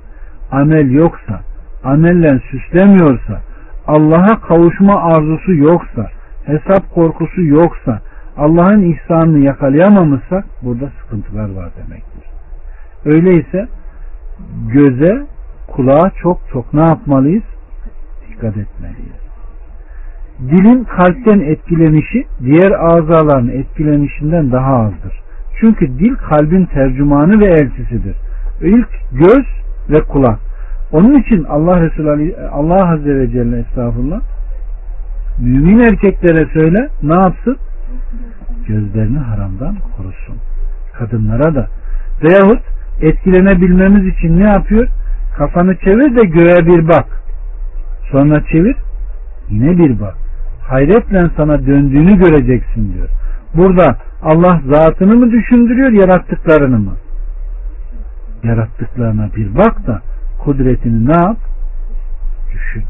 amel 0.52 0.92
yoksa, 0.92 1.42
amellen 1.84 2.42
süslemiyorsa, 2.52 3.42
Allah'a 3.88 4.42
kavuşma 4.42 5.02
arzusu 5.02 5.54
yoksa, 5.54 6.08
hesap 6.46 6.94
korkusu 6.94 7.42
yoksa, 7.42 8.02
Allah'ın 8.38 8.82
ihsanını 8.82 9.46
yakalayamamışsak 9.46 10.46
burada 10.62 10.90
sıkıntılar 11.02 11.50
var 11.56 11.70
demektir. 11.78 12.24
Öyleyse 13.06 13.68
göze, 14.74 15.26
kulağa 15.68 16.12
çok 16.22 16.40
çok 16.52 16.74
ne 16.74 16.82
yapmalıyız? 16.82 17.44
Dikkat 18.30 18.58
etmeliyiz. 18.58 19.28
Dilin 20.40 20.84
kalpten 20.84 21.40
etkilenişi 21.40 22.26
diğer 22.40 22.72
azaların 22.72 23.50
etkilenişinden 23.50 24.52
daha 24.52 24.76
azdır. 24.76 25.27
Çünkü 25.60 25.88
dil 25.88 26.16
kalbin 26.16 26.66
tercümanı 26.66 27.40
ve 27.40 27.46
elçisidir. 27.46 28.16
İlk 28.62 28.90
göz 29.12 29.46
ve 29.90 30.02
kulak. 30.02 30.40
Onun 30.92 31.22
için 31.22 31.44
Allah 31.44 31.82
Resulü 31.82 32.36
Allah 32.52 32.92
Azze 32.92 33.16
ve 33.16 33.32
Celle 33.32 33.60
estağfurullah 33.60 34.22
mümin 35.40 35.80
erkeklere 35.80 36.46
söyle 36.54 36.90
ne 37.04 37.14
yapsın? 37.14 37.58
Gözlerini 38.68 39.18
haramdan 39.18 39.76
korusun. 39.98 40.38
Kadınlara 40.94 41.56
da. 41.56 41.68
Veyahut 42.24 42.62
etkilenebilmemiz 43.02 44.16
için 44.16 44.40
ne 44.40 44.48
yapıyor? 44.48 44.88
Kafanı 45.38 45.76
çevir 45.78 46.16
de 46.16 46.28
göğe 46.28 46.66
bir 46.66 46.88
bak. 46.88 47.06
Sonra 48.12 48.44
çevir 48.52 48.76
yine 49.50 49.78
bir 49.78 50.00
bak. 50.00 50.16
Hayretle 50.70 51.30
sana 51.38 51.66
döndüğünü 51.66 52.18
göreceksin 52.18 52.94
diyor. 52.94 53.10
Burada 53.58 53.98
Allah 54.22 54.62
zatını 54.66 55.16
mı 55.16 55.32
düşündürüyor 55.32 55.92
yarattıklarını 55.92 56.80
mı? 56.80 56.96
Yarattıklarına 58.44 59.30
bir 59.36 59.56
bak 59.56 59.88
da 59.88 60.02
kudretini 60.40 61.08
ne 61.08 61.16
yap? 61.16 61.38
Düşün. 62.54 62.84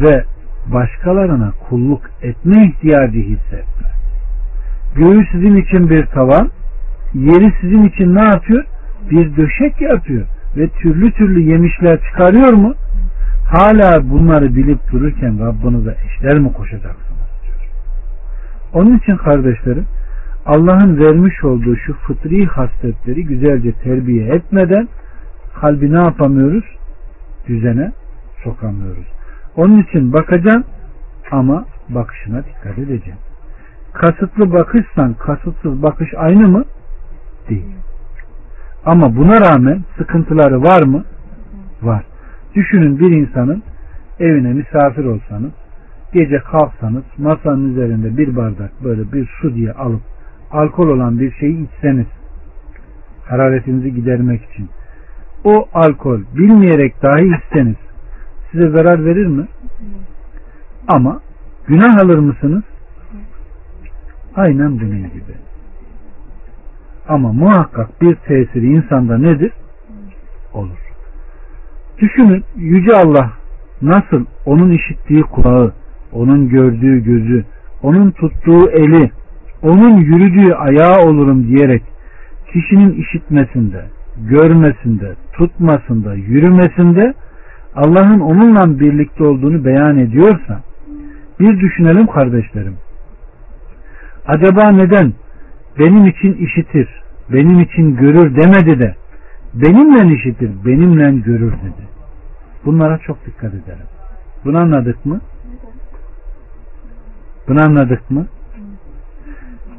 Ve 0.00 0.24
başkalarına 0.66 1.52
kulluk 1.68 2.02
etme 2.22 2.66
ihtiyacı 2.66 3.18
hissetme. 3.18 3.88
Göğü 4.96 5.26
sizin 5.32 5.56
için 5.56 5.90
bir 5.90 6.06
tavan, 6.06 6.50
yeri 7.14 7.52
sizin 7.60 7.84
için 7.84 8.14
ne 8.14 8.22
yapıyor? 8.22 8.64
Bir 9.10 9.36
döşek 9.36 9.80
yapıyor 9.80 10.26
ve 10.56 10.68
türlü 10.68 11.12
türlü 11.12 11.52
yemişler 11.52 11.98
çıkarıyor 12.00 12.52
mu? 12.52 12.74
Hala 13.48 14.10
bunları 14.10 14.56
bilip 14.56 14.92
dururken 14.92 15.46
Rabbinize 15.46 15.96
eşler 16.06 16.38
mi 16.38 16.52
koşacaksınız. 16.52 17.03
Onun 18.74 18.98
için 18.98 19.16
kardeşlerim 19.16 19.86
Allah'ın 20.46 20.98
vermiş 20.98 21.44
olduğu 21.44 21.76
şu 21.76 21.94
fıtri 21.94 22.46
hasletleri 22.46 23.24
güzelce 23.24 23.72
terbiye 23.72 24.34
etmeden 24.34 24.88
kalbi 25.60 25.92
ne 25.92 25.98
yapamıyoruz? 25.98 26.64
Düzene 27.48 27.92
sokamıyoruz. 28.44 29.06
Onun 29.56 29.82
için 29.82 30.12
bakacağım 30.12 30.64
ama 31.30 31.64
bakışına 31.88 32.42
dikkat 32.44 32.78
edeceğim. 32.78 33.18
Kasıtlı 33.92 34.52
bakışsan 34.52 35.14
kasıtsız 35.14 35.82
bakış 35.82 36.08
aynı 36.16 36.48
mı? 36.48 36.64
Değil. 37.48 37.66
Ama 38.84 39.16
buna 39.16 39.40
rağmen 39.40 39.84
sıkıntıları 39.98 40.62
var 40.62 40.82
mı? 40.82 41.04
Var. 41.82 42.04
Düşünün 42.54 42.98
bir 42.98 43.10
insanın 43.10 43.62
evine 44.20 44.52
misafir 44.52 45.04
olsanız 45.04 45.52
gece 46.14 46.38
kalksanız 46.38 47.04
masanın 47.18 47.70
üzerinde 47.70 48.16
bir 48.16 48.36
bardak 48.36 48.84
böyle 48.84 49.12
bir 49.12 49.28
su 49.40 49.54
diye 49.54 49.72
alıp 49.72 50.02
alkol 50.50 50.88
olan 50.88 51.18
bir 51.18 51.32
şeyi 51.32 51.68
içseniz 51.68 52.06
hararetinizi 53.24 53.94
gidermek 53.94 54.44
için 54.44 54.68
o 55.44 55.68
alkol 55.74 56.20
bilmeyerek 56.36 57.02
dahi 57.02 57.34
içseniz 57.36 57.76
size 58.52 58.68
zarar 58.68 59.04
verir 59.04 59.26
mi? 59.26 59.46
Ama 60.88 61.20
günah 61.66 61.98
alır 62.04 62.18
mısınız? 62.18 62.62
Aynen 64.36 64.80
bunun 64.80 65.02
gibi. 65.02 65.34
Ama 67.08 67.32
muhakkak 67.32 68.02
bir 68.02 68.14
tesiri 68.14 68.66
insanda 68.66 69.18
nedir? 69.18 69.52
Olur. 70.52 70.78
Düşünün 71.98 72.44
Yüce 72.56 72.96
Allah 72.96 73.30
nasıl 73.82 74.24
onun 74.46 74.70
işittiği 74.70 75.22
kulağı, 75.22 75.72
onun 76.14 76.48
gördüğü 76.48 77.04
gözü, 77.04 77.44
onun 77.82 78.10
tuttuğu 78.10 78.70
eli, 78.70 79.10
onun 79.62 79.96
yürüdüğü 79.96 80.54
ayağı 80.54 81.02
olurum 81.06 81.46
diyerek 81.46 81.82
kişinin 82.52 82.92
işitmesinde, 82.92 83.84
görmesinde, 84.16 85.12
tutmasında, 85.32 86.14
yürümesinde 86.14 87.14
Allah'ın 87.74 88.20
onunla 88.20 88.80
birlikte 88.80 89.24
olduğunu 89.24 89.64
beyan 89.64 89.98
ediyorsa 89.98 90.60
bir 91.40 91.60
düşünelim 91.60 92.06
kardeşlerim. 92.06 92.76
Acaba 94.26 94.70
neden 94.70 95.12
benim 95.78 96.06
için 96.06 96.32
işitir, 96.32 96.88
benim 97.32 97.60
için 97.60 97.96
görür 97.96 98.36
demedi 98.36 98.80
de 98.80 98.94
benimle 99.54 100.14
işitir, 100.14 100.50
benimle 100.66 101.20
görür 101.20 101.52
dedi. 101.52 101.88
Bunlara 102.64 102.98
çok 102.98 103.26
dikkat 103.26 103.54
edelim. 103.54 103.86
Bunu 104.44 104.58
anladık 104.58 105.06
mı? 105.06 105.20
Bunu 107.48 107.60
anladık 107.64 108.10
mı? 108.10 108.26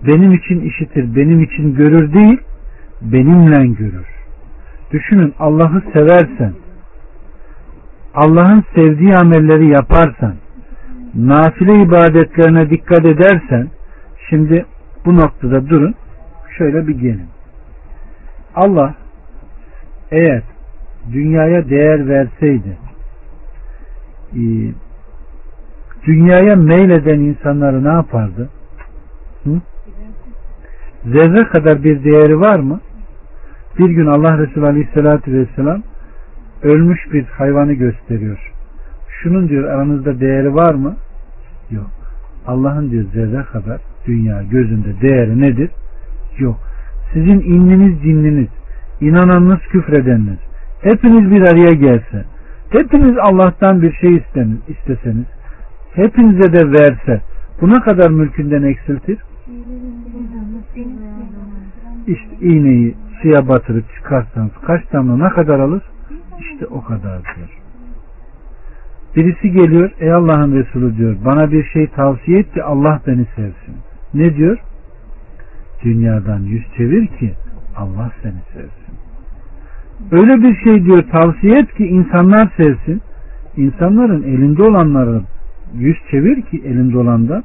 Benim 0.08 0.34
için 0.34 0.62
işitir, 0.62 1.16
benim 1.16 1.44
için 1.44 1.76
görür 1.76 2.14
değil, 2.14 2.40
benimle 3.02 3.68
görür. 3.68 4.08
Düşünün 4.92 5.34
Allah'ı 5.40 5.84
seversen, 5.94 6.54
Allah'ın 8.16 8.64
sevdiği 8.76 9.16
amelleri 9.16 9.68
yaparsan, 9.68 10.36
nafile 11.16 11.82
ibadetlerine 11.82 12.70
dikkat 12.70 13.06
edersen, 13.06 13.68
şimdi 14.30 14.66
bu 15.06 15.16
noktada 15.16 15.70
durun, 15.70 15.96
şöyle 16.58 16.88
bir 16.88 16.96
gelin. 16.96 17.28
Allah 18.56 18.96
eğer 20.12 20.42
dünyaya 21.12 21.70
değer 21.70 22.08
verseydi, 22.08 22.78
e, 24.34 24.42
dünyaya 26.06 26.56
meyleden 26.56 27.20
insanları 27.20 27.84
ne 27.84 27.90
yapardı? 27.92 28.50
Hı? 29.44 29.62
Zerre 31.06 31.48
kadar 31.48 31.84
bir 31.84 32.04
değeri 32.04 32.40
var 32.40 32.60
mı? 32.60 32.80
Bir 33.80 33.90
gün 33.90 34.06
Allah 34.06 34.38
Resulü 34.38 34.66
Aleyhisselatü 34.66 35.34
Vesselam 35.34 35.84
ölmüş 36.64 37.00
bir 37.14 37.26
hayvanı 37.26 37.74
gösteriyor. 37.74 38.52
Şunun 39.10 39.50
diyor 39.50 39.64
aranızda 39.64 40.20
değeri 40.20 40.56
var 40.56 40.74
mı? 40.74 40.96
Yok. 41.72 41.92
Allah'ın 42.48 42.92
diyor 42.92 43.06
zerre 43.14 43.44
kadar 43.44 43.82
dünya 44.08 44.44
gözünde 44.44 45.02
değeri 45.02 45.42
nedir? 45.42 45.70
Yok. 46.40 46.60
Sizin 47.14 47.40
inniniz 47.40 48.02
cinniniz, 48.02 48.50
inananınız 49.02 49.60
küfredeniniz, 49.60 50.40
hepiniz 50.82 51.32
bir 51.32 51.42
araya 51.42 51.72
gelse, 51.72 52.26
hepiniz 52.70 53.16
Allah'tan 53.22 53.82
bir 53.82 53.94
şey 53.94 54.16
isteniz, 54.16 54.58
isteseniz, 54.68 55.26
hepinize 55.96 56.54
de 56.54 56.72
verse, 56.72 57.22
buna 57.62 57.82
kadar 57.82 58.10
mülkünden 58.10 58.64
eksiltir? 58.64 59.20
İşte 62.08 62.36
iğneyi 62.42 62.96
suya 63.22 63.48
batırıp 63.48 63.86
çıkarsanız 63.96 64.52
kaç 64.66 64.94
damla 64.94 65.28
ne 65.28 65.30
kadar 65.30 65.60
alır? 65.60 65.84
İşte 66.40 66.68
o 66.68 66.84
kadar 66.84 67.22
diyor. 67.36 67.60
Birisi 69.16 69.52
geliyor 69.52 69.92
ey 70.00 70.14
Allah'ın 70.14 70.56
Resulü 70.56 70.98
diyor 70.98 71.16
bana 71.26 71.52
bir 71.52 71.64
şey 71.64 71.88
tavsiye 71.88 72.40
et 72.40 72.54
ki 72.54 72.64
Allah 72.64 73.02
beni 73.08 73.26
sevsin. 73.36 73.76
Ne 74.14 74.36
diyor? 74.36 74.58
Dünyadan 75.84 76.40
yüz 76.40 76.64
çevir 76.78 77.08
ki 77.08 77.34
Allah 77.78 78.12
seni 78.24 78.42
sevsin. 78.54 78.96
Öyle 80.12 80.42
bir 80.42 80.56
şey 80.64 80.86
diyor 80.86 81.04
tavsiye 81.12 81.60
et 81.60 81.74
ki 81.74 81.88
insanlar 81.88 82.50
sevsin. 82.58 83.02
İnsanların 83.58 84.24
elinde 84.24 84.64
olanları 84.64 85.22
yüz 85.74 85.98
çevir 86.12 86.42
ki 86.42 86.62
elinde 86.66 86.98
olanda 86.98 87.44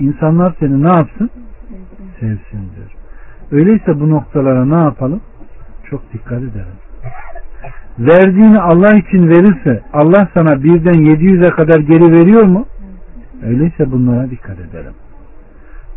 insanlar 0.00 0.54
seni 0.60 0.82
ne 0.82 0.88
yapsın? 0.88 1.30
Sevsin 2.20 2.70
diyor. 2.76 2.90
Öyleyse 3.50 4.00
bu 4.00 4.10
noktalara 4.10 4.64
ne 4.64 4.82
yapalım? 4.84 5.20
Çok 5.90 6.12
dikkat 6.12 6.38
edelim. 6.38 6.76
Verdiğini 7.98 8.60
Allah 8.60 8.90
için 8.98 9.28
verirse 9.28 9.82
Allah 9.92 10.28
sana 10.34 10.62
birden 10.62 10.94
700'e 10.94 11.50
kadar 11.50 11.80
geri 11.80 12.12
veriyor 12.12 12.42
mu? 12.42 12.66
Öyleyse 13.46 13.92
bunlara 13.92 14.30
dikkat 14.30 14.60
edelim. 14.60 14.92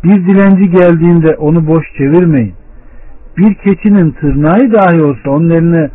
Bir 0.04 0.26
dilenci 0.26 0.70
geldiğinde 0.70 1.36
onu 1.36 1.66
boş 1.66 1.84
çevirmeyin. 1.98 2.54
Bir 3.38 3.54
keçinin 3.54 4.10
tırnağı 4.10 4.72
dahi 4.72 5.02
olsa 5.02 5.30
onun 5.30 5.50
eline 5.50 5.90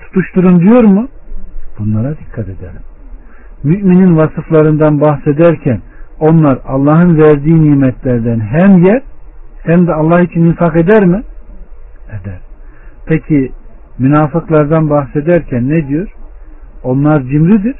tutuşturun 0.00 0.60
diyor 0.60 0.84
mu? 0.84 1.08
Bunlara 1.78 2.18
dikkat 2.18 2.48
edelim. 2.48 2.82
Müminin 3.64 4.16
vasıflarından 4.16 5.00
bahsederken 5.00 5.80
onlar 6.20 6.58
Allah'ın 6.66 7.18
verdiği 7.18 7.62
nimetlerden 7.62 8.40
hem 8.40 8.84
yer 8.84 9.02
hem 9.62 9.86
de 9.86 9.94
Allah 9.94 10.20
için 10.20 10.40
infak 10.40 10.76
eder 10.76 11.04
mi? 11.04 11.22
Eder. 12.08 12.40
Peki 13.06 13.52
münafıklardan 13.98 14.90
bahsederken 14.90 15.68
ne 15.68 15.88
diyor? 15.88 16.08
Onlar 16.82 17.22
cimridir. 17.22 17.76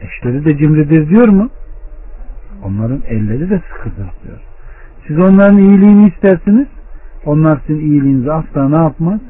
Eşleri 0.00 0.44
de 0.44 0.56
cimridir 0.58 1.08
diyor 1.08 1.28
mu? 1.28 1.50
Onların 2.64 3.02
elleri 3.08 3.50
de 3.50 3.62
sıkıdır 3.72 4.10
diyor. 4.24 4.40
Siz 5.06 5.18
onların 5.18 5.58
iyiliğini 5.58 6.08
istersiniz. 6.08 6.68
Onlar 7.24 7.60
sizin 7.66 7.80
iyiliğinizi 7.80 8.32
asla 8.32 8.68
ne 8.68 8.76
yapmaz? 8.76 9.20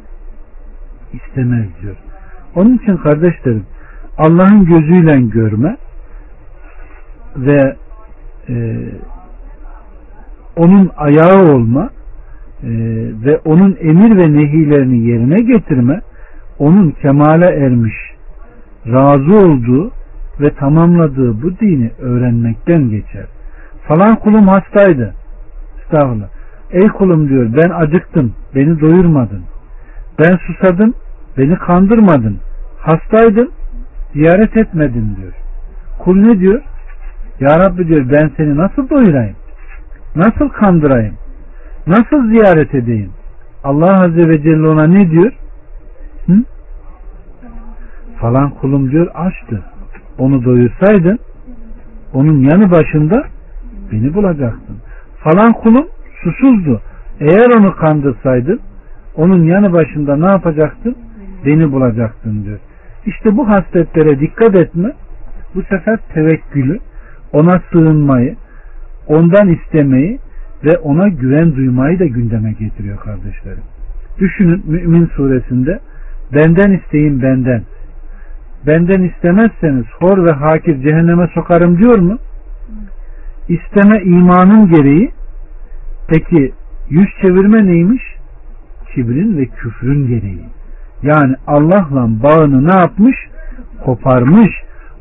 İstemez 1.12 1.66
diyor. 1.82 1.96
Onun 2.54 2.76
için 2.76 2.96
kardeşlerim 2.96 3.64
Allah'ın 4.20 4.64
gözüyle 4.64 5.20
görme 5.20 5.76
ve 7.36 7.76
e, 8.48 8.76
onun 10.56 10.90
ayağı 10.96 11.54
olma 11.54 11.90
e, 12.62 12.70
ve 13.24 13.38
onun 13.44 13.76
emir 13.80 14.16
ve 14.16 14.32
nehilerini 14.32 15.06
yerine 15.08 15.36
getirme 15.36 16.00
onun 16.58 16.90
kemale 16.90 17.46
ermiş 17.46 17.94
razı 18.86 19.36
olduğu 19.46 19.90
ve 20.40 20.54
tamamladığı 20.54 21.42
bu 21.42 21.58
dini 21.58 21.90
öğrenmekten 21.98 22.90
geçer. 22.90 23.26
Falan 23.88 24.16
kulum 24.16 24.48
hastaydı. 24.48 25.14
Estağfurullah. 25.82 26.28
Ey 26.70 26.88
kulum 26.88 27.28
diyor 27.28 27.50
ben 27.56 27.70
acıktım. 27.70 28.34
Beni 28.54 28.80
doyurmadın. 28.80 29.42
Ben 30.18 30.38
susadım. 30.46 30.94
Beni 31.38 31.56
kandırmadın. 31.56 32.38
Hastaydım. 32.78 33.50
Ziyaret 34.12 34.56
etmedin 34.56 35.16
diyor. 35.16 35.32
Kul 35.98 36.16
ne 36.16 36.40
diyor? 36.40 36.62
Ya 37.40 37.58
Rabbi 37.58 37.88
diyor 37.88 38.10
ben 38.12 38.30
seni 38.36 38.56
nasıl 38.56 38.88
doyurayım? 38.88 39.36
Nasıl 40.16 40.48
kandırayım? 40.48 41.14
Nasıl 41.86 42.28
ziyaret 42.28 42.74
edeyim? 42.74 43.10
Allah 43.64 44.02
Azze 44.02 44.28
ve 44.28 44.42
Celle 44.42 44.68
ona 44.68 44.86
ne 44.86 45.10
diyor? 45.10 45.32
Hı? 46.26 46.32
Falan 48.20 48.50
kulum 48.50 48.90
diyor 48.90 49.06
açtı. 49.14 49.62
Onu 50.18 50.44
doyursaydın 50.44 51.18
onun 52.12 52.38
yanı 52.50 52.70
başında 52.70 53.24
beni 53.92 54.14
bulacaktın. 54.14 54.76
Falan 55.24 55.52
kulum 55.52 55.86
susuzdu. 56.22 56.80
Eğer 57.20 57.58
onu 57.58 57.76
kandırsaydın 57.76 58.60
onun 59.16 59.44
yanı 59.44 59.72
başında 59.72 60.16
ne 60.16 60.26
yapacaktın? 60.26 60.96
Beni 61.46 61.72
bulacaktın 61.72 62.44
diyor. 62.44 62.58
İşte 63.06 63.36
bu 63.36 63.48
hasletlere 63.48 64.20
dikkat 64.20 64.54
etme 64.54 64.92
bu 65.54 65.62
sefer 65.62 65.98
tevekkülü, 66.14 66.78
ona 67.32 67.62
sığınmayı, 67.72 68.36
ondan 69.06 69.48
istemeyi 69.48 70.18
ve 70.64 70.78
ona 70.78 71.08
güven 71.08 71.56
duymayı 71.56 71.98
da 71.98 72.04
gündeme 72.04 72.52
getiriyor 72.52 72.98
kardeşlerim. 72.98 73.62
Düşünün 74.18 74.62
Mümin 74.66 75.06
suresinde 75.06 75.80
benden 76.34 76.72
isteyin 76.72 77.22
benden. 77.22 77.62
Benden 78.66 79.02
istemezseniz 79.02 79.84
hor 80.00 80.26
ve 80.26 80.32
hakir 80.32 80.82
cehenneme 80.82 81.28
sokarım 81.34 81.78
diyor 81.78 81.98
mu? 81.98 82.18
İsteme 83.48 84.02
imanın 84.02 84.74
gereği 84.74 85.10
peki 86.08 86.52
yüz 86.90 87.08
çevirme 87.22 87.66
neymiş? 87.66 88.02
Kibrin 88.94 89.38
ve 89.38 89.46
küfrün 89.46 90.08
gereği. 90.08 90.44
Yani 91.02 91.34
Allah'la 91.46 92.22
bağını 92.22 92.66
ne 92.68 92.80
yapmış? 92.80 93.16
Koparmış. 93.84 94.50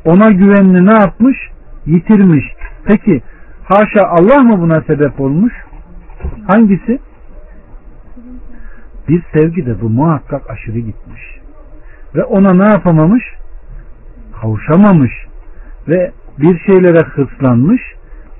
Ona 0.04 0.30
güvenini 0.30 0.86
ne 0.86 0.92
yapmış? 0.92 1.36
Yitirmiş. 1.86 2.44
Peki 2.84 3.22
haşa 3.64 4.06
Allah 4.06 4.42
mı 4.42 4.60
buna 4.60 4.80
sebep 4.80 5.20
olmuş? 5.20 5.52
Hangisi? 6.46 6.98
Bir 9.08 9.22
sevgi 9.34 9.66
de 9.66 9.80
bu 9.80 9.88
muhakkak 9.88 10.50
aşırı 10.50 10.78
gitmiş. 10.78 11.22
Ve 12.14 12.24
ona 12.24 12.52
ne 12.52 12.64
yapamamış? 12.64 13.24
Kavuşamamış. 14.40 15.12
Ve 15.88 16.12
bir 16.38 16.58
şeylere 16.58 16.98
hırslanmış. 16.98 17.82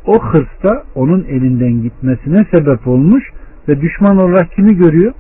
O 0.07 0.23
hırsta 0.23 0.85
onun 0.95 1.25
elinden 1.25 1.83
gitmesine 1.83 2.45
sebep 2.51 2.87
olmuş 2.87 3.25
ve 3.69 3.81
düşman 3.81 4.19
olarak 4.19 4.53
kimi 4.53 4.77
görüyor? 4.77 5.13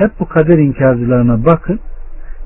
Hep 0.00 0.10
bu 0.20 0.28
kader 0.28 0.58
inkarcılarına 0.58 1.44
bakın. 1.44 1.80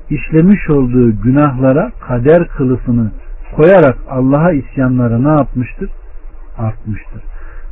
işlemiş 0.09 0.69
olduğu 0.69 1.21
günahlara 1.21 1.91
kader 2.07 2.47
kılıfını 2.47 3.11
koyarak 3.55 3.97
Allah'a 4.09 4.51
isyanları 4.51 5.23
ne 5.23 5.29
yapmıştır? 5.29 5.89
Artmıştır. 6.57 7.21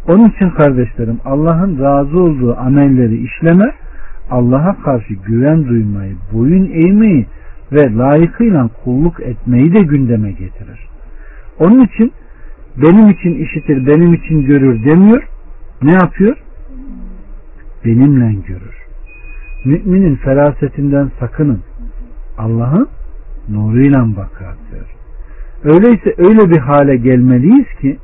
Onun 0.07 0.29
için 0.29 0.49
kardeşlerim 0.49 1.19
Allah'ın 1.25 1.79
razı 1.79 2.19
olduğu 2.19 2.57
amelleri 2.57 3.23
işleme, 3.23 3.73
Allah'a 4.31 4.84
karşı 4.84 5.13
güven 5.13 5.67
duymayı, 5.67 6.15
boyun 6.34 6.71
eğmeyi 6.71 7.27
ve 7.71 7.97
layıkıyla 7.97 8.69
kulluk 8.84 9.19
etmeyi 9.19 9.73
de 9.73 9.79
gündeme 9.79 10.31
getirir. 10.31 10.89
Onun 11.59 11.86
için 11.86 12.11
benim 12.77 13.09
için 13.09 13.36
işitir, 13.36 13.88
benim 13.88 14.13
için 14.13 14.45
görür 14.45 14.86
demiyor. 14.86 15.23
Ne 15.81 15.93
yapıyor? 15.93 16.38
Benimle 17.86 18.34
görür. 18.47 18.82
Müminin 19.66 20.16
ferasetinden 20.16 21.11
sakının. 21.20 21.59
Allah'ın 22.38 22.88
nuruyla 23.49 24.07
bakar 24.18 24.55
diyor. 24.72 24.86
Öyleyse 25.64 26.14
öyle 26.18 26.49
bir 26.49 26.59
hale 26.59 26.95
gelmeliyiz 26.95 27.68
ki 27.82 27.97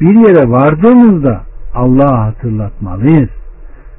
bir 0.00 0.14
yere 0.28 0.50
vardığımızda 0.50 1.40
Allah'ı 1.74 2.16
hatırlatmalıyız. 2.16 3.30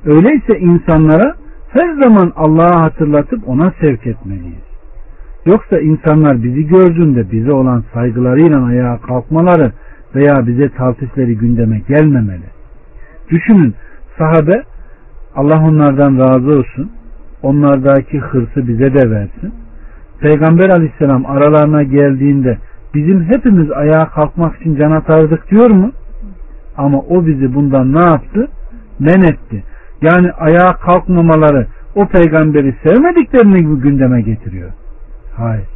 Öyleyse 0.05 0.59
insanlara 0.59 1.35
her 1.69 1.93
zaman 2.03 2.33
Allah'ı 2.35 2.79
hatırlatıp 2.79 3.49
ona 3.49 3.73
sevk 3.81 4.07
etmeliyiz. 4.07 4.67
Yoksa 5.45 5.79
insanlar 5.79 6.43
bizi 6.43 6.67
gördüğünde 6.67 7.31
bize 7.31 7.51
olan 7.51 7.83
saygılarıyla 7.93 8.65
ayağa 8.65 8.97
kalkmaları 8.97 9.71
veya 10.15 10.47
bize 10.47 10.69
taltifleri 10.69 11.37
gündeme 11.37 11.81
gelmemeli. 11.87 12.49
Düşünün 13.29 13.75
sahabe 14.17 14.63
Allah 15.37 15.63
onlardan 15.67 16.19
razı 16.19 16.59
olsun. 16.59 16.91
Onlardaki 17.43 18.19
hırsı 18.19 18.67
bize 18.67 18.93
de 18.93 19.11
versin. 19.11 19.53
Peygamber 20.19 20.69
aleyhisselam 20.69 21.25
aralarına 21.25 21.83
geldiğinde 21.83 22.57
bizim 22.93 23.23
hepimiz 23.23 23.71
ayağa 23.71 24.09
kalkmak 24.09 24.61
için 24.61 24.75
can 24.75 24.91
atardık 24.91 25.51
diyor 25.51 25.69
mu? 25.69 25.91
Ama 26.77 26.99
o 26.99 27.25
bizi 27.25 27.55
bundan 27.55 27.93
ne 27.93 27.99
yaptı? 27.99 28.47
Men 28.99 29.21
etti. 29.21 29.63
Yani 30.01 30.31
ayağa 30.31 30.73
kalkmamaları 30.73 31.67
o 31.95 32.07
peygamberi 32.07 32.75
sevmediklerini 32.83 33.81
gündeme 33.81 34.21
getiriyor. 34.21 34.69
Hayır. 35.35 35.67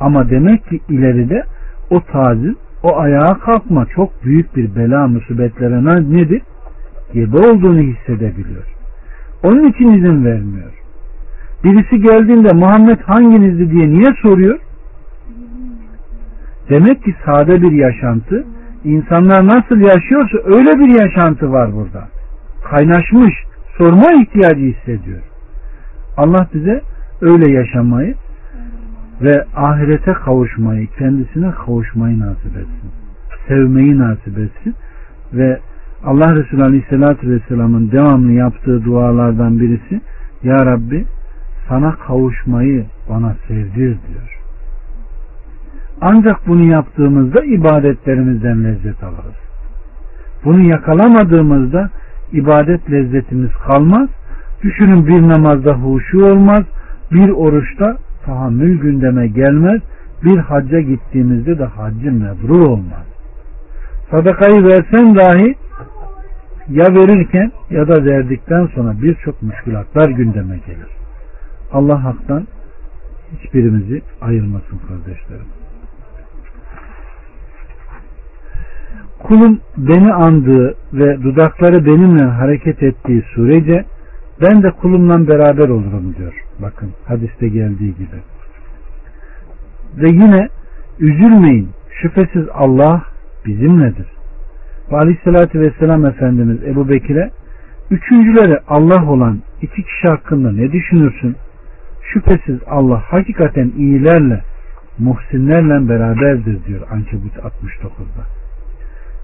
Ama 0.00 0.30
demek 0.30 0.66
ki 0.68 0.80
ileride 0.88 1.42
o 1.90 2.00
taziz, 2.00 2.54
o 2.82 2.96
ayağa 2.96 3.38
kalkma 3.38 3.86
çok 3.86 4.24
büyük 4.24 4.56
bir 4.56 4.76
bela 4.76 5.06
musibetlere 5.06 5.84
nedir? 6.12 6.42
Gebe 7.16 7.36
olduğunu 7.36 7.80
hissedebiliyor. 7.80 8.64
Onun 9.42 9.68
için 9.68 9.92
izin 9.92 10.24
vermiyor. 10.24 10.72
Birisi 11.64 12.00
geldiğinde 12.00 12.52
Muhammed 12.52 12.98
hanginizdi 13.00 13.70
diye 13.70 13.88
niye 13.88 14.14
soruyor? 14.22 14.58
Demek 16.70 17.04
ki 17.04 17.14
sade 17.24 17.62
bir 17.62 17.72
yaşantı, 17.72 18.44
insanlar 18.84 19.46
nasıl 19.46 19.76
yaşıyorsa 19.76 20.38
öyle 20.44 20.78
bir 20.78 21.00
yaşantı 21.00 21.52
var 21.52 21.74
burada. 21.74 22.08
Kaynaşmış, 22.64 23.34
sorma 23.78 24.12
ihtiyacı 24.12 24.60
hissediyor. 24.60 25.22
Allah 26.16 26.48
bize 26.54 26.80
öyle 27.20 27.52
yaşamayı 27.52 28.14
ve 29.22 29.44
ahirete 29.56 30.12
kavuşmayı, 30.12 30.86
kendisine 30.98 31.50
kavuşmayı 31.50 32.20
nasip 32.20 32.56
etsin. 32.56 32.90
Sevmeyi 33.48 33.98
nasip 33.98 34.38
etsin. 34.38 34.74
Ve 35.32 35.60
Allah 36.04 36.34
Resulü 36.34 36.62
Aleyhisselatü 36.62 37.30
Vesselam'ın 37.30 37.90
devamlı 37.90 38.32
yaptığı 38.32 38.84
dualardan 38.84 39.60
birisi 39.60 40.00
Ya 40.42 40.66
Rabbi 40.66 41.04
sana 41.68 41.94
kavuşmayı 42.06 42.86
bana 43.10 43.36
sevdir 43.48 43.96
diyor. 44.08 44.40
Ancak 46.00 46.48
bunu 46.48 46.62
yaptığımızda 46.62 47.44
ibadetlerimizden 47.44 48.64
lezzet 48.64 49.04
alırız. 49.04 49.36
Bunu 50.44 50.60
yakalamadığımızda 50.60 51.90
ibadet 52.32 52.90
lezzetimiz 52.90 53.50
kalmaz. 53.68 54.08
Düşünün 54.62 55.06
bir 55.06 55.28
namazda 55.28 55.72
huşu 55.74 56.24
olmaz, 56.24 56.62
bir 57.12 57.28
oruçta 57.28 57.96
tahammül 58.24 58.80
gündeme 58.80 59.26
gelmez, 59.26 59.80
bir 60.24 60.38
hacca 60.38 60.80
gittiğimizde 60.80 61.58
de 61.58 61.64
haccı 61.64 62.12
mebrur 62.12 62.60
olmaz. 62.60 63.06
Sadakayı 64.10 64.64
versen 64.64 65.16
dahi 65.16 65.54
ya 66.68 66.94
verirken 66.94 67.52
ya 67.70 67.88
da 67.88 68.04
verdikten 68.04 68.66
sonra 68.66 69.02
birçok 69.02 69.42
müşkülatlar 69.42 70.10
gündeme 70.10 70.58
gelir. 70.66 70.88
Allah 71.72 72.04
haktan 72.04 72.46
hiçbirimizi 73.32 74.02
ayırmasın 74.20 74.80
kardeşlerim. 74.88 75.46
Kulum 79.18 79.60
beni 79.76 80.12
andığı 80.12 80.74
ve 80.92 81.22
dudakları 81.22 81.86
benimle 81.86 82.24
hareket 82.24 82.82
ettiği 82.82 83.24
sürece 83.34 83.84
ben 84.42 84.62
de 84.62 84.70
kulumla 84.70 85.28
beraber 85.28 85.68
olurum 85.68 86.14
diyor. 86.18 86.44
Bakın 86.58 86.90
hadiste 87.04 87.48
geldiği 87.48 87.94
gibi. 87.94 88.16
Ve 89.96 90.08
yine 90.08 90.48
üzülmeyin 90.98 91.70
şüphesiz 92.02 92.48
Allah 92.54 93.02
bizimledir. 93.46 94.15
Ve 94.92 94.96
aleyhissalatü 94.96 95.60
vesselam 95.60 96.06
Efendimiz 96.06 96.62
Ebu 96.62 96.88
Bekir'e 96.88 97.30
üçüncüleri 97.90 98.58
Allah 98.68 99.10
olan 99.10 99.42
iki 99.62 99.82
kişi 99.82 100.08
hakkında 100.08 100.52
ne 100.52 100.72
düşünürsün? 100.72 101.36
Şüphesiz 102.02 102.60
Allah 102.66 103.02
hakikaten 103.06 103.72
iyilerle 103.76 104.42
muhsinlerle 104.98 105.88
beraberdir 105.88 106.64
diyor 106.64 106.80
Ankebut 106.90 107.36
69'da. 107.36 108.24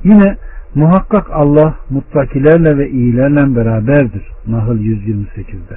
Yine 0.04 0.36
muhakkak 0.74 1.30
Allah 1.30 1.74
muttakilerle 1.90 2.78
ve 2.78 2.90
iyilerle 2.90 3.56
beraberdir. 3.56 4.22
Nahl 4.46 4.76
128'de. 4.76 5.76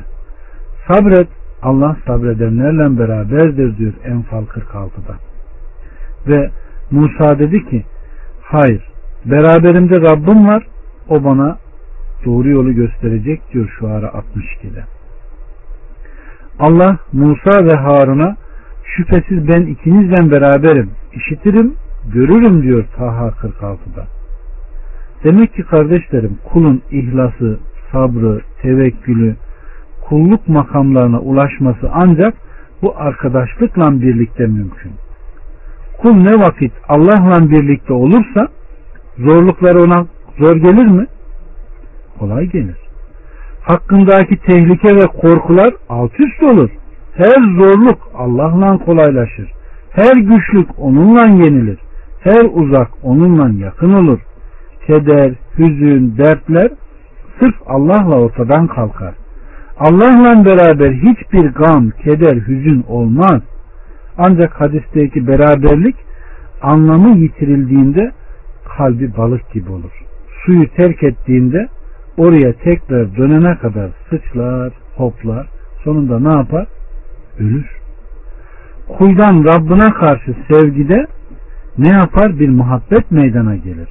Sabret 0.88 1.27
Allah 1.61 1.97
sabredenlerle 2.07 2.99
beraberdir 2.99 3.77
diyor 3.77 3.93
Enfal 4.05 4.43
46'da. 4.45 5.15
Ve 6.27 6.49
Musa 6.91 7.39
dedi 7.39 7.65
ki 7.69 7.86
hayır 8.41 8.95
beraberimde 9.26 10.01
Rabbim 10.01 10.47
var 10.47 10.67
o 11.09 11.23
bana 11.23 11.57
doğru 12.26 12.49
yolu 12.49 12.73
gösterecek 12.73 13.53
diyor 13.53 13.76
şu 13.80 13.88
ara 13.88 14.05
62'de. 14.05 14.84
Allah 16.59 16.97
Musa 17.13 17.65
ve 17.65 17.76
Harun'a 17.76 18.36
şüphesiz 18.84 19.47
ben 19.47 19.61
ikinizle 19.61 20.32
beraberim, 20.32 20.89
işitirim, 21.13 21.73
görürüm 22.13 22.63
diyor 22.63 22.86
Taha 22.97 23.28
46'da. 23.28 24.07
Demek 25.23 25.53
ki 25.53 25.63
kardeşlerim 25.63 26.38
kulun 26.43 26.82
ihlası, 26.91 27.59
sabrı, 27.91 28.41
tevekkülü, 28.61 29.36
kulluk 30.01 30.47
makamlarına 30.47 31.19
ulaşması 31.19 31.89
ancak 31.93 32.34
bu 32.82 32.93
arkadaşlıkla 32.97 34.01
birlikte 34.01 34.47
mümkün. 34.47 34.91
Kul 36.01 36.13
ne 36.13 36.39
vakit 36.39 36.71
Allah'la 36.89 37.49
birlikte 37.49 37.93
olursa 37.93 38.47
zorluklar 39.18 39.76
ona 39.76 40.05
zor 40.39 40.55
gelir 40.55 40.86
mi? 40.86 41.07
Kolay 42.20 42.45
gelir. 42.45 42.78
Hakkındaki 43.61 44.38
tehlike 44.38 44.95
ve 44.95 45.07
korkular 45.22 45.74
alt 45.89 46.20
üst 46.20 46.43
olur. 46.43 46.70
Her 47.13 47.57
zorluk 47.57 47.97
Allah'la 48.18 48.78
kolaylaşır. 48.78 49.51
Her 49.91 50.16
güçlük 50.16 50.70
onunla 50.78 51.26
yenilir. 51.26 51.80
Her 52.20 52.45
uzak 52.53 52.91
onunla 53.03 53.66
yakın 53.66 53.93
olur. 53.93 54.20
Keder, 54.88 55.34
hüzün, 55.57 56.18
dertler 56.18 56.70
sırf 57.39 57.55
Allah'la 57.68 58.20
ortadan 58.20 58.68
kalkar. 58.68 59.13
Allah'la 59.80 60.45
beraber 60.45 60.91
hiçbir 60.91 61.49
gam, 61.49 61.89
keder, 61.89 62.36
hüzün 62.36 62.86
olmaz. 62.88 63.41
Ancak 64.18 64.61
hadisteki 64.61 65.28
beraberlik 65.28 65.95
anlamı 66.61 67.18
yitirildiğinde 67.18 68.11
kalbi 68.78 69.17
balık 69.17 69.51
gibi 69.53 69.71
olur. 69.71 69.91
Suyu 70.45 70.67
terk 70.67 71.03
ettiğinde 71.03 71.67
oraya 72.17 72.53
tekrar 72.53 73.15
dönene 73.15 73.57
kadar 73.57 73.89
sıçlar, 74.09 74.73
hoplar. 74.95 75.47
Sonunda 75.84 76.19
ne 76.19 76.38
yapar? 76.38 76.67
Ölür. 77.39 77.65
Kuldan 78.88 79.43
Rabbine 79.43 79.93
karşı 79.93 80.36
sevgide 80.51 81.07
ne 81.78 81.89
yapar? 81.89 82.39
Bir 82.39 82.49
muhabbet 82.49 83.11
meydana 83.11 83.55
gelir. 83.55 83.89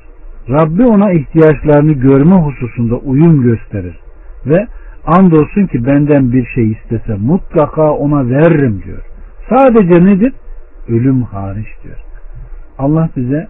Rabbi 0.51 0.87
ona 0.87 1.13
ihtiyaçlarını 1.13 1.93
görme 1.93 2.35
hususunda 2.35 2.97
uyum 2.97 3.43
gösterir 3.43 3.99
ve 4.47 4.67
andolsun 5.07 5.67
ki 5.67 5.87
benden 5.87 6.33
bir 6.33 6.47
şey 6.47 6.71
istese 6.73 7.15
mutlaka 7.15 7.91
ona 7.91 8.29
veririm 8.29 8.83
diyor. 8.85 9.03
Sadece 9.49 10.05
nedir? 10.05 10.33
Ölüm 10.89 11.23
hariç 11.23 11.69
diyor. 11.85 11.97
Allah 12.79 13.09
bize 13.17 13.49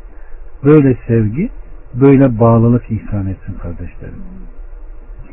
böyle 0.64 0.96
sevgi, 1.06 1.50
böyle 1.94 2.40
bağlılık 2.40 2.90
ihsan 2.90 3.26
etsin 3.26 3.54
kardeşlerim. 3.62 4.22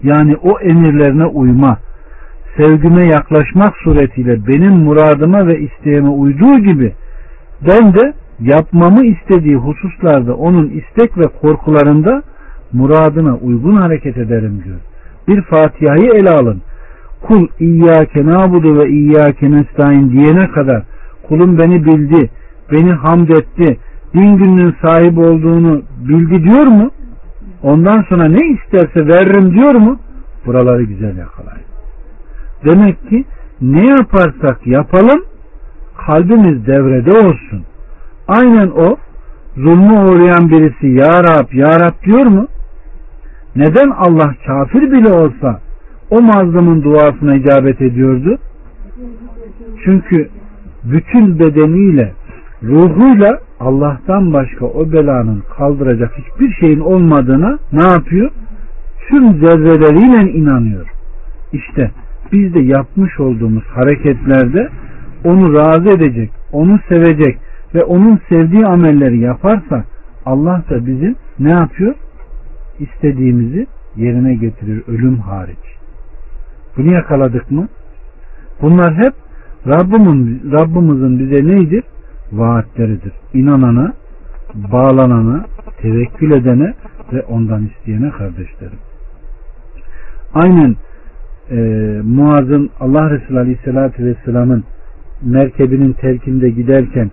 Yani 0.04 0.36
o 0.36 0.60
emirlerine 0.60 1.26
uyma, 1.26 1.78
sevgime 2.58 3.06
yaklaşmak 3.06 3.74
suretiyle 3.84 4.48
benim 4.48 4.74
muradıma 4.74 5.48
ve 5.48 5.60
isteğime 5.60 6.10
uyduğu 6.10 6.60
gibi 6.60 6.94
ben 7.68 7.94
de 7.94 8.14
yapmamı 8.40 9.06
istediği 9.06 9.56
hususlarda 9.56 10.36
onun 10.36 10.70
istek 10.70 11.18
ve 11.18 11.24
korkularında 11.42 12.24
muradına 12.74 13.36
uygun 13.36 13.76
hareket 13.76 14.18
ederim 14.18 14.62
diyor. 14.66 14.80
Bir 15.28 15.42
Fatiha'yı 15.42 16.12
ele 16.14 16.30
alın. 16.30 16.62
Kul 17.22 17.48
İyyâke 17.60 18.26
nâbudu 18.26 18.80
ve 18.80 18.90
İyyâke 18.90 19.52
nestaîn 19.52 20.12
diyene 20.12 20.48
kadar 20.48 20.84
kulum 21.28 21.58
beni 21.58 21.86
bildi, 21.86 22.30
beni 22.72 22.92
hamd 22.92 23.30
etti, 23.30 23.78
bin 24.14 24.38
günün 24.38 24.76
sahibi 24.82 25.20
olduğunu 25.20 25.82
bildi 26.08 26.44
diyor 26.44 26.68
mu? 26.68 26.92
Ondan 27.64 28.06
sonra 28.10 28.26
ne 28.28 28.40
isterse 28.48 29.08
veririm 29.08 29.54
diyor 29.54 29.76
mu? 29.76 30.00
Buraları 30.46 30.84
güzel 30.84 31.18
yakalayın. 31.18 31.66
Demek 32.66 33.10
ki 33.10 33.26
ne 33.62 33.88
yaparsak 33.88 34.68
yapalım 34.68 35.24
kalbimiz 36.06 36.66
devrede 36.68 37.12
olsun. 37.12 37.64
Aynen 38.28 38.68
o 38.68 38.98
zulmü 39.58 39.94
uğrayan 39.94 40.50
birisi 40.50 40.88
Ya 40.88 41.24
Rab, 41.24 41.54
Ya 41.54 41.80
Rab 41.80 42.06
diyor 42.06 42.26
mu? 42.26 42.48
Neden 43.56 43.90
Allah 43.90 44.36
kafir 44.46 44.92
bile 44.92 45.14
olsa 45.14 45.60
o 46.10 46.22
mazlumun 46.22 46.84
duasına 46.84 47.36
icabet 47.36 47.82
ediyordu? 47.82 48.38
Çünkü 49.86 50.30
bütün 50.84 51.40
bedeniyle, 51.40 52.14
ruhuyla 52.64 53.40
Allah'tan 53.62 54.34
başka 54.34 54.66
o 54.66 54.92
belanın 54.92 55.44
kaldıracak 55.58 56.12
hiçbir 56.18 56.54
şeyin 56.60 56.80
olmadığına 56.80 57.60
ne 57.74 57.84
yapıyor? 57.84 58.32
Tüm 59.08 59.34
zerreleriyle 59.34 60.32
inanıyor. 60.32 60.88
İşte 61.54 61.92
biz 62.32 62.54
de 62.54 62.60
yapmış 62.60 63.20
olduğumuz 63.20 63.64
hareketlerde 63.64 64.70
onu 65.24 65.54
razı 65.54 65.90
edecek, 65.90 66.32
onu 66.52 66.80
sevecek 66.90 67.38
ve 67.76 67.84
onun 67.84 68.20
sevdiği 68.30 68.66
amelleri 68.66 69.20
yaparsa 69.20 69.84
Allah 70.26 70.64
da 70.70 70.86
bizim 70.86 71.16
ne 71.40 71.52
yapıyor? 71.52 71.96
İstediğimizi 72.80 73.68
yerine 73.96 74.36
getirir 74.36 74.84
ölüm 74.88 75.18
hariç. 75.18 75.78
Bunu 76.78 76.94
yakaladık 76.94 77.52
mı? 77.52 77.68
Bunlar 78.62 78.94
hep 78.96 79.14
Rabbimin, 79.68 80.52
Rabbimizin 80.52 81.20
bize 81.20 81.48
neydir? 81.48 81.84
Vaatleridir. 82.32 83.14
İnanana, 83.34 83.94
bağlanana, 84.54 85.46
tevekkül 85.82 86.32
edene 86.32 86.74
ve 87.14 87.22
ondan 87.22 87.66
isteyene 87.66 88.10
kardeşlerim. 88.10 88.80
Aynen 90.34 90.76
e, 91.52 91.56
Muaz'ın 92.04 92.70
Allah 92.80 93.10
Resulü 93.10 93.40
Aleyhisselatü 93.40 94.06
Vesselam'ın 94.06 94.64
merkebinin 95.22 95.94
terkinde 95.94 96.50
giderken 96.50 97.12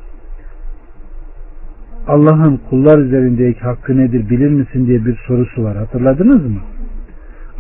Allah'ın 2.09 2.61
kullar 2.71 2.99
üzerindeki 2.99 3.61
hakkı 3.61 3.97
nedir 3.97 4.31
bilir 4.31 4.51
misin 4.51 4.87
diye 4.87 5.05
bir 5.05 5.19
sorusu 5.27 5.64
var. 5.64 5.77
Hatırladınız 5.77 6.47
mı? 6.47 6.61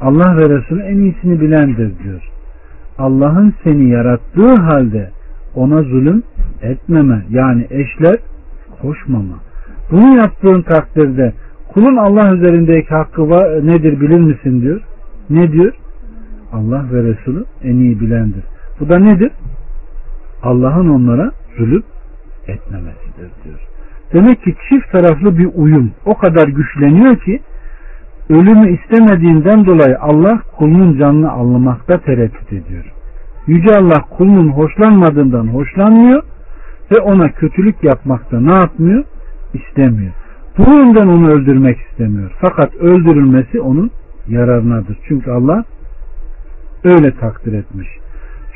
Allah 0.00 0.36
ve 0.36 0.58
Resulü 0.58 0.82
en 0.82 0.98
iyisini 0.98 1.40
bilendir 1.40 1.92
diyor. 2.04 2.22
Allah'ın 2.98 3.54
seni 3.64 3.90
yarattığı 3.90 4.54
halde 4.54 5.10
ona 5.54 5.82
zulüm 5.82 6.22
etmeme 6.62 7.24
yani 7.30 7.66
eşler 7.70 8.16
koşmama. 8.82 9.34
Bunu 9.90 10.16
yaptığın 10.16 10.62
takdirde 10.62 11.32
kulun 11.72 11.96
Allah 11.96 12.34
üzerindeki 12.34 12.88
hakkı 12.88 13.30
var, 13.30 13.66
nedir 13.66 14.00
bilir 14.00 14.20
misin 14.20 14.62
diyor. 14.62 14.80
Ne 15.30 15.52
diyor? 15.52 15.72
Allah 16.52 16.84
ve 16.92 17.02
Resulü 17.02 17.44
en 17.64 17.76
iyi 17.76 18.00
bilendir. 18.00 18.44
Bu 18.80 18.88
da 18.88 18.98
nedir? 18.98 19.32
Allah'ın 20.42 20.88
onlara 20.88 21.32
zulüm 21.58 21.82
etmemesidir 22.46 23.30
diyor. 23.44 23.60
Demek 24.12 24.42
ki 24.42 24.54
çift 24.68 24.92
taraflı 24.92 25.38
bir 25.38 25.48
uyum 25.54 25.90
o 26.06 26.14
kadar 26.14 26.48
güçleniyor 26.48 27.16
ki 27.16 27.40
ölümü 28.30 28.78
istemediğinden 28.78 29.66
dolayı 29.66 29.98
Allah 30.00 30.42
kulunun 30.56 30.98
canını 30.98 31.30
almakta 31.32 31.98
tereddüt 31.98 32.52
ediyor. 32.52 32.84
Yüce 33.48 33.76
Allah 33.76 34.00
kulunun 34.00 34.48
hoşlanmadığından 34.48 35.46
hoşlanmıyor 35.46 36.22
ve 36.92 36.98
ona 37.00 37.32
kötülük 37.32 37.84
yapmakta 37.84 38.40
ne 38.40 38.52
yapmıyor? 38.52 39.04
İstemiyor. 39.54 40.12
Bu 40.58 40.74
yönden 40.74 41.06
onu 41.06 41.30
öldürmek 41.30 41.78
istemiyor. 41.80 42.30
Fakat 42.40 42.74
öldürülmesi 42.74 43.60
onun 43.60 43.90
yararınadır. 44.28 44.98
Çünkü 45.08 45.30
Allah 45.30 45.64
öyle 46.84 47.10
takdir 47.10 47.52
etmiş. 47.52 47.88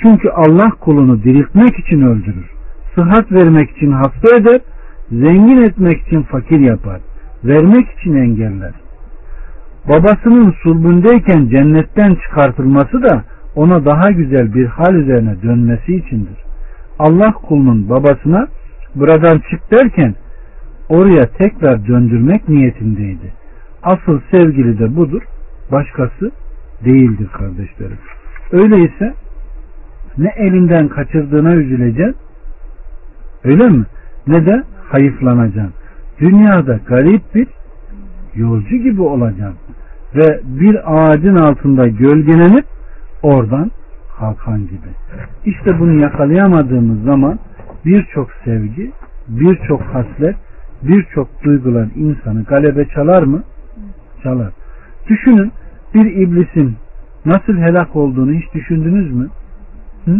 Çünkü 0.02 0.28
Allah 0.28 0.70
kulunu 0.80 1.22
diriltmek 1.22 1.78
için 1.78 2.02
öldürür. 2.02 2.50
Sıhhat 2.94 3.32
vermek 3.32 3.70
için 3.70 3.92
hasta 3.92 4.36
eder, 4.36 4.60
zengin 5.10 5.62
etmek 5.62 6.06
için 6.06 6.22
fakir 6.22 6.60
yapar, 6.60 7.00
vermek 7.44 7.90
için 7.90 8.14
engeller. 8.14 8.72
Babasının 9.88 10.54
sulbündeyken 10.62 11.48
cennetten 11.48 12.14
çıkartılması 12.14 13.02
da 13.02 13.24
ona 13.56 13.84
daha 13.84 14.10
güzel 14.10 14.54
bir 14.54 14.66
hal 14.66 14.94
üzerine 14.94 15.42
dönmesi 15.42 15.96
içindir. 15.96 16.36
Allah 16.98 17.32
kulunun 17.32 17.88
babasına 17.88 18.48
buradan 18.94 19.42
çık 19.50 19.70
derken 19.70 20.14
oraya 20.88 21.26
tekrar 21.26 21.86
döndürmek 21.86 22.48
niyetindeydi. 22.48 23.32
Asıl 23.82 24.20
sevgili 24.30 24.78
de 24.78 24.96
budur. 24.96 25.22
Başkası 25.72 26.30
değildir 26.84 27.28
kardeşlerim. 27.32 27.98
Öyleyse 28.52 29.14
ne 30.18 30.32
elinden 30.36 30.88
kaçırdığına 30.88 31.54
üzüleceksin 31.54 32.16
öyle 33.44 33.68
mi? 33.68 33.84
Ne 34.26 34.46
de 34.46 34.62
hayıflanacaksın. 34.88 35.74
Dünyada 36.20 36.80
garip 36.86 37.34
bir 37.34 37.48
yolcu 38.34 38.76
gibi 38.76 39.02
olacaksın. 39.02 39.74
Ve 40.14 40.40
bir 40.44 40.80
ağacın 40.86 41.36
altında 41.36 41.86
gölgelenip 41.86 42.64
oradan 43.22 43.70
kalkan 44.18 44.60
gibi. 44.60 44.88
İşte 45.44 45.80
bunu 45.80 46.00
yakalayamadığımız 46.00 47.02
zaman 47.02 47.38
birçok 47.84 48.30
sevgi, 48.44 48.92
birçok 49.28 49.80
haslet, 49.80 50.36
birçok 50.82 51.44
duygular 51.44 51.88
insanı 51.96 52.42
galebe 52.42 52.88
çalar 52.88 53.22
mı? 53.22 53.42
Çalar. 54.22 54.52
Düşünün 55.08 55.52
bir 55.94 56.16
iblisin 56.16 56.76
nasıl 57.24 57.56
helak 57.56 57.96
olduğunu 57.96 58.32
hiç 58.32 58.54
düşündünüz 58.54 59.14
mü? 59.14 59.28
Hı? 60.04 60.16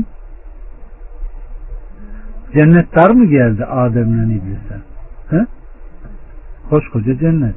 Cennet 2.55 2.97
dar 2.97 3.11
mı 3.11 3.25
geldi 3.25 3.65
Adem'le 3.65 4.31
iblise? 4.31 4.77
He? 5.31 5.47
Koskoca 6.71 7.19
cennet. 7.19 7.55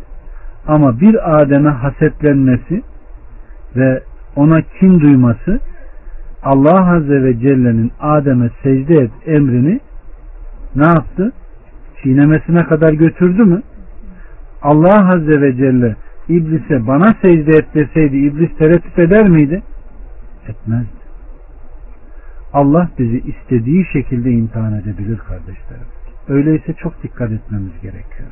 Ama 0.67 0.99
bir 0.99 1.41
Adem'e 1.41 1.69
hasetlenmesi 1.69 2.81
ve 3.75 4.03
ona 4.35 4.61
kin 4.61 4.99
duyması 4.99 5.59
Allah 6.43 6.95
Azze 6.95 7.23
ve 7.23 7.39
Celle'nin 7.39 7.91
Adem'e 7.99 8.49
secde 8.63 8.95
et 8.95 9.11
emrini 9.25 9.79
ne 10.75 10.85
yaptı? 10.85 11.33
Çiğnemesine 12.03 12.63
kadar 12.63 12.93
götürdü 12.93 13.43
mü? 13.43 13.61
Allah 14.61 15.13
Azze 15.13 15.41
ve 15.41 15.55
Celle 15.55 15.95
İblise 16.29 16.87
bana 16.87 17.13
secde 17.21 17.57
et 17.57 17.65
deseydi 17.75 18.17
iblis 18.17 18.57
tereddüt 18.57 18.99
eder 18.99 19.29
miydi? 19.29 19.63
Etmezdi. 20.47 21.05
Allah 22.53 22.89
bizi 22.99 23.19
istediği 23.19 23.85
şekilde 23.93 24.31
imtihan 24.31 24.73
edebilir 24.73 25.17
kardeşlerim. 25.17 25.87
Öyleyse 26.27 26.73
çok 26.73 27.03
dikkat 27.03 27.31
etmemiz 27.31 27.81
gerekiyor. 27.81 28.29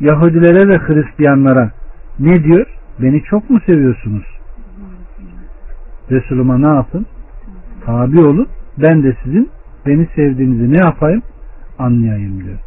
Yahudilere 0.00 0.68
ve 0.68 0.78
Hristiyanlara 0.78 1.70
ne 2.18 2.44
diyor? 2.44 2.66
Beni 3.02 3.22
çok 3.22 3.50
mu 3.50 3.60
seviyorsunuz? 3.66 4.24
Resulüme 6.10 6.62
ne 6.62 6.74
yapın? 6.74 7.06
Tabi 7.86 8.20
olun. 8.20 8.48
Ben 8.78 9.02
de 9.02 9.16
sizin 9.24 9.50
beni 9.86 10.08
sevdiğinizi 10.14 10.72
ne 10.72 10.78
yapayım? 10.78 11.22
Anlayayım 11.78 12.44
diyor. 12.44 12.58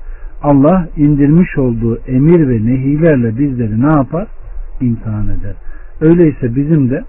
Allah 0.44 0.88
indirmiş 0.98 1.58
olduğu 1.58 1.98
emir 2.08 2.48
ve 2.48 2.66
nehilerle 2.66 3.38
bizleri 3.38 3.82
ne 3.82 3.96
yapar? 3.96 4.28
İmtihan 4.82 5.28
eder. 5.28 5.56
Öyleyse 6.02 6.56
bizim 6.56 6.90
de 6.90 7.04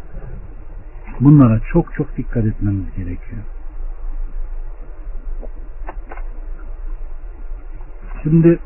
bunlara 1.20 1.60
çok 1.72 1.94
çok 1.94 2.16
dikkat 2.16 2.46
etmemiz 2.46 2.84
gerekiyor. 2.96 3.42
Şimdi 8.22 8.58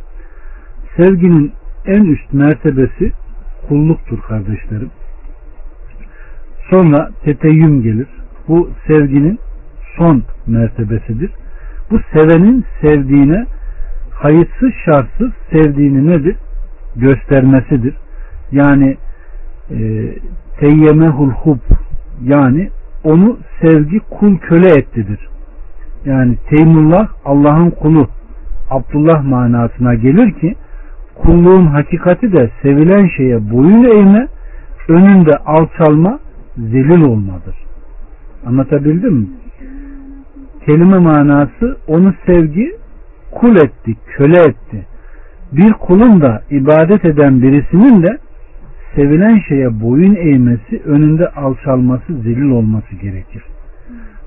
sevginin 0.96 1.52
en 1.86 2.04
üst 2.04 2.32
mertebesi 2.32 3.12
kulluktur 3.68 4.20
kardeşlerim. 4.20 4.90
Sonra 6.70 7.10
teteyyüm 7.24 7.82
gelir. 7.82 8.08
Bu 8.48 8.70
sevginin 8.86 9.38
son 9.96 10.22
mertebesidir. 10.46 11.30
Bu 11.90 12.00
sevenin 12.12 12.64
sevdiğine 12.80 13.46
kayıtsız 14.22 14.70
şartsız 14.84 15.32
sevdiğini 15.50 16.08
nedir? 16.08 16.36
Göstermesidir. 16.96 17.94
Yani 18.52 18.96
e, 19.70 20.08
teyyemehul 20.60 21.30
hub 21.30 21.58
yani 22.22 22.70
onu 23.04 23.38
sevgi 23.60 24.00
kul 24.00 24.38
köle 24.38 24.70
ettidir. 24.70 25.28
Yani 26.04 26.36
Teymullah 26.50 27.08
Allah'ın 27.24 27.70
kulu 27.70 28.08
Abdullah 28.70 29.24
manasına 29.24 29.94
gelir 29.94 30.32
ki 30.32 30.54
kulluğun 31.14 31.66
hakikati 31.66 32.32
de 32.32 32.50
sevilen 32.62 33.06
şeye 33.16 33.50
boyun 33.50 33.84
eğme, 33.84 34.28
önünde 34.88 35.36
alçalma, 35.36 36.18
zelil 36.56 37.02
olmadır. 37.02 37.56
Anlatabildim 38.46 39.14
mi? 39.14 39.26
Kelime 40.66 40.98
manası 40.98 41.76
onu 41.86 42.14
sevgi 42.26 42.72
kul 43.30 43.56
etti, 43.56 43.96
köle 44.16 44.40
etti. 44.40 44.86
Bir 45.52 45.72
kulun 45.72 46.20
da 46.20 46.42
ibadet 46.50 47.04
eden 47.04 47.42
birisinin 47.42 48.02
de 48.02 48.18
sevilen 48.96 49.38
şeye 49.48 49.80
boyun 49.80 50.14
eğmesi, 50.14 50.82
önünde 50.84 51.28
alçalması, 51.28 52.14
zelil 52.22 52.50
olması 52.50 52.94
gerekir. 52.94 53.42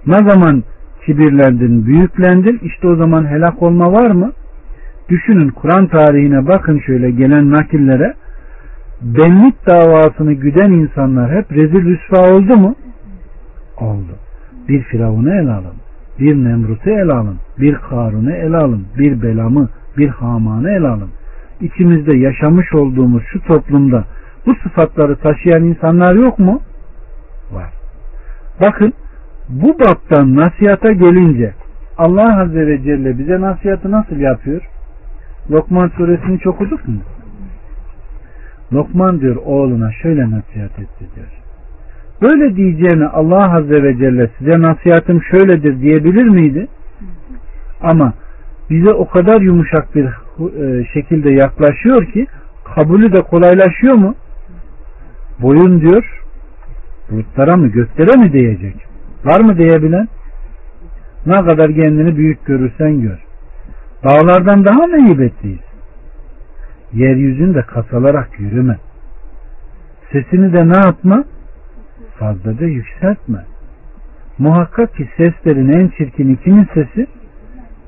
Ne 0.08 0.30
zaman 0.30 0.64
kibirlendin, 1.06 1.86
büyüklendin, 1.86 2.60
işte 2.64 2.88
o 2.88 2.96
zaman 2.96 3.26
helak 3.26 3.64
olma 3.64 3.92
var 3.92 4.12
mı? 4.12 4.32
Düşünün 5.10 5.49
Kur'an 5.49 5.88
tarihine 5.88 6.47
bakın 6.47 6.80
şöyle 6.80 7.12
gelen 7.12 7.51
nakillere. 7.51 8.14
Benlik 9.01 9.68
davasını 9.68 10.34
güden 10.34 10.72
insanlar 10.72 11.32
hep 11.32 11.51
rezil 11.51 11.86
rüsva 11.86 12.34
oldu 12.34 12.58
mu? 12.58 12.76
Oldu. 13.78 14.16
Bir 14.70 14.84
Firavun'u 14.84 15.34
ele 15.34 15.51
alın. 15.51 15.76
Bir 16.20 16.36
Nemrut'u 16.36 16.89
ele 16.89 17.14
alın. 17.14 17.38
Bir 17.60 17.76
Karun'u 17.76 18.32
ele 18.32 18.58
alın. 18.58 18.86
Bir 18.97 19.22
Belam'ı, 19.22 19.70
bir 19.97 20.10
Haman'ı 20.10 20.70
ele 20.70 20.88
alın. 20.88 21.10
İçimizde 21.62 22.18
yaşamış 22.18 22.74
olduğumuz 22.74 23.24
şu 23.34 23.41
toplumda 23.41 24.03
bu 24.45 24.56
sıfatları 24.56 25.16
taşıyan 25.16 25.64
insanlar 25.64 26.16
yok 26.16 26.39
mu? 26.39 26.62
Var. 27.53 27.74
Bakın 28.62 28.93
bu 29.49 29.80
baptan 29.80 30.36
nasihata 30.36 30.91
gelince 30.91 31.53
Allah 31.97 32.41
Azze 32.41 32.68
ve 32.68 32.84
Celle 32.84 33.20
bize 33.20 33.41
nasihatı 33.41 33.91
nasıl 33.91 34.16
yapıyor? 34.16 34.62
Lokman 35.52 35.88
suresini 35.88 36.39
çok 36.39 36.56
okuduk 36.56 36.88
mu? 36.88 36.96
Lokman 38.74 39.20
diyor 39.22 39.36
oğluna 39.36 39.91
şöyle 39.91 40.32
nasihat 40.32 40.80
etti 40.80 41.06
diyor. 41.16 41.28
Böyle 42.22 42.56
diyeceğine 42.56 43.08
Allah 43.08 43.54
Azze 43.54 43.84
ve 43.84 43.98
Celle 43.98 44.30
size 44.38 44.62
nasihatım 44.62 45.22
şöyledir 45.32 45.82
diyebilir 45.82 46.24
miydi? 46.24 46.68
Ama 47.82 48.14
bize 48.70 48.93
o 48.93 49.08
kadar 49.08 49.41
yumuşak 49.41 49.96
bir 49.96 50.06
e, 50.06 50.86
şekilde 50.93 51.32
yaklaşıyor 51.32 52.06
ki 52.06 52.28
kabulü 52.76 53.14
de 53.14 53.22
kolaylaşıyor 53.22 53.93
mu? 53.93 54.16
Boyun 55.39 55.82
diyor 55.82 56.22
bulutlara 57.12 57.58
mı 57.58 57.68
göklere 57.68 58.18
mi 58.18 58.34
değecek? 58.34 58.76
Var 59.26 59.39
mı 59.39 59.58
diyebilen? 59.58 60.08
Ne 61.26 61.46
kadar 61.46 61.76
kendini 61.76 62.18
büyük 62.18 62.46
görürsen 62.46 63.02
gör. 63.02 63.24
Dağlardan 64.06 64.66
daha 64.66 64.88
mı 64.88 65.08
heybetliyiz? 65.08 65.60
Yeryüzünde 66.93 67.62
kasalarak 67.62 68.39
yürüme. 68.39 68.78
Sesini 70.12 70.53
de 70.53 70.70
ne 70.70 70.78
yapma? 70.78 71.24
Fazlaca 72.20 72.66
yükseltme. 72.66 73.45
Muhakkak 74.38 74.95
ki 74.95 75.10
seslerin 75.18 75.70
en 75.70 75.88
çirkini 75.88 76.38
kimin 76.38 76.68
sesi? 76.74 77.08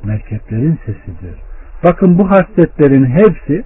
Merkeplerin 0.03 0.79
sesidir. 0.85 1.35
Bakın 1.83 2.19
bu 2.19 2.31
hasletlerin 2.31 3.05
hepsi 3.05 3.63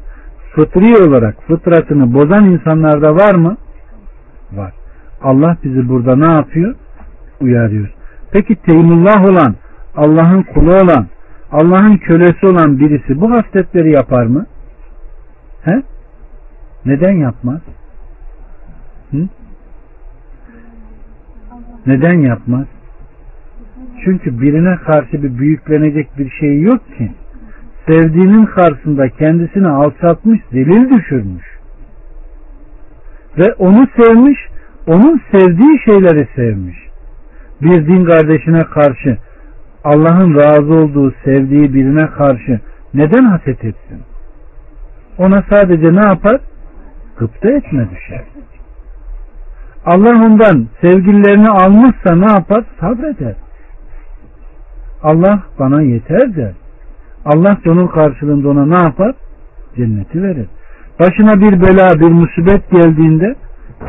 fıtri 0.56 1.08
olarak 1.08 1.43
fıtratını 1.47 2.14
bozan 2.14 2.45
insanlarda 2.45 3.16
var 3.16 3.36
mı? 3.36 3.58
Var. 4.52 4.74
Allah 5.22 5.58
bizi 5.64 5.89
burada 5.89 6.16
ne 6.16 6.34
yapıyor? 6.34 6.76
Uyarıyor. 7.39 7.93
Peki 8.32 8.56
Teymullah 8.56 9.26
olan, 9.30 9.56
Allah'ın 9.95 10.43
kulu 10.43 10.74
olan, 10.74 11.08
Allah'ın 11.52 11.97
kölesi 11.97 12.47
olan 12.47 12.80
birisi 12.80 13.22
bu 13.22 13.32
hasletleri 13.32 13.91
yapar 13.91 14.26
mı? 14.26 14.45
He? 15.64 15.82
Neden 16.86 17.12
yapmaz? 17.12 17.62
Hı? 19.12 19.28
Neden 21.86 22.20
yapmaz? 22.22 22.66
Çünkü 24.06 24.41
birine 24.41 24.76
karşı 24.76 25.24
bir 25.24 25.38
büyüklenecek 25.38 26.18
bir 26.18 26.30
şey 26.30 26.62
yok 26.62 26.97
ki. 26.97 27.12
Sevdiğinin 27.88 28.45
karşısında 28.45 29.10
kendisini 29.10 29.68
alçaltmış, 29.68 30.41
zelil 30.52 30.89
düşürmüş. 30.89 31.45
Ve 33.38 33.54
onu 33.54 33.88
sevmiş, 33.97 34.39
onun 34.88 35.22
sevdiği 35.32 35.80
şeyleri 35.86 36.28
sevmiş. 36.36 36.78
Bir 37.62 37.88
din 37.88 38.06
kardeşine 38.06 38.60
karşı, 38.60 39.18
Allah'ın 39.84 40.36
razı 40.36 40.74
olduğu, 40.74 41.14
sevdiği 41.24 41.74
birine 41.74 42.08
karşı 42.08 42.60
neden 42.94 43.24
haset 43.24 43.66
etsin? 43.66 44.02
Ona 45.18 45.44
sadece 45.50 45.94
ne 45.94 46.06
yapar? 46.06 46.42
Gıpta 47.18 47.50
etme 47.50 47.88
düşer. 47.92 48.24
Allah 49.86 50.26
ondan 50.26 50.68
sevgililerini 50.82 51.50
almışsa 51.50 52.16
ne 52.16 52.32
yapar? 52.32 52.64
Sabreder. 52.80 53.36
Allah 55.04 55.44
bana 55.60 55.82
yeter 55.82 56.36
der. 56.36 56.54
Allah 57.26 57.58
onun 57.68 57.88
karşılığında 57.88 58.50
ona 58.50 58.66
ne 58.66 58.84
yapar? 58.84 59.16
Cenneti 59.76 60.24
verir. 60.24 60.48
Başına 61.00 61.42
bir 61.42 61.62
bela, 61.62 62.00
bir 62.00 62.12
musibet 62.12 62.72
geldiğinde 62.72 63.36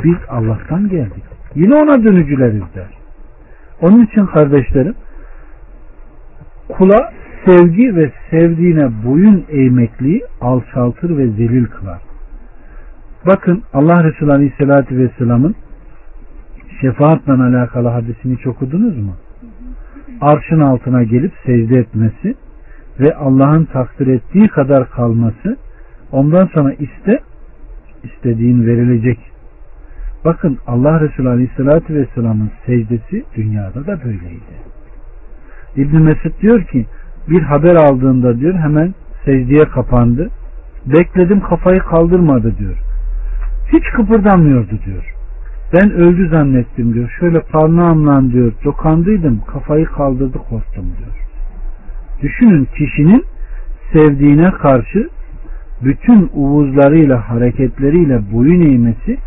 biz 0.05 0.17
Allah'tan 0.29 0.89
geldik. 0.89 1.25
Yine 1.55 1.75
ona 1.75 2.05
dönücüleriz 2.05 2.63
der. 2.75 2.89
Onun 3.81 4.07
için 4.07 4.27
kardeşlerim 4.27 4.95
kula 6.73 7.13
sevgi 7.47 7.97
ve 7.97 8.13
sevdiğine 8.31 8.91
boyun 9.05 9.45
eğmekliği 9.49 10.23
alçaltır 10.41 11.17
ve 11.17 11.27
zelil 11.27 11.67
kılar. 11.67 12.03
Bakın 13.27 13.63
Allah 13.73 14.05
Resulü 14.05 14.33
Aleyhisselatü 14.33 14.99
Vesselam'ın 14.99 15.55
şefaatle 16.81 17.33
alakalı 17.33 17.89
hadisini 17.89 18.37
hiç 18.37 18.47
okudunuz 18.47 18.99
mu? 18.99 19.17
Arşın 20.21 20.61
altına 20.61 21.03
gelip 21.03 21.33
secde 21.47 21.79
etmesi 21.79 22.35
ve 23.01 23.15
Allah'ın 23.15 23.65
takdir 23.65 24.07
ettiği 24.07 24.49
kadar 24.49 24.91
kalması 24.91 25.57
ondan 26.13 26.47
sonra 26.47 26.73
iste 26.73 27.21
istediğin 28.05 28.67
verilecek. 28.67 29.19
Bakın 30.25 30.59
Allah 30.67 31.01
Resulü 31.01 31.29
Aleyhisselatü 31.29 31.95
Vesselam'ın 31.95 32.51
secdesi 32.67 33.25
dünyada 33.37 33.87
da 33.87 34.05
böyleydi. 34.05 34.72
İbn 35.77 35.97
Mesud 35.97 36.41
diyor 36.43 36.65
ki 36.65 36.87
bir 37.29 37.43
haber 37.43 37.75
aldığında 37.75 38.39
diyor 38.39 38.55
hemen 38.55 38.95
secdeye 39.25 39.65
kapandı. 39.65 40.31
Bekledim 40.87 41.41
kafayı 41.41 41.81
kaldırmadı 41.81 42.59
diyor. 42.59 42.77
Hiç 43.73 43.85
kıpırdamıyordu 43.85 44.79
diyor. 44.87 45.15
Ben 45.75 45.91
öldü 45.93 46.29
zannettim 46.29 46.95
diyor. 46.95 47.17
Şöyle 47.21 47.41
parmağımla 47.41 48.33
diyor 48.33 48.53
dokandıydım 48.65 49.41
kafayı 49.53 49.85
kaldırdı 49.85 50.39
korktum 50.39 50.85
diyor. 50.99 51.29
Düşünün 52.23 52.65
kişinin 52.65 53.25
sevdiğine 53.93 54.51
karşı 54.51 55.09
bütün 55.85 56.31
uvuzlarıyla 56.35 57.29
hareketleriyle 57.29 58.21
boyun 58.33 58.61
eğmesi 58.61 59.19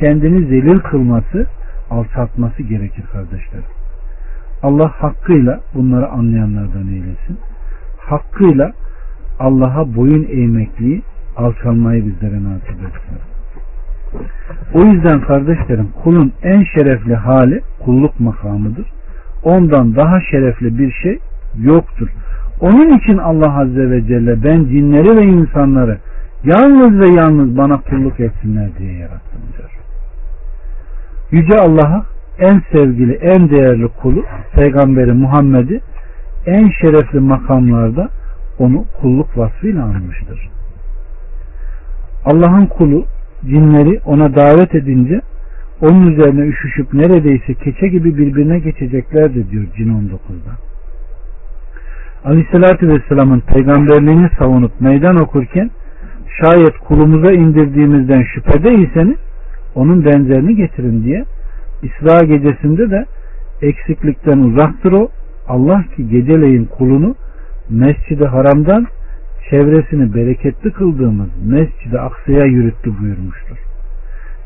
kendini 0.00 0.46
zelil 0.46 0.78
kılması 0.78 1.46
alçaltması 1.90 2.62
gerekir 2.62 3.04
kardeşlerim. 3.12 3.64
Allah 4.64 4.88
hakkıyla 4.88 5.60
bunları 5.74 6.08
anlayanlardan 6.08 6.86
eylesin. 6.86 7.38
Hakkıyla 7.98 8.72
Allah'a 9.38 9.96
boyun 9.96 10.26
eğmekliği 10.30 11.02
alçalmayı 11.36 12.06
bizlere 12.06 12.44
nasip 12.44 12.70
etsin. 12.70 13.18
O 14.74 14.82
yüzden 14.82 15.20
kardeşlerim 15.20 15.88
kulun 16.02 16.32
en 16.42 16.64
şerefli 16.64 17.14
hali 17.14 17.60
kulluk 17.84 18.20
makamıdır. 18.20 18.86
Ondan 19.44 19.96
daha 19.96 20.20
şerefli 20.20 20.78
bir 20.78 20.92
şey 20.92 21.18
yoktur. 21.60 22.08
Onun 22.60 22.98
için 22.98 23.18
Allah 23.18 23.60
Azze 23.60 23.90
ve 23.90 24.06
Celle 24.06 24.44
ben 24.44 24.64
cinleri 24.64 25.16
ve 25.16 25.24
insanları 25.24 25.98
yalnız 26.44 27.00
ve 27.00 27.08
yalnız 27.20 27.56
bana 27.58 27.80
kulluk 27.80 28.20
etsinler 28.20 28.68
diye 28.78 28.92
yarattım 28.92 29.40
diyor. 29.56 29.70
Yüce 31.30 31.58
Allah'a 31.58 32.13
en 32.38 32.62
sevgili, 32.72 33.12
en 33.12 33.50
değerli 33.50 33.88
kulu 33.88 34.24
Peygamberi 34.54 35.12
Muhammed'i 35.12 35.80
en 36.46 36.70
şerefli 36.80 37.20
makamlarda 37.20 38.08
onu 38.58 38.84
kulluk 39.00 39.38
vasfıyla 39.38 39.84
anmıştır. 39.84 40.50
Allah'ın 42.24 42.66
kulu 42.66 43.04
cinleri 43.44 44.00
ona 44.04 44.36
davet 44.36 44.74
edince 44.74 45.20
onun 45.80 46.12
üzerine 46.12 46.46
üşüşüp 46.46 46.94
neredeyse 46.94 47.54
keçe 47.54 47.88
gibi 47.88 48.18
birbirine 48.18 48.58
geçeceklerdi 48.58 49.50
diyor 49.50 49.64
cin 49.76 49.88
19'da. 49.88 50.50
Aleyhissalatü 52.24 52.88
Vesselam'ın 52.88 53.40
peygamberliğini 53.40 54.30
savunup 54.38 54.80
meydan 54.80 55.16
okurken 55.16 55.70
şayet 56.42 56.78
kulumuza 56.78 57.32
indirdiğimizden 57.32 58.22
şüphedeyseniz 58.34 59.16
onun 59.74 60.04
benzerini 60.04 60.56
getirin 60.56 61.04
diye 61.04 61.24
İsra 61.82 62.24
gecesinde 62.24 62.90
de 62.90 63.04
eksiklikten 63.62 64.38
uzaktır 64.38 64.92
o. 64.92 65.08
Allah 65.48 65.84
ki 65.96 66.08
geceleyin 66.08 66.64
kulunu 66.64 67.14
mescidi 67.70 68.26
haramdan 68.26 68.86
çevresini 69.50 70.14
bereketli 70.14 70.72
kıldığımız 70.72 71.28
mescidi 71.46 72.00
aksaya 72.00 72.44
yürüttü 72.44 72.98
buyurmuştur. 73.00 73.56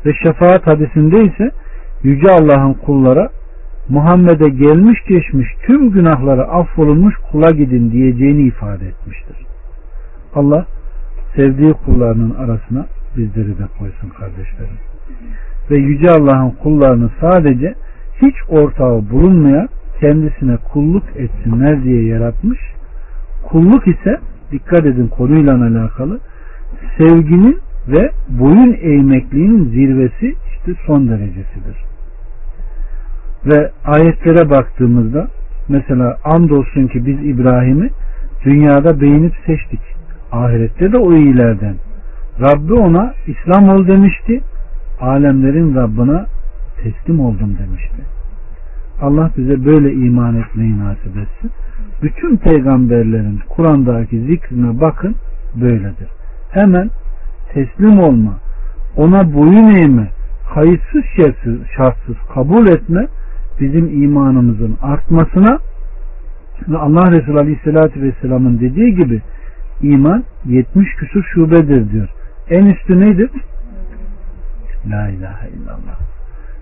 Ve 0.05 0.13
şefaat 0.23 0.67
hadisinde 0.67 1.23
ise 1.23 1.51
Yüce 2.03 2.31
Allah'ın 2.31 2.73
kullara 2.73 3.29
Muhammed'e 3.89 4.49
gelmiş 4.49 4.99
geçmiş 5.07 5.47
tüm 5.65 5.91
günahları 5.91 6.43
affolunmuş 6.47 7.15
kula 7.31 7.49
gidin 7.49 7.91
diyeceğini 7.91 8.41
ifade 8.41 8.87
etmiştir. 8.87 9.37
Allah 10.35 10.65
sevdiği 11.35 11.73
kullarının 11.73 12.35
arasına 12.35 12.85
bizleri 13.17 13.59
de 13.59 13.63
koysun 13.79 14.09
kardeşlerim. 14.09 14.77
Ve 15.71 15.77
Yüce 15.77 16.09
Allah'ın 16.09 16.49
kullarını 16.49 17.09
sadece 17.21 17.73
hiç 18.21 18.35
ortağı 18.49 19.09
bulunmayan 19.09 19.67
kendisine 19.99 20.57
kulluk 20.57 21.03
etsinler 21.15 21.83
diye 21.83 22.03
yaratmış. 22.05 22.59
Kulluk 23.43 23.87
ise 23.87 24.19
dikkat 24.51 24.85
edin 24.85 25.07
konuyla 25.07 25.53
alakalı 25.55 26.19
sevginin 26.97 27.59
ve 27.87 28.11
boyun 28.29 28.77
eğmekliğinin 28.81 29.65
zirvesi 29.65 30.35
işte 30.51 30.71
son 30.85 31.09
derecesidir. 31.09 31.77
Ve 33.45 33.71
ayetlere 33.85 34.49
baktığımızda 34.49 35.27
mesela 35.69 36.17
andolsun 36.23 36.87
ki 36.87 37.05
biz 37.05 37.25
İbrahim'i 37.25 37.89
dünyada 38.45 39.01
beğenip 39.01 39.33
seçtik. 39.45 39.81
Ahirette 40.31 40.91
de 40.91 40.97
o 40.97 41.13
iyilerden. 41.13 41.75
Rabbi 42.41 42.73
ona 42.73 43.13
İslam 43.27 43.69
ol 43.69 43.87
demişti. 43.87 44.41
Alemlerin 45.01 45.75
Rabbına 45.75 46.25
teslim 46.83 47.19
oldum 47.19 47.57
demişti. 47.59 48.01
Allah 49.01 49.31
bize 49.37 49.65
böyle 49.65 49.93
iman 49.93 50.35
etmeyi 50.35 50.79
nasip 50.79 51.17
etsin. 51.17 51.51
Bütün 52.01 52.37
peygamberlerin 52.37 53.39
Kur'an'daki 53.49 54.19
zikrine 54.19 54.81
bakın 54.81 55.15
böyledir. 55.55 56.09
Hemen 56.51 56.89
teslim 57.53 57.99
olma, 57.99 58.33
ona 58.97 59.33
boyun 59.33 59.75
eğme, 59.75 60.09
kayıtsız 60.53 61.03
şartsız, 61.17 61.59
şartsız 61.77 62.15
kabul 62.33 62.67
etme 62.67 63.07
bizim 63.59 64.03
imanımızın 64.03 64.77
artmasına 64.81 65.59
ve 66.67 66.77
Allah 66.77 67.11
Resulü 67.11 67.39
Aleyhisselatü 67.39 68.01
Vesselam'ın 68.01 68.59
dediği 68.59 68.95
gibi 68.95 69.21
iman 69.81 70.23
70 70.45 70.95
küsur 70.95 71.23
şubedir 71.33 71.91
diyor. 71.91 72.09
En 72.49 72.65
üstü 72.65 72.99
nedir? 72.99 73.29
La 74.87 75.09
ilahe 75.09 75.49
illallah. 75.49 75.99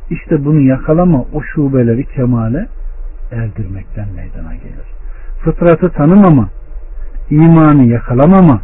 İşte 0.10 0.46
bunu 0.46 0.60
yakalama 0.60 1.26
o 1.34 1.42
şubeleri 1.42 2.06
kemale 2.06 2.68
erdirmekten 3.32 4.08
meydana 4.16 4.56
gelir. 4.56 4.88
Fıtratı 5.44 5.90
tanımama, 5.90 6.50
imanı 7.30 7.84
yakalamama, 7.84 8.62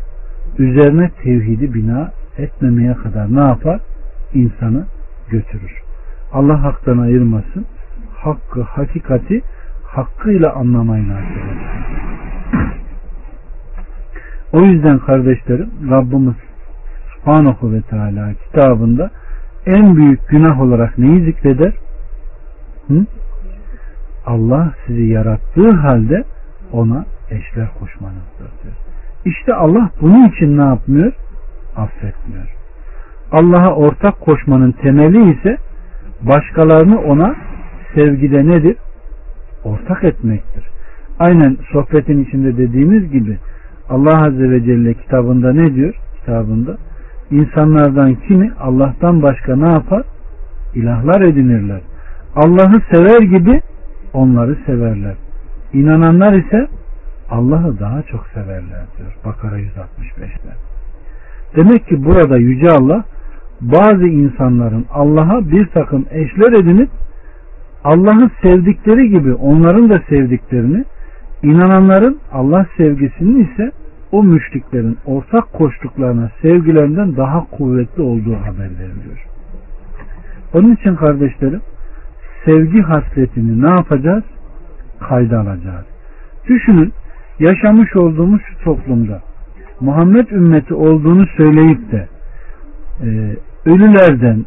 üzerine 0.58 1.10
tevhidi 1.10 1.74
bina 1.74 2.12
etmemeye 2.38 2.94
kadar 2.94 3.36
ne 3.36 3.40
yapar? 3.40 3.82
İnsanı 4.34 4.86
götürür. 5.30 5.82
Allah 6.34 6.64
haktan 6.64 6.98
ayırmasın. 6.98 7.66
Hakkı, 8.16 8.62
hakikati 8.62 9.42
hakkıyla 9.86 10.54
anlamayı 10.54 11.10
nasip 11.10 11.44
O 14.54 14.62
yüzden 14.62 15.00
kardeşlerim 15.00 15.70
Rabbimiz 15.92 16.36
Subhanahu 17.16 17.72
ve 17.72 17.82
Teala 17.82 18.34
kitabında 18.34 19.12
en 19.65 19.95
büyük 19.95 20.30
günah 20.30 20.61
olarak 20.61 20.98
neyi 20.98 21.26
zikreder? 21.26 21.73
Hı? 22.88 23.06
Allah 24.26 24.73
sizi 24.88 25.03
yarattığı 25.03 25.72
halde 25.72 26.23
ona 26.72 27.06
eşler 27.30 27.68
koşmanızdır 27.80 28.52
diyor. 28.64 28.73
İşte 29.26 29.53
Allah 29.53 29.90
bunun 30.02 30.30
için 30.30 30.57
ne 30.57 30.64
yapmıyor? 30.64 31.14
Affetmiyor. 31.76 32.56
Allah'a 33.31 33.76
ortak 33.76 34.19
koşmanın 34.19 34.72
temeli 34.72 35.34
ise 35.34 35.57
başkalarını 36.22 37.02
ona 37.02 37.35
sevgide 37.95 38.48
nedir? 38.48 38.77
Ortak 39.64 40.03
etmektir. 40.03 40.64
Aynen 41.19 41.57
sohbetin 41.72 42.23
içinde 42.23 42.57
dediğimiz 42.57 43.11
gibi 43.11 43.38
Allah 43.90 44.26
Azze 44.26 44.49
ve 44.49 44.64
Celle 44.64 44.94
kitabında 44.94 45.53
ne 45.53 45.76
diyor? 45.76 45.94
Kitabında 46.19 46.77
insanlardan 47.34 48.16
kimi 48.16 48.52
Allah'tan 48.60 49.22
başka 49.22 49.56
ne 49.56 49.70
yapar? 49.70 50.04
İlahlar 50.76 51.22
edinirler. 51.22 51.82
Allah'ı 52.36 52.82
sever 52.92 53.22
gibi 53.22 53.62
onları 54.14 54.58
severler. 54.66 55.16
İnananlar 55.74 56.34
ise 56.34 56.68
Allah'ı 57.30 57.80
daha 57.80 58.02
çok 58.02 58.28
severler 58.28 58.86
diyor. 58.98 59.16
Bakara 59.26 59.60
165'te. 59.60 60.50
Demek 61.56 61.88
ki 61.88 62.06
burada 62.06 62.38
Yüce 62.38 62.70
Allah 62.70 63.04
bazı 63.62 64.08
insanların 64.08 64.86
Allah'a 64.92 65.52
bir 65.52 65.66
takım 65.68 66.06
eşler 66.12 66.52
edinip 66.52 66.90
Allah'ı 67.84 68.30
sevdikleri 68.42 69.10
gibi 69.10 69.34
onların 69.34 69.90
da 69.90 70.02
sevdiklerini 70.10 70.86
inananların 71.44 72.20
Allah 72.32 72.66
sevgisinin 72.78 73.44
ise 73.44 73.72
o 74.14 74.23
müşriklerin 74.23 74.98
ortak 75.06 75.53
koştuklarına 75.53 76.31
sevgilerinden 76.41 77.18
daha 77.18 77.45
kuvvetli 77.52 78.02
olduğu 78.02 78.35
haber 78.35 78.69
veriliyor. 78.80 79.26
Onun 80.53 80.76
için 80.76 80.95
kardeşlerim 80.95 81.61
sevgi 82.45 82.81
hasletini 82.81 83.61
ne 83.61 83.69
yapacağız? 83.69 84.23
Kayda 84.99 85.40
alacağız. 85.40 85.85
Düşünün 86.48 86.94
yaşamış 87.40 87.95
olduğumuz 87.95 88.41
şu 88.41 88.64
toplumda 88.64 89.22
Muhammed 89.80 90.27
ümmeti 90.27 90.73
olduğunu 90.73 91.26
söyleyip 91.38 91.91
de 91.91 92.07
e, 93.03 93.07
ölülerden 93.65 94.45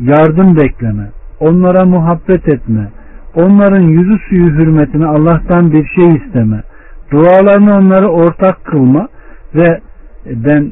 yardım 0.00 0.56
bekleme, 0.56 1.10
onlara 1.40 1.84
muhabbet 1.84 2.48
etme, 2.48 2.88
onların 3.34 3.82
yüzü 3.82 4.18
suyu 4.28 4.50
hürmetine 4.50 5.06
Allah'tan 5.06 5.72
bir 5.72 5.86
şey 5.86 6.14
isteme, 6.14 6.62
dualarını 7.10 7.74
onları 7.76 8.08
ortak 8.08 8.64
kılma 8.64 9.08
ve 9.54 9.80
ben 10.26 10.70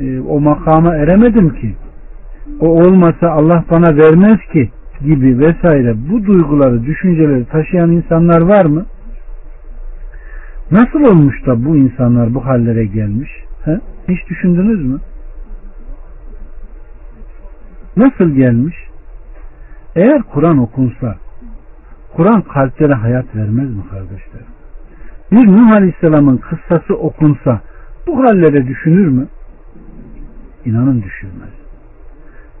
e, 0.00 0.20
o 0.20 0.40
makama 0.40 0.96
eremedim 0.96 1.50
ki 1.54 1.74
o 2.60 2.66
olmasa 2.66 3.30
Allah 3.30 3.64
bana 3.70 3.96
vermez 3.96 4.38
ki 4.52 4.70
gibi 5.00 5.38
vesaire 5.38 5.94
bu 6.10 6.26
duyguları, 6.26 6.84
düşünceleri 6.84 7.44
taşıyan 7.44 7.90
insanlar 7.90 8.40
var 8.40 8.64
mı? 8.64 8.86
Nasıl 10.70 11.00
olmuş 11.00 11.46
da 11.46 11.64
bu 11.64 11.76
insanlar 11.76 12.34
bu 12.34 12.46
hallere 12.46 12.84
gelmiş? 12.84 13.30
He? 13.64 13.80
Hiç 14.08 14.28
düşündünüz 14.30 14.84
mü? 14.84 14.98
Nasıl 17.96 18.30
gelmiş? 18.34 18.76
Eğer 19.96 20.22
Kur'an 20.22 20.58
okunsa, 20.58 21.16
Kur'an 22.16 22.42
kalplere 22.42 22.94
hayat 22.94 23.36
vermez 23.36 23.70
mi 23.70 23.82
kardeşler? 23.90 24.51
Bir 25.32 25.46
Nuh 25.46 25.72
Aleyhisselam'ın 25.72 26.36
kıssası 26.36 26.94
okunsa 26.94 27.60
bu 28.06 28.18
hallere 28.18 28.66
düşünür 28.66 29.06
mü? 29.06 29.26
İnanın 30.64 31.02
düşünmez. 31.02 31.50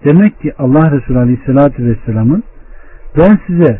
Demek 0.04 0.40
ki 0.40 0.52
Allah 0.58 0.90
Resulü 0.90 1.18
Aleyhisselatü 1.18 1.84
Vesselam'ın 1.86 2.44
ben 3.18 3.38
size 3.46 3.78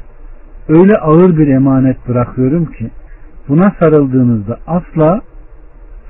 öyle 0.69 0.97
ağır 0.97 1.37
bir 1.37 1.49
emanet 1.49 2.09
bırakıyorum 2.09 2.65
ki 2.65 2.91
buna 3.49 3.73
sarıldığınızda 3.79 4.59
asla 4.67 5.21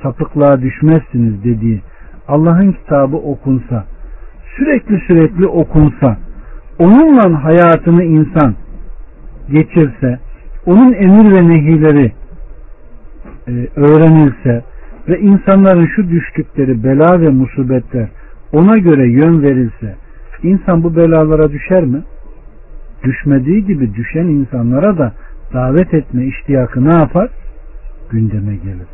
sapıklığa 0.03 0.63
düşmezsiniz 0.63 1.45
dediği 1.45 1.83
Allah'ın 2.29 2.73
kitabı 2.73 3.17
okunsa 3.17 3.85
sürekli 4.57 5.01
sürekli 5.07 5.47
okunsa 5.47 6.17
onunla 6.79 7.45
hayatını 7.45 8.05
insan 8.05 8.55
geçirse 9.51 10.19
onun 10.67 10.93
emir 10.93 11.33
ve 11.33 11.49
nehileri 11.49 12.13
öğrenilse 13.77 14.65
ve 15.09 15.21
insanların 15.21 15.87
şu 15.87 16.09
düştükleri 16.11 16.85
bela 16.85 17.21
ve 17.21 17.29
musibetler 17.29 18.09
ona 18.53 18.79
göre 18.79 19.09
yön 19.09 19.43
verilse 19.43 19.95
insan 20.43 20.83
bu 20.83 20.97
belalara 20.97 21.51
düşer 21.53 21.85
mi? 21.85 22.03
Düşmediği 23.05 23.65
gibi 23.67 23.95
düşen 23.95 24.25
insanlara 24.25 24.99
da 24.99 25.13
davet 25.55 25.95
etme 25.95 26.27
iştiyakı 26.27 26.85
ne 26.85 26.95
yapar? 26.95 27.31
Gündeme 28.11 28.57
gelir. 28.57 28.87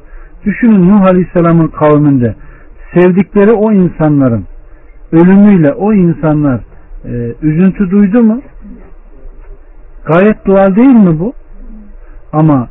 Düşünün 0.44 0.88
Nuh 0.88 1.02
Aleyhisselam'ın 1.02 1.68
kavminde 1.68 2.34
sevdikleri 2.94 3.52
o 3.52 3.72
insanların 3.72 4.44
ölümüyle 5.12 5.72
o 5.72 5.92
insanlar 5.92 6.60
e, 7.04 7.34
üzüntü 7.42 7.90
duydu 7.90 8.22
mu? 8.22 8.42
Gayet 10.04 10.46
doğal 10.46 10.76
değil 10.76 10.94
mi 10.94 11.20
bu? 11.20 11.32
Ama 12.32 12.68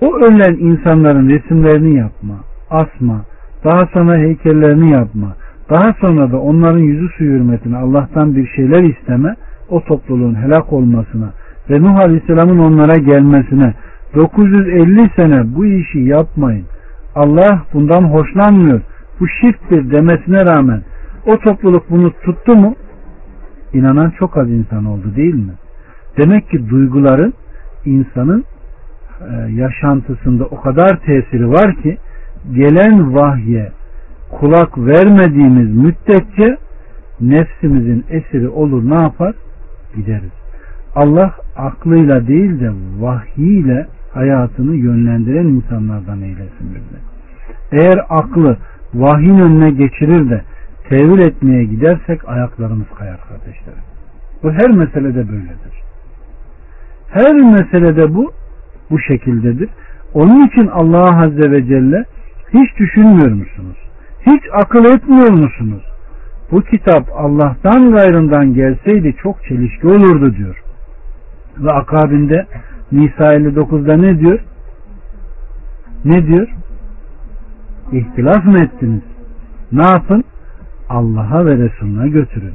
o 0.00 0.16
ölen 0.16 0.54
insanların 0.54 1.28
resimlerini 1.28 1.98
yapma, 1.98 2.34
asma, 2.70 3.24
daha 3.64 3.86
sonra 3.86 4.16
heykellerini 4.16 4.90
yapma, 4.90 5.36
daha 5.70 5.94
sonra 6.00 6.32
da 6.32 6.40
onların 6.40 6.78
yüzü 6.78 7.08
suyu 7.08 7.32
hürmetine 7.32 7.76
Allah'tan 7.76 8.36
bir 8.36 8.46
şeyler 8.46 8.82
isteme, 8.82 9.36
o 9.68 9.84
topluluğun 9.84 10.34
helak 10.34 10.72
olmasına 10.72 11.32
ve 11.70 11.82
Nuh 11.82 11.96
Aleyhisselam'ın 11.96 12.58
onlara 12.58 12.96
gelmesine 12.96 13.74
950 14.14 15.10
sene 15.16 15.54
bu 15.56 15.66
işi 15.66 15.98
yapmayın. 15.98 16.64
Allah 17.14 17.62
bundan 17.74 18.02
hoşlanmıyor. 18.02 18.80
Bu 19.20 19.28
şirktir 19.28 19.90
demesine 19.90 20.46
rağmen 20.46 20.82
o 21.26 21.38
topluluk 21.38 21.90
bunu 21.90 22.12
tuttu 22.24 22.56
mu? 22.56 22.74
İnanan 23.72 24.12
çok 24.18 24.36
az 24.36 24.50
insan 24.50 24.84
oldu 24.84 25.16
değil 25.16 25.34
mi? 25.34 25.52
Demek 26.18 26.50
ki 26.50 26.70
duyguların 26.70 27.34
insanın 27.84 28.44
yaşantısında 29.50 30.44
o 30.44 30.60
kadar 30.60 31.00
tesiri 31.00 31.50
var 31.50 31.74
ki 31.82 31.96
gelen 32.54 33.14
vahye 33.14 33.72
kulak 34.30 34.78
vermediğimiz 34.78 35.74
müddetçe 35.74 36.56
nefsimizin 37.20 38.04
esiri 38.10 38.48
olur 38.48 38.90
ne 38.90 39.02
yapar? 39.02 39.34
Gideriz. 39.96 40.32
Allah 40.94 41.34
aklıyla 41.56 42.26
değil 42.26 42.60
de 42.60 42.70
vahyiyle 42.98 43.86
hayatını 44.14 44.74
yönlendiren 44.74 45.46
insanlardan 45.46 46.22
eylesin 46.22 46.74
bizi. 46.74 47.00
Eğer 47.72 48.00
aklı 48.08 48.56
vahyin 48.94 49.38
önüne 49.38 49.70
geçirir 49.70 50.30
de 50.30 50.42
tevil 50.88 51.18
etmeye 51.18 51.64
gidersek 51.64 52.28
ayaklarımız 52.28 52.86
kayar 52.98 53.20
kardeşlerim. 53.28 53.82
Bu 54.42 54.52
her 54.52 54.70
meselede 54.70 55.28
böyledir. 55.28 55.82
Her 57.10 57.34
meselede 57.34 58.14
bu 58.14 58.32
bu 58.90 58.98
şekildedir. 58.98 59.68
Onun 60.14 60.46
için 60.46 60.66
Allah 60.66 61.22
Azze 61.24 61.50
ve 61.50 61.66
Celle 61.66 62.04
hiç 62.54 62.78
düşünmüyor 62.78 63.32
musunuz? 63.32 63.76
Hiç 64.26 64.42
akıl 64.52 64.84
etmiyor 64.84 65.30
musunuz? 65.30 65.82
Bu 66.52 66.62
kitap 66.62 67.08
Allah'tan 67.16 67.92
gayrından 67.92 68.54
gelseydi 68.54 69.16
çok 69.22 69.44
çelişki 69.44 69.86
olurdu 69.86 70.36
diyor. 70.36 70.62
Ve 71.58 71.70
akabinde 71.70 72.46
Nisa 72.92 73.34
59'da 73.34 73.96
ne 73.96 74.18
diyor? 74.18 74.40
Ne 76.04 76.26
diyor? 76.26 76.48
İhtilaf 77.92 78.44
mı 78.44 78.58
ettiniz? 78.58 79.02
Ne 79.72 79.82
yapın? 79.82 80.24
Allah'a 80.88 81.46
ve 81.46 81.56
Resulüne 81.58 82.08
götürün. 82.08 82.54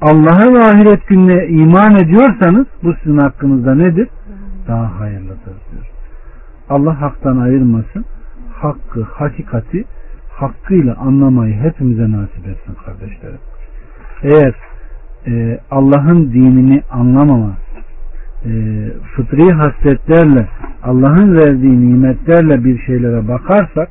Allah'a 0.00 0.54
ve 0.54 0.64
ahiret 0.64 1.06
gününe 1.06 1.46
iman 1.46 1.96
ediyorsanız 1.96 2.66
bu 2.82 2.94
sizin 3.02 3.18
hakkınızda 3.18 3.74
nedir? 3.74 4.08
Daha 4.68 5.00
hayırlıdır 5.00 5.56
diyor. 5.72 5.86
Allah 6.68 7.00
haktan 7.00 7.36
ayırmasın. 7.36 8.04
Hakkı, 8.52 9.02
hakikati 9.02 9.84
hakkıyla 10.36 10.96
anlamayı 10.96 11.54
hepimize 11.54 12.12
nasip 12.12 12.48
etsin 12.48 12.74
kardeşlerim. 12.84 13.38
Eğer 14.22 14.54
e, 15.26 15.60
Allah'ın 15.70 16.32
dinini 16.32 16.82
anlamama, 16.90 17.56
e, 18.44 18.50
fıtri 19.16 19.52
hasletlerle, 19.52 20.48
Allah'ın 20.82 21.36
verdiği 21.36 21.80
nimetlerle 21.80 22.64
bir 22.64 22.78
şeylere 22.78 23.28
bakarsak, 23.28 23.88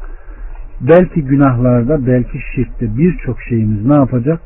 belki 0.81 1.21
günahlarda, 1.21 2.07
belki 2.07 2.39
şirkte 2.55 2.97
birçok 2.97 3.41
şeyimiz 3.41 3.85
ne 3.85 3.93
yapacak? 3.93 4.39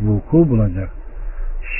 Vuku 0.00 0.48
bulacak. 0.48 0.90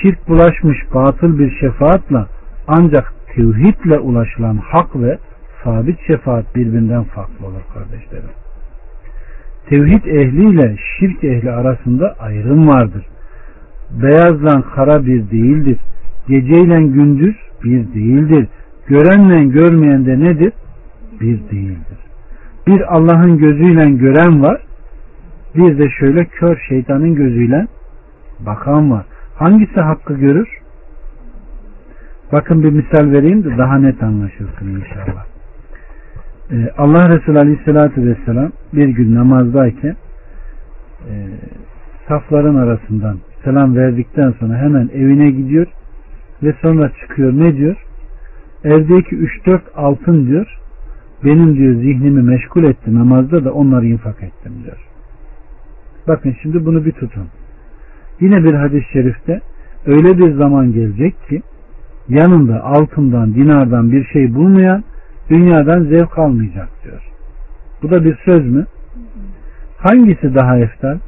Şirk 0.03 0.29
bulaşmış 0.29 0.79
batıl 0.95 1.39
bir 1.39 1.51
şefaatla 1.61 2.27
ancak 2.69 3.13
tevhidle 3.35 3.99
ulaşılan 3.99 4.57
hak 4.57 4.97
ve 4.97 5.19
sabit 5.65 6.07
şefaat 6.07 6.57
birbirinden 6.57 7.05
farklı 7.05 7.47
olur 7.47 7.63
kardeşlerim. 7.75 8.31
Tevhid 9.69 10.05
ehliyle 10.05 10.77
şirk 10.99 11.25
ehli 11.25 11.51
arasında 11.51 12.15
ayrım 12.19 12.69
vardır. 12.69 13.07
Beyazla 13.91 14.63
kara 14.63 15.07
bir 15.07 15.31
değildir. 15.31 15.79
Geceyle 16.29 16.83
gündüz 16.83 17.37
bir 17.65 17.95
değildir. 17.95 18.49
Görenle 18.87 19.45
görmeyen 19.45 20.07
de 20.07 20.21
nedir? 20.21 20.53
Bir 21.21 21.51
değildir. 21.51 21.99
Bir 22.67 22.97
Allah'ın 22.97 23.39
gözüyle 23.39 23.91
gören 23.91 24.43
var. 24.43 24.63
Bir 25.55 25.79
de 25.79 25.91
şöyle 25.91 26.25
kör 26.25 26.59
şeytanın 26.69 27.15
gözüyle 27.15 27.67
bakan 28.47 28.91
var. 28.91 29.05
Hangisi 29.37 29.81
hakkı 29.81 30.15
görür? 30.15 30.60
Bakın 32.33 32.63
bir 32.63 32.71
misal 32.71 33.13
vereyim 33.13 33.45
de 33.45 33.59
daha 33.59 33.79
net 33.79 34.03
anlaşılsın 34.03 34.67
inşallah. 34.67 35.25
Ee, 36.53 36.71
Allah 36.79 37.09
Resulü 37.09 37.39
Aleyhisselatü 37.39 38.07
Vesselam 38.07 38.53
bir 38.73 38.89
gün 38.89 39.15
namazdayken 39.15 39.97
e, 41.09 41.15
safların 42.09 42.55
arasından 42.55 43.19
selam 43.45 43.77
verdikten 43.77 44.35
sonra 44.41 44.57
hemen 44.57 44.91
evine 44.95 45.31
gidiyor 45.31 45.67
ve 46.43 46.55
sonra 46.63 46.93
çıkıyor. 47.01 47.33
Ne 47.33 47.57
diyor? 47.57 47.77
Evdeki 48.65 49.17
3-4 49.17 49.61
altın 49.77 50.27
diyor 50.27 50.61
benim 51.25 51.57
diyor 51.57 51.75
zihnimi 51.75 52.23
meşgul 52.23 52.65
etti 52.65 52.95
namazda 52.95 53.45
da 53.45 53.53
onları 53.53 53.87
infak 53.87 54.23
ettim 54.23 54.53
diyor. 54.65 54.79
Bakın 56.09 56.37
şimdi 56.43 56.67
bunu 56.67 56.85
bir 56.85 56.93
tutun. 56.93 57.29
Yine 58.21 58.45
bir 58.45 58.55
hadis-i 58.55 58.93
şerifte 58.93 59.41
öyle 59.87 60.19
bir 60.19 60.35
zaman 60.35 60.73
gelecek 60.73 61.15
ki 61.29 61.43
yanında 62.09 62.65
altından, 62.65 63.35
dinardan 63.35 63.93
bir 63.93 64.05
şey 64.05 64.35
bulmayan 64.35 64.85
dünyadan 65.31 65.85
zevk 65.85 66.19
almayacak 66.19 66.69
diyor. 66.85 67.03
Bu 67.83 67.91
da 67.91 68.05
bir 68.05 68.19
söz 68.25 68.47
mü? 68.47 68.67
Hangisi 69.79 70.35
daha 70.35 70.59
eftal? 70.59 70.99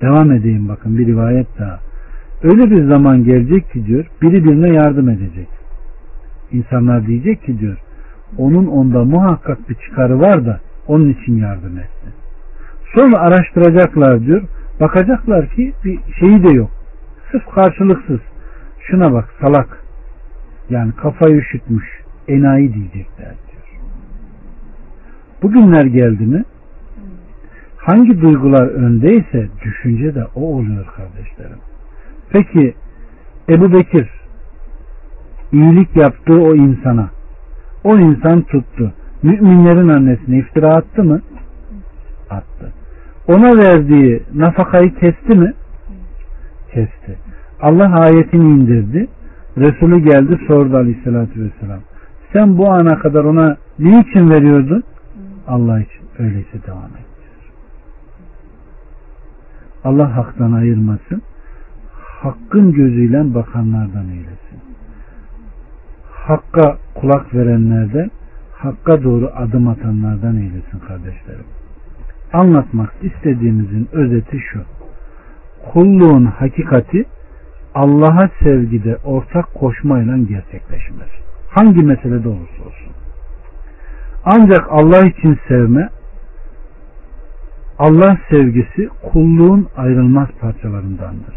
Devam 0.00 0.32
edeyim 0.32 0.68
bakın 0.68 0.98
bir 0.98 1.06
rivayet 1.06 1.46
daha. 1.58 1.78
Öyle 2.42 2.70
bir 2.70 2.84
zaman 2.88 3.24
gelecek 3.24 3.72
ki 3.72 3.86
diyor 3.86 4.06
biri 4.22 4.44
birine 4.44 4.74
yardım 4.74 5.08
edecek. 5.08 5.48
İnsanlar 6.52 7.06
diyecek 7.06 7.42
ki 7.42 7.58
diyor 7.58 7.76
onun 8.38 8.66
onda 8.66 9.04
muhakkak 9.04 9.68
bir 9.68 9.74
çıkarı 9.74 10.20
var 10.20 10.46
da 10.46 10.60
onun 10.86 11.08
için 11.08 11.36
yardım 11.36 11.78
etti. 11.78 12.06
Sonra 12.94 13.18
araştıracaklar 13.18 14.20
diyor. 14.20 14.42
Bakacaklar 14.80 15.48
ki 15.48 15.72
bir 15.84 15.98
şeyi 16.20 16.42
de 16.44 16.54
yok. 16.54 16.70
Sırf 17.32 17.46
karşılıksız. 17.54 18.20
Şuna 18.86 19.12
bak 19.12 19.34
salak. 19.40 19.84
Yani 20.70 20.92
kafayı 20.92 21.36
üşütmüş. 21.36 21.84
Enayi 22.28 22.74
diyecekler 22.74 23.26
diyor. 23.26 23.80
Bugünler 25.42 25.84
geldi 25.84 26.26
mi 26.26 26.44
hangi 27.84 28.20
duygular 28.20 28.66
öndeyse 28.66 29.48
düşünce 29.62 30.14
de 30.14 30.24
o 30.34 30.40
oluyor 30.40 30.86
kardeşlerim. 30.86 31.58
Peki 32.30 32.74
Ebu 33.48 33.72
Bekir 33.72 34.10
iyilik 35.52 35.96
yaptığı 35.96 36.42
o 36.42 36.54
insana 36.54 37.10
o 37.84 37.98
insan 37.98 38.42
tuttu. 38.42 38.92
Müminlerin 39.22 39.88
annesine 39.88 40.38
iftira 40.38 40.74
attı 40.74 41.04
mı? 41.04 41.20
Attı. 42.30 42.72
Ona 43.28 43.58
verdiği 43.58 44.22
nafakayı 44.34 44.94
kesti 44.94 45.34
mi? 45.36 45.52
Kesti. 46.72 47.18
Allah 47.60 48.00
ayetini 48.00 48.44
indirdi. 48.44 49.08
Resulü 49.58 49.98
geldi 49.98 50.38
sordu 50.46 50.76
aleyhissalatü 50.76 51.44
vesselam. 51.44 51.80
Sen 52.32 52.58
bu 52.58 52.70
ana 52.70 52.98
kadar 52.98 53.24
ona 53.24 53.56
niçin 53.78 54.30
veriyordun? 54.30 54.82
Allah 55.48 55.80
için. 55.80 56.02
Öyleyse 56.18 56.66
devam 56.66 56.84
et. 56.84 57.06
Allah 59.84 60.16
haktan 60.16 60.52
ayırmasın. 60.52 61.22
Hakkın 62.22 62.72
gözüyle 62.72 63.34
bakanlardan 63.34 64.08
eylesin. 64.08 64.60
Hakka 66.12 66.78
kulak 66.94 67.34
verenlerden, 67.34 68.10
hakka 68.52 69.02
doğru 69.04 69.30
adım 69.34 69.68
atanlardan 69.68 70.36
eylesin 70.36 70.78
kardeşlerim. 70.88 71.44
Anlatmak 72.32 72.92
istediğimizin 73.02 73.88
özeti 73.92 74.38
şu. 74.52 74.60
Kulluğun 75.72 76.24
hakikati 76.24 77.04
Allah'a 77.74 78.30
sevgide 78.42 78.96
ortak 79.04 79.54
koşmayla 79.54 80.16
gerçekleşmez. 80.16 81.08
Hangi 81.50 81.82
meselede 81.82 82.28
olursa 82.28 82.62
olsun. 82.66 82.92
Ancak 84.24 84.66
Allah 84.70 85.06
için 85.06 85.38
sevme, 85.48 85.88
Allah 87.78 88.18
sevgisi 88.30 88.88
kulluğun 89.02 89.68
ayrılmaz 89.76 90.28
parçalarındandır. 90.40 91.34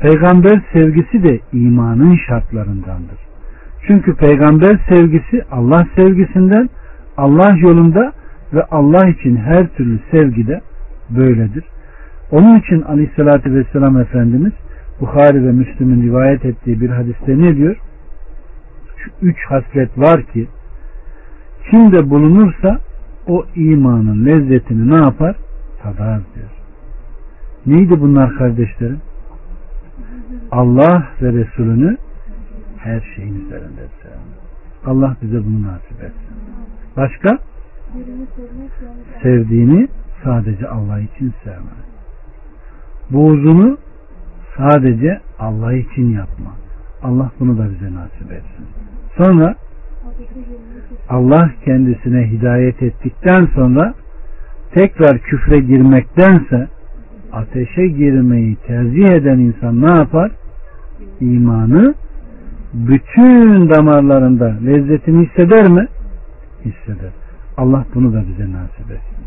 Peygamber 0.00 0.62
sevgisi 0.72 1.22
de 1.22 1.40
imanın 1.52 2.18
şartlarındandır. 2.28 3.18
Çünkü 3.86 4.16
peygamber 4.16 4.78
sevgisi 4.88 5.44
Allah 5.50 5.86
sevgisinden, 5.96 6.70
Allah 7.16 7.56
yolunda 7.58 8.12
ve 8.52 8.64
Allah 8.64 9.08
için 9.08 9.36
her 9.36 9.68
türlü 9.68 9.98
sevgide 10.10 10.60
böyledir. 11.10 11.64
Onun 12.30 12.58
için 12.58 12.82
aleyhissalatü 12.82 13.54
vesselam 13.54 14.00
Efendimiz 14.00 14.52
Bukhari 15.00 15.46
ve 15.46 15.52
Müslüm'ün 15.52 16.02
rivayet 16.02 16.44
ettiği 16.44 16.80
bir 16.80 16.90
hadiste 16.90 17.38
ne 17.38 17.56
diyor? 17.56 17.76
Şu 18.96 19.10
üç 19.22 19.36
haslet 19.48 19.98
var 19.98 20.22
ki 20.22 20.48
kimde 21.70 22.10
bulunursa 22.10 22.78
o 23.26 23.46
imanın 23.54 24.26
lezzetini 24.26 24.90
ne 24.90 24.96
yapar? 24.96 25.36
Tadar 25.82 26.20
diyor. 26.34 26.50
Neydi 27.66 28.00
bunlar 28.00 28.36
kardeşlerim? 28.36 29.00
Allah 30.50 31.08
ve 31.22 31.32
Resulünü 31.32 31.96
her 32.78 33.12
şeyin 33.16 33.46
üzerinde. 33.46 33.80
Allah 34.86 35.16
bize 35.22 35.44
bunu 35.44 35.62
nasip 35.62 36.02
etsin. 36.02 36.36
Başka? 36.96 37.38
Sevdiğini 39.22 39.88
sadece 40.24 40.68
Allah 40.68 41.00
için 41.00 41.34
sevmek. 41.44 41.84
Buğzunu 43.10 43.78
sadece 44.56 45.20
Allah 45.38 45.72
için 45.72 46.10
yapma. 46.10 46.50
Allah 47.02 47.30
bunu 47.40 47.58
da 47.58 47.70
bize 47.70 47.94
nasip 47.94 48.32
etsin. 48.32 48.66
Sonra 49.16 49.54
Allah 51.08 51.50
kendisine 51.64 52.30
hidayet 52.30 52.82
ettikten 52.82 53.48
sonra 53.54 53.94
tekrar 54.74 55.18
küfre 55.18 55.58
girmektense 55.58 56.68
ateşe 57.32 57.86
girmeyi 57.86 58.56
tercih 58.56 59.08
eden 59.08 59.38
insan 59.38 59.82
ne 59.82 59.90
yapar? 59.90 60.30
İmanı 61.20 61.94
bütün 62.74 63.70
damarlarında 63.70 64.54
lezzetini 64.66 65.26
hisseder 65.26 65.68
mi? 65.68 65.86
Hisseder. 66.64 67.10
Allah 67.56 67.84
bunu 67.94 68.12
da 68.12 68.24
bize 68.28 68.52
nasip 68.52 68.90
etsin. 68.90 69.24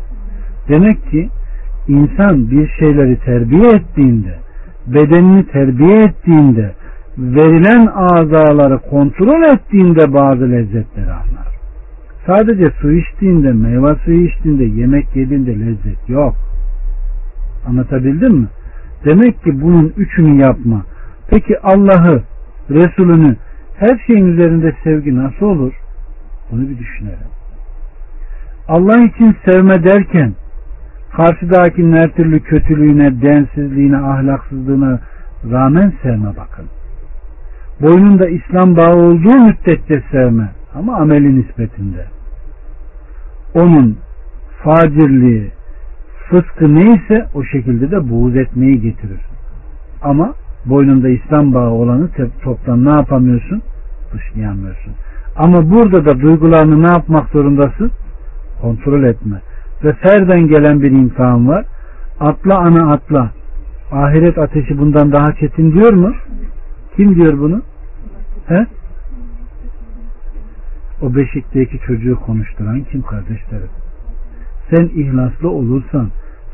Demek 0.68 1.10
ki 1.10 1.28
insan 1.88 2.50
bir 2.50 2.68
şeyleri 2.78 3.18
terbiye 3.20 3.70
ettiğinde, 3.70 4.34
bedenini 4.94 5.46
terbiye 5.46 6.02
ettiğinde, 6.02 6.74
verilen 7.18 7.86
azaları 7.86 8.78
kontrol 8.78 9.54
ettiğinde 9.54 10.14
bazı 10.14 10.50
lezzetleri 10.50 11.12
anlar. 11.12 11.48
Sadece 12.26 12.70
su 12.80 12.92
içtiğinde, 12.92 13.52
meyve 13.52 13.94
suyu 13.94 14.26
içtiğinde, 14.26 14.64
yemek 14.64 15.16
yediğinde 15.16 15.60
lezzet 15.60 16.08
yok. 16.08 16.34
Anlatabildim 17.68 18.34
mi? 18.34 18.46
Demek 19.04 19.44
ki 19.44 19.62
bunun 19.62 19.92
üçünü 19.96 20.40
yapma. 20.40 20.82
Peki 21.30 21.58
Allah'ı, 21.62 22.22
Resulünü 22.70 23.36
her 23.76 23.98
şeyin 24.06 24.26
üzerinde 24.26 24.76
sevgi 24.84 25.16
nasıl 25.16 25.46
olur? 25.46 25.72
Bunu 26.50 26.68
bir 26.68 26.78
düşünelim. 26.78 27.28
Allah 28.68 29.04
için 29.04 29.36
sevme 29.44 29.84
derken 29.84 30.34
karşıdakinin 31.16 31.92
her 31.92 32.10
türlü 32.10 32.40
kötülüğüne, 32.40 33.22
densizliğine, 33.22 33.96
ahlaksızlığına 33.96 35.00
rağmen 35.50 35.92
sevme 36.02 36.28
bakın. 36.36 36.66
Boynunda 37.80 38.28
İslam 38.28 38.76
bağı 38.76 38.96
olduğu 38.96 39.38
müddetçe 39.38 40.02
sevme 40.10 40.48
ama 40.74 40.96
ameli 40.96 41.40
nispetinde. 41.40 42.04
Onun 43.54 43.98
facirliği, 44.64 45.50
fıskı 46.30 46.74
neyse 46.74 47.26
o 47.34 47.44
şekilde 47.44 47.90
de 47.90 48.10
buğz 48.10 48.36
etmeyi 48.36 48.80
getirir. 48.80 49.20
Ama 50.02 50.34
boynunda 50.66 51.08
İslam 51.08 51.54
bağı 51.54 51.70
olanı 51.70 52.08
toptan 52.42 52.84
ne 52.84 52.90
yapamıyorsun? 52.90 53.62
Dışlayamıyorsun. 54.14 54.92
Ama 55.36 55.70
burada 55.70 56.04
da 56.04 56.20
duygularını 56.20 56.82
ne 56.82 56.86
yapmak 56.86 57.28
zorundasın? 57.28 57.90
Kontrol 58.60 59.02
etme. 59.02 59.40
Ve 59.84 59.92
ferden 59.92 60.48
gelen 60.48 60.82
bir 60.82 60.90
imtihan 60.90 61.48
var. 61.48 61.64
Atla 62.20 62.58
ana 62.58 62.92
atla. 62.92 63.30
Ahiret 63.92 64.38
ateşi 64.38 64.78
bundan 64.78 65.12
daha 65.12 65.32
çetin 65.32 65.72
diyor 65.72 65.92
mu? 65.92 66.14
Kim 66.96 67.14
diyor 67.14 67.38
bunu? 67.38 67.62
He? 68.46 68.66
O 71.02 71.14
beşikteki 71.14 71.78
çocuğu 71.78 72.20
konuşturan 72.20 72.80
kim 72.80 73.02
kardeşlerim? 73.02 73.70
Sen 74.70 74.84
ihlaslı 74.84 75.50
olursan, 75.50 76.10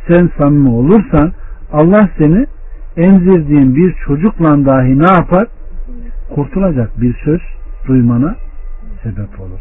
sen 0.08 0.30
samimi 0.38 0.68
olursan 0.68 1.32
Allah 1.72 2.08
seni 2.18 2.46
emzirdiğin 2.96 3.76
bir 3.76 3.94
çocukla 4.06 4.66
dahi 4.66 4.98
ne 4.98 5.10
yapar? 5.10 5.46
Kurtulacak 6.34 7.00
bir 7.00 7.16
söz 7.24 7.40
duymana 7.86 8.36
sebep 9.02 9.40
olur. 9.40 9.60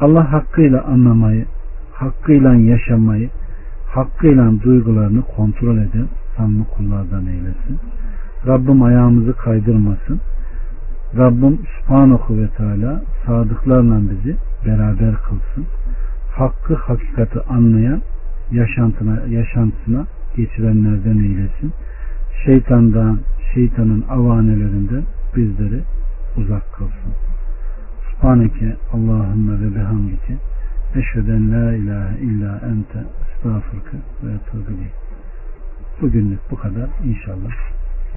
Allah 0.00 0.32
hakkıyla 0.32 0.84
anlamayı, 0.84 1.44
hakkıyla 1.98 2.54
yaşamayı, 2.54 3.30
hakkıyla 3.86 4.62
duygularını 4.62 5.22
kontrol 5.36 5.76
eden 5.76 6.08
samimi 6.36 6.64
kullardan 6.64 7.26
eylesin. 7.26 7.78
Rabbim 8.46 8.82
ayağımızı 8.82 9.32
kaydırmasın. 9.32 10.20
Rabbim 11.16 11.58
subhanahu 11.78 12.36
ve 12.36 12.48
teala 12.48 13.02
sadıklarla 13.26 14.00
bizi 14.10 14.36
beraber 14.66 15.14
kılsın. 15.14 15.66
Hakkı 16.36 16.74
hakikati 16.74 17.40
anlayan 17.40 18.00
yaşantına, 18.52 19.26
yaşantısına 19.28 20.06
geçirenlerden 20.36 21.18
eylesin. 21.18 21.72
Şeytandan, 22.44 23.18
şeytanın 23.54 24.04
avanelerinden 24.10 25.02
bizleri 25.36 25.80
uzak 26.36 26.72
kılsın. 26.72 27.12
Subhaneke 28.10 28.76
Allahümme 28.92 29.60
ve 29.60 29.74
bihamdike 29.74 30.34
eşheden 30.96 31.52
la 31.52 31.74
ilahe 31.74 32.18
illa 32.18 32.60
ente 32.70 33.04
estağfurke 33.22 33.96
ve 34.22 34.32
etubu 34.32 34.70
Bugünlük 36.00 36.50
bu 36.50 36.56
kadar. 36.56 36.88
İnşallah 37.04 37.77